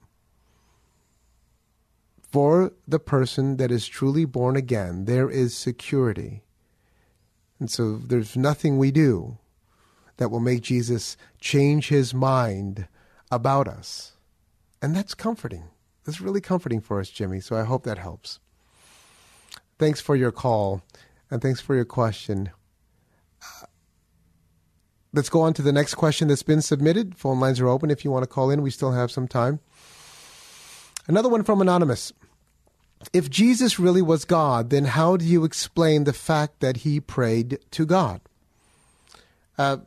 For 2.31 2.73
the 2.87 2.99
person 2.99 3.57
that 3.57 3.71
is 3.71 3.87
truly 3.87 4.25
born 4.25 4.55
again, 4.55 5.05
there 5.05 5.29
is 5.29 5.55
security. 5.55 6.43
And 7.59 7.69
so 7.69 7.97
there's 7.97 8.35
nothing 8.35 8.77
we 8.77 8.91
do 8.91 9.37
that 10.17 10.29
will 10.29 10.39
make 10.39 10.61
Jesus 10.61 11.17
change 11.39 11.89
his 11.89 12.13
mind 12.13 12.87
about 13.35 13.67
us. 13.67 14.13
And 14.81 14.95
that's 14.95 15.13
comforting. 15.13 15.65
That's 16.05 16.21
really 16.21 16.41
comforting 16.41 16.81
for 16.81 16.99
us, 16.99 17.09
Jimmy. 17.09 17.39
So 17.39 17.55
I 17.55 17.63
hope 17.63 17.83
that 17.83 17.97
helps. 17.97 18.39
Thanks 19.77 19.99
for 19.99 20.15
your 20.15 20.31
call 20.31 20.81
and 21.29 21.41
thanks 21.41 21.59
for 21.59 21.75
your 21.75 21.85
question. 21.85 22.51
Uh, 23.41 23.65
let's 25.13 25.29
go 25.29 25.41
on 25.41 25.53
to 25.55 25.61
the 25.61 25.73
next 25.73 25.95
question 25.95 26.27
that's 26.27 26.43
been 26.43 26.61
submitted. 26.61 27.17
Phone 27.17 27.39
lines 27.39 27.59
are 27.59 27.67
open 27.67 27.91
if 27.91 28.05
you 28.05 28.11
want 28.11 28.23
to 28.23 28.27
call 28.27 28.49
in. 28.49 28.61
We 28.61 28.71
still 28.71 28.91
have 28.91 29.11
some 29.11 29.27
time. 29.27 29.59
Another 31.07 31.29
one 31.29 31.43
from 31.43 31.61
Anonymous. 31.61 32.13
If 33.13 33.29
Jesus 33.29 33.79
really 33.79 34.01
was 34.01 34.25
God, 34.25 34.69
then 34.69 34.85
how 34.85 35.17
do 35.17 35.25
you 35.25 35.43
explain 35.43 36.05
the 36.05 36.13
fact 36.13 36.59
that 36.61 36.77
he 36.77 36.99
prayed 36.99 37.59
to 37.71 37.85
God? 37.85 38.21
Uh, 39.57 39.77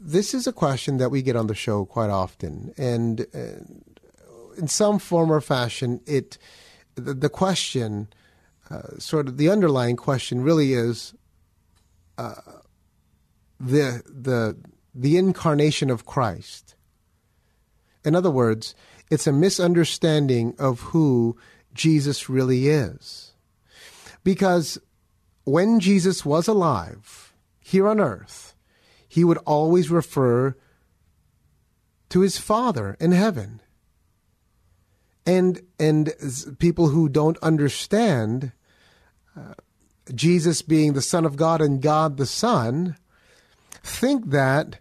this 0.00 0.34
is 0.34 0.46
a 0.46 0.52
question 0.52 0.98
that 0.98 1.10
we 1.10 1.22
get 1.22 1.36
on 1.36 1.46
the 1.46 1.54
show 1.54 1.84
quite 1.84 2.10
often, 2.10 2.72
and 2.76 3.26
uh, 3.34 3.62
in 4.56 4.68
some 4.68 4.98
form 4.98 5.30
or 5.30 5.40
fashion, 5.40 6.00
it 6.06 6.38
the, 6.94 7.14
the 7.14 7.28
question 7.28 8.08
uh, 8.70 8.98
sort 8.98 9.28
of 9.28 9.36
the 9.36 9.48
underlying 9.48 9.96
question 9.96 10.42
really 10.42 10.72
is 10.72 11.14
uh, 12.16 12.34
the 13.58 14.02
the 14.06 14.56
the 14.94 15.16
incarnation 15.16 15.90
of 15.90 16.06
Christ. 16.06 16.74
In 18.04 18.14
other 18.14 18.30
words, 18.30 18.74
it's 19.10 19.26
a 19.26 19.32
misunderstanding 19.32 20.54
of 20.58 20.80
who 20.80 21.36
Jesus 21.74 22.28
really 22.28 22.68
is. 22.68 23.32
Because 24.24 24.78
when 25.44 25.80
Jesus 25.80 26.24
was 26.24 26.48
alive 26.48 27.32
here 27.60 27.88
on 27.88 28.00
earth, 28.00 28.54
he 29.08 29.24
would 29.24 29.38
always 29.38 29.90
refer 29.90 30.54
to 32.10 32.20
his 32.20 32.38
Father 32.38 32.96
in 33.00 33.12
heaven. 33.12 33.60
And 35.26 35.60
and 35.78 36.12
people 36.58 36.88
who 36.88 37.08
don't 37.08 37.36
understand 37.38 38.52
uh, 39.36 39.54
Jesus 40.14 40.62
being 40.62 40.92
the 40.92 41.02
Son 41.02 41.26
of 41.26 41.36
God 41.36 41.60
and 41.60 41.82
God 41.82 42.16
the 42.16 42.26
Son, 42.26 42.96
think 43.82 44.30
that, 44.30 44.78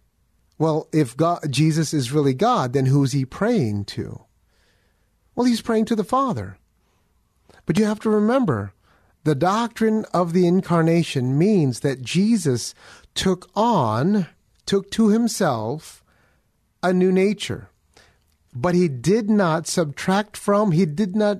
well, 0.57 0.87
if 0.93 1.17
God, 1.17 1.39
Jesus 1.49 1.93
is 1.93 2.11
really 2.11 2.33
God, 2.33 2.73
then 2.73 2.85
who's 2.85 3.11
he 3.11 3.25
praying 3.25 3.85
to? 3.85 4.23
Well, 5.35 5.45
he's 5.45 5.61
praying 5.61 5.85
to 5.85 5.95
the 5.95 6.03
Father. 6.03 6.57
But 7.65 7.77
you 7.77 7.85
have 7.85 7.99
to 8.01 8.09
remember, 8.09 8.73
the 9.23 9.35
doctrine 9.35 10.05
of 10.13 10.31
the 10.31 10.47
incarnation 10.47 11.37
means 11.37 11.81
that 11.81 12.01
Jesus 12.01 12.73
took 13.17 13.49
on, 13.55 14.27
took 14.67 14.91
to 14.91 15.09
himself 15.09 16.03
a 16.83 16.93
new 16.93 17.11
nature. 17.11 17.69
But 18.53 18.75
he 18.75 18.87
did 18.87 19.29
not 19.29 19.67
subtract 19.67 20.37
from, 20.37 20.71
he 20.71 20.85
did 20.85 21.15
not 21.15 21.39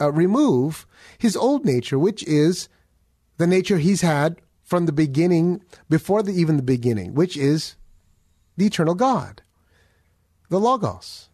uh, 0.00 0.12
remove 0.12 0.84
his 1.16 1.36
old 1.36 1.64
nature, 1.64 1.98
which 1.98 2.24
is 2.24 2.68
the 3.38 3.46
nature 3.46 3.78
he's 3.78 4.00
had 4.00 4.40
from 4.64 4.86
the 4.86 4.92
beginning, 4.92 5.62
before 5.88 6.22
the, 6.22 6.32
even 6.32 6.56
the 6.56 6.62
beginning, 6.62 7.14
which 7.14 7.36
is 7.36 7.76
the 8.56 8.66
eternal 8.66 8.94
God, 8.94 9.42
the 10.48 10.58
Logos. 10.58 11.28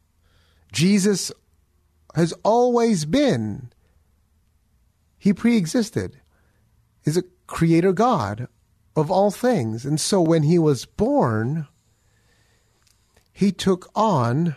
Jesus 0.70 1.32
has 2.14 2.34
always 2.42 3.06
been, 3.06 3.70
he 5.18 5.32
pre 5.32 5.56
existed, 5.56 6.20
is 7.04 7.16
a 7.16 7.22
creator 7.48 7.92
God 7.92 8.46
of 8.94 9.10
all 9.10 9.32
things. 9.32 9.84
And 9.84 10.00
so 10.00 10.20
when 10.20 10.44
he 10.44 10.58
was 10.58 10.84
born, 10.84 11.66
he 13.32 13.50
took 13.50 13.90
on 13.96 14.54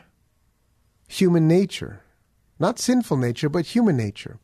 human 1.07 1.47
nature 1.47 2.03
not 2.61 2.77
sinful 2.77 3.17
nature, 3.17 3.49
but 3.49 3.65
human 3.65 3.97
nature. 3.97 4.39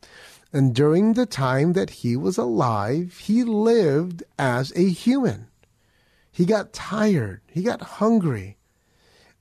And 0.51 0.73
during 0.73 1.13
the 1.13 1.27
time 1.27 1.73
that 1.73 2.01
he 2.01 2.17
was 2.17 2.37
alive, 2.37 3.19
he 3.19 3.43
lived 3.43 4.23
as 4.39 4.73
a 4.75 4.89
human. 4.89 5.47
He 6.31 6.45
got 6.45 6.73
tired. 6.73 7.41
He 7.47 7.61
got 7.61 7.81
hungry. 7.81 8.57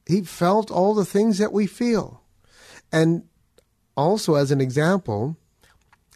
He 0.06 0.20
felt 0.20 0.70
all 0.70 0.94
the 0.94 1.06
things 1.06 1.38
that 1.38 1.52
we 1.52 1.66
feel. 1.66 2.22
And 2.92 3.24
also, 3.96 4.34
as 4.34 4.50
an 4.50 4.60
example, 4.60 5.36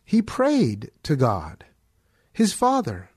he 0.05 0.21
prayed 0.21 0.91
to 1.05 1.17
God, 1.17 1.65
his 2.33 2.53
Father. 2.53 3.11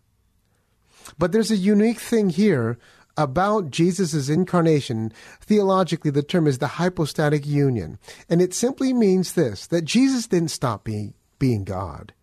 But 1.18 1.32
there's 1.32 1.52
a 1.52 1.58
unique 1.58 2.00
thing 2.00 2.30
here 2.30 2.78
about 3.16 3.70
Jesus' 3.70 4.30
incarnation, 4.30 5.12
theologically, 5.42 6.12
the 6.12 6.24
term 6.24 6.48
is 6.48 6.58
the 6.58 6.68
hypostatic 6.68 7.46
union. 7.46 8.00
And 8.30 8.42
it 8.42 8.54
simply 8.54 8.94
means 8.94 9.34
this 9.34 9.68
that 9.68 9.86
Jesus 9.86 10.28
didn't 10.28 10.52
stop 10.52 10.84
being, 10.84 11.14
being 11.40 11.64
God. 11.64 12.14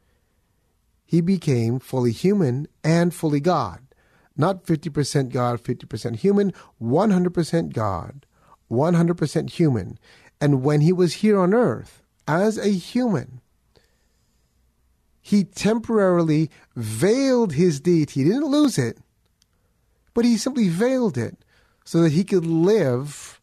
He 1.06 1.20
became 1.20 1.78
fully 1.78 2.12
human 2.12 2.68
and 2.84 3.14
fully 3.14 3.40
God. 3.40 3.80
Not 4.36 4.64
50% 4.64 5.30
God, 5.30 5.62
50% 5.62 6.16
human, 6.16 6.52
100% 6.80 7.72
God, 7.72 8.26
100% 8.70 9.50
human. 9.50 9.98
And 10.40 10.62
when 10.62 10.80
he 10.80 10.92
was 10.92 11.14
here 11.14 11.38
on 11.38 11.52
earth 11.52 12.02
as 12.26 12.56
a 12.56 12.68
human, 12.70 13.40
he 15.30 15.44
temporarily 15.44 16.50
veiled 16.76 17.54
his 17.54 17.80
deity. 17.80 18.22
He 18.22 18.28
didn't 18.28 18.50
lose 18.50 18.78
it 18.78 18.98
but 20.14 20.24
he 20.24 20.36
simply 20.36 20.68
veiled 20.68 21.16
it 21.16 21.44
so 21.84 22.02
that 22.02 22.12
he 22.12 22.24
could 22.24 22.46
live 22.46 23.40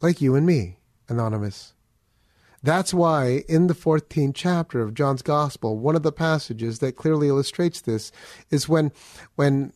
like 0.00 0.20
you 0.20 0.34
and 0.34 0.46
me, 0.46 0.78
Anonymous. 1.08 1.72
That's 2.62 2.92
why 2.92 3.44
in 3.48 3.66
the 3.66 3.74
14th 3.74 4.34
chapter 4.34 4.80
of 4.80 4.94
John's 4.94 5.22
Gospel, 5.22 5.78
one 5.78 5.96
of 5.96 6.02
the 6.02 6.12
passages 6.12 6.80
that 6.80 6.96
clearly 6.96 7.28
illustrates 7.28 7.80
this 7.80 8.12
is 8.50 8.68
when, 8.68 8.92
when 9.36 9.72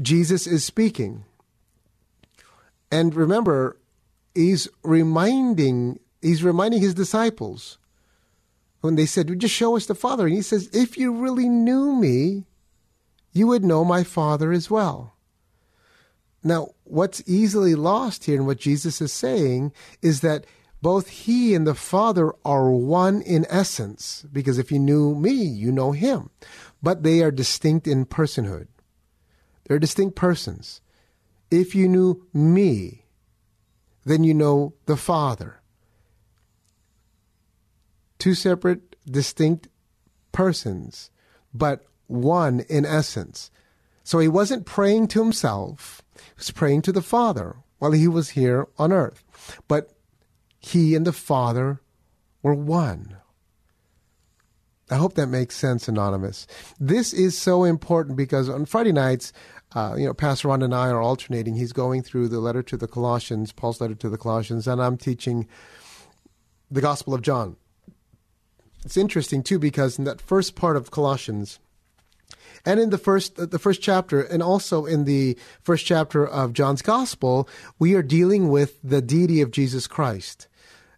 Jesus 0.00 0.46
is 0.46 0.64
speaking. 0.64 1.24
And 2.90 3.14
remember, 3.14 3.78
he's 4.34 4.68
reminding, 4.82 5.98
he's 6.22 6.44
reminding 6.44 6.80
his 6.80 6.94
disciples 6.94 7.78
when 8.80 8.94
they 8.94 9.06
said, 9.06 9.38
just 9.40 9.54
show 9.54 9.76
us 9.76 9.86
the 9.86 9.94
Father. 9.94 10.26
And 10.26 10.34
he 10.34 10.42
says, 10.42 10.68
if 10.72 10.96
you 10.96 11.12
really 11.12 11.48
knew 11.48 11.94
me, 11.94 12.44
you 13.32 13.46
would 13.46 13.64
know 13.64 13.84
my 13.84 14.04
Father 14.04 14.52
as 14.52 14.70
well. 14.70 15.14
Now, 16.42 16.68
what's 16.84 17.22
easily 17.26 17.74
lost 17.74 18.24
here 18.24 18.36
in 18.36 18.46
what 18.46 18.58
Jesus 18.58 19.00
is 19.00 19.12
saying 19.12 19.72
is 20.00 20.20
that 20.20 20.46
both 20.80 21.08
he 21.08 21.54
and 21.54 21.66
the 21.66 21.74
Father 21.74 22.32
are 22.44 22.70
one 22.70 23.22
in 23.22 23.46
essence, 23.48 24.24
because 24.32 24.58
if 24.58 24.70
you 24.70 24.78
knew 24.78 25.14
me, 25.14 25.32
you 25.32 25.72
know 25.72 25.92
him. 25.92 26.30
But 26.82 27.02
they 27.02 27.22
are 27.22 27.32
distinct 27.32 27.88
in 27.88 28.06
personhood. 28.06 28.68
They're 29.64 29.80
distinct 29.80 30.14
persons. 30.14 30.80
If 31.50 31.74
you 31.74 31.88
knew 31.88 32.26
me, 32.32 33.06
then 34.04 34.22
you 34.22 34.34
know 34.34 34.74
the 34.84 34.96
Father. 34.96 35.60
Two 38.18 38.34
separate, 38.34 38.96
distinct 39.06 39.68
persons, 40.32 41.10
but 41.52 41.84
one 42.06 42.60
in 42.68 42.84
essence. 42.84 43.50
So 44.04 44.18
he 44.18 44.28
wasn't 44.28 44.66
praying 44.66 45.08
to 45.08 45.22
himself, 45.22 46.02
he 46.14 46.22
was 46.38 46.50
praying 46.50 46.82
to 46.82 46.92
the 46.92 47.02
Father 47.02 47.56
while 47.78 47.92
he 47.92 48.08
was 48.08 48.30
here 48.30 48.68
on 48.78 48.92
earth. 48.92 49.24
But 49.68 49.90
he 50.58 50.94
and 50.94 51.06
the 51.06 51.12
Father 51.12 51.80
were 52.42 52.54
one. 52.54 53.16
I 54.90 54.96
hope 54.96 55.14
that 55.14 55.26
makes 55.26 55.56
sense, 55.56 55.88
Anonymous. 55.88 56.46
This 56.78 57.12
is 57.12 57.36
so 57.36 57.64
important 57.64 58.16
because 58.16 58.48
on 58.48 58.66
Friday 58.66 58.92
nights, 58.92 59.32
uh, 59.74 59.96
you 59.98 60.06
know, 60.06 60.14
Pastor 60.14 60.48
Ron 60.48 60.62
and 60.62 60.74
I 60.74 60.88
are 60.90 61.02
alternating. 61.02 61.56
He's 61.56 61.72
going 61.72 62.02
through 62.02 62.28
the 62.28 62.38
letter 62.38 62.62
to 62.62 62.76
the 62.76 62.86
Colossians, 62.86 63.52
Paul's 63.52 63.80
letter 63.80 63.96
to 63.96 64.08
the 64.08 64.16
Colossians, 64.16 64.68
and 64.68 64.80
I'm 64.80 64.96
teaching 64.96 65.48
the 66.70 66.80
Gospel 66.80 67.14
of 67.14 67.22
John. 67.22 67.56
It's 68.86 68.96
interesting 68.96 69.42
too 69.42 69.58
because 69.58 69.98
in 69.98 70.04
that 70.04 70.20
first 70.20 70.54
part 70.54 70.76
of 70.76 70.92
Colossians, 70.92 71.58
and 72.64 72.78
in 72.78 72.90
the 72.90 72.98
first 72.98 73.36
uh, 73.36 73.46
the 73.46 73.58
first 73.58 73.82
chapter, 73.82 74.22
and 74.22 74.40
also 74.40 74.86
in 74.86 75.06
the 75.06 75.36
first 75.60 75.84
chapter 75.84 76.24
of 76.24 76.52
John's 76.52 76.82
Gospel, 76.82 77.48
we 77.80 77.96
are 77.96 78.02
dealing 78.02 78.48
with 78.48 78.78
the 78.84 79.02
deity 79.02 79.40
of 79.40 79.50
Jesus 79.50 79.88
Christ 79.88 80.46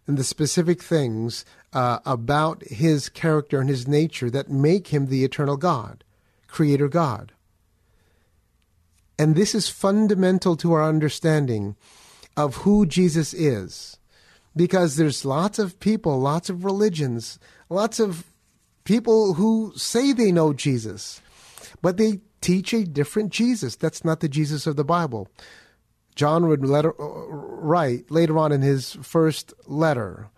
and 0.07 0.19
the 0.19 0.23
specific 0.23 0.83
things 0.83 1.47
uh, 1.73 2.01
about 2.05 2.63
his 2.65 3.09
character 3.09 3.59
and 3.59 3.71
his 3.71 3.89
nature 3.89 4.29
that 4.29 4.51
make 4.51 4.89
him 4.89 5.07
the 5.07 5.25
eternal 5.25 5.57
God, 5.57 6.05
Creator 6.47 6.89
God. 6.89 7.33
And 9.19 9.35
this 9.35 9.55
is 9.55 9.71
fundamental 9.71 10.57
to 10.57 10.75
our 10.75 10.85
understanding 10.85 11.75
of 12.37 12.57
who 12.57 12.85
Jesus 12.85 13.33
is. 13.33 13.95
Because 14.57 14.97
there's 14.97 15.25
lots 15.25 15.61
of 15.61 15.79
people, 15.79 16.19
lots 16.19 16.51
of 16.51 16.65
religions, 16.65 17.39
lots 17.69 18.01
of 18.01 18.25
people 18.85 19.35
who 19.35 19.73
say 19.77 20.13
they 20.13 20.33
know 20.33 20.53
Jesus, 20.53 21.21
but 21.83 21.97
they 21.97 22.21
teach 22.41 22.73
a 22.73 22.85
different 22.85 23.31
Jesus. 23.31 23.77
That's 23.77 24.05
not 24.05 24.21
the 24.21 24.29
Jesus 24.29 24.67
of 24.67 24.77
the 24.77 24.85
Bible. 24.85 25.29
John 26.15 26.49
would 26.49 26.65
letter, 26.65 26.95
uh, 27.01 27.27
write 27.29 28.11
later 28.11 28.39
on 28.39 28.51
in 28.51 28.63
his 28.63 28.95
first 29.03 29.55
letter 29.67 30.31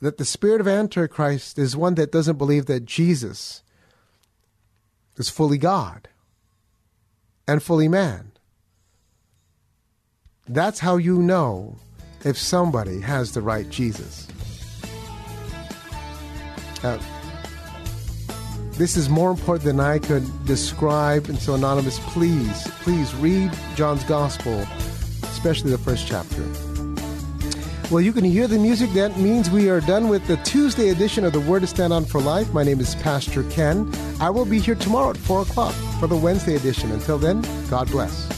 that 0.00 0.16
the 0.16 0.24
spirit 0.24 0.60
of 0.60 0.68
Antichrist 0.68 1.58
is 1.58 1.76
one 1.76 1.94
that 1.96 2.12
doesn't 2.12 2.38
believe 2.38 2.66
that 2.66 2.86
Jesus 2.86 3.62
is 5.16 5.28
fully 5.28 5.58
God 5.58 6.08
and 7.46 7.62
fully 7.62 7.88
man. 7.88 8.32
That's 10.48 10.78
how 10.78 10.96
you 10.96 11.20
know 11.20 11.76
if 12.24 12.38
somebody 12.38 13.00
has 13.00 13.32
the 13.32 13.42
right 13.42 13.68
Jesus. 13.68 14.26
Uh, 16.82 16.98
this 18.72 18.96
is 18.96 19.08
more 19.08 19.30
important 19.30 19.64
than 19.64 19.80
I 19.80 19.98
could 19.98 20.24
describe. 20.46 21.28
And 21.28 21.38
so, 21.38 21.54
Anonymous, 21.54 21.98
please, 21.98 22.68
please 22.82 23.14
read 23.16 23.50
John's 23.74 24.04
Gospel, 24.04 24.66
especially 25.22 25.72
the 25.72 25.78
first 25.78 26.06
chapter. 26.06 26.44
Well, 27.90 28.02
you 28.02 28.12
can 28.12 28.24
hear 28.24 28.46
the 28.46 28.58
music. 28.58 28.92
That 28.92 29.18
means 29.18 29.50
we 29.50 29.70
are 29.70 29.80
done 29.80 30.08
with 30.08 30.26
the 30.26 30.36
Tuesday 30.38 30.90
edition 30.90 31.24
of 31.24 31.32
the 31.32 31.40
Word 31.40 31.60
to 31.60 31.66
Stand 31.66 31.92
On 31.92 32.04
for 32.04 32.20
Life. 32.20 32.52
My 32.52 32.62
name 32.62 32.80
is 32.80 32.94
Pastor 32.96 33.44
Ken. 33.44 33.90
I 34.20 34.30
will 34.30 34.44
be 34.44 34.60
here 34.60 34.74
tomorrow 34.74 35.10
at 35.10 35.16
4 35.16 35.42
o'clock 35.42 35.74
for 35.98 36.06
the 36.06 36.16
Wednesday 36.16 36.54
edition. 36.54 36.92
Until 36.92 37.18
then, 37.18 37.42
God 37.70 37.90
bless. 37.90 38.37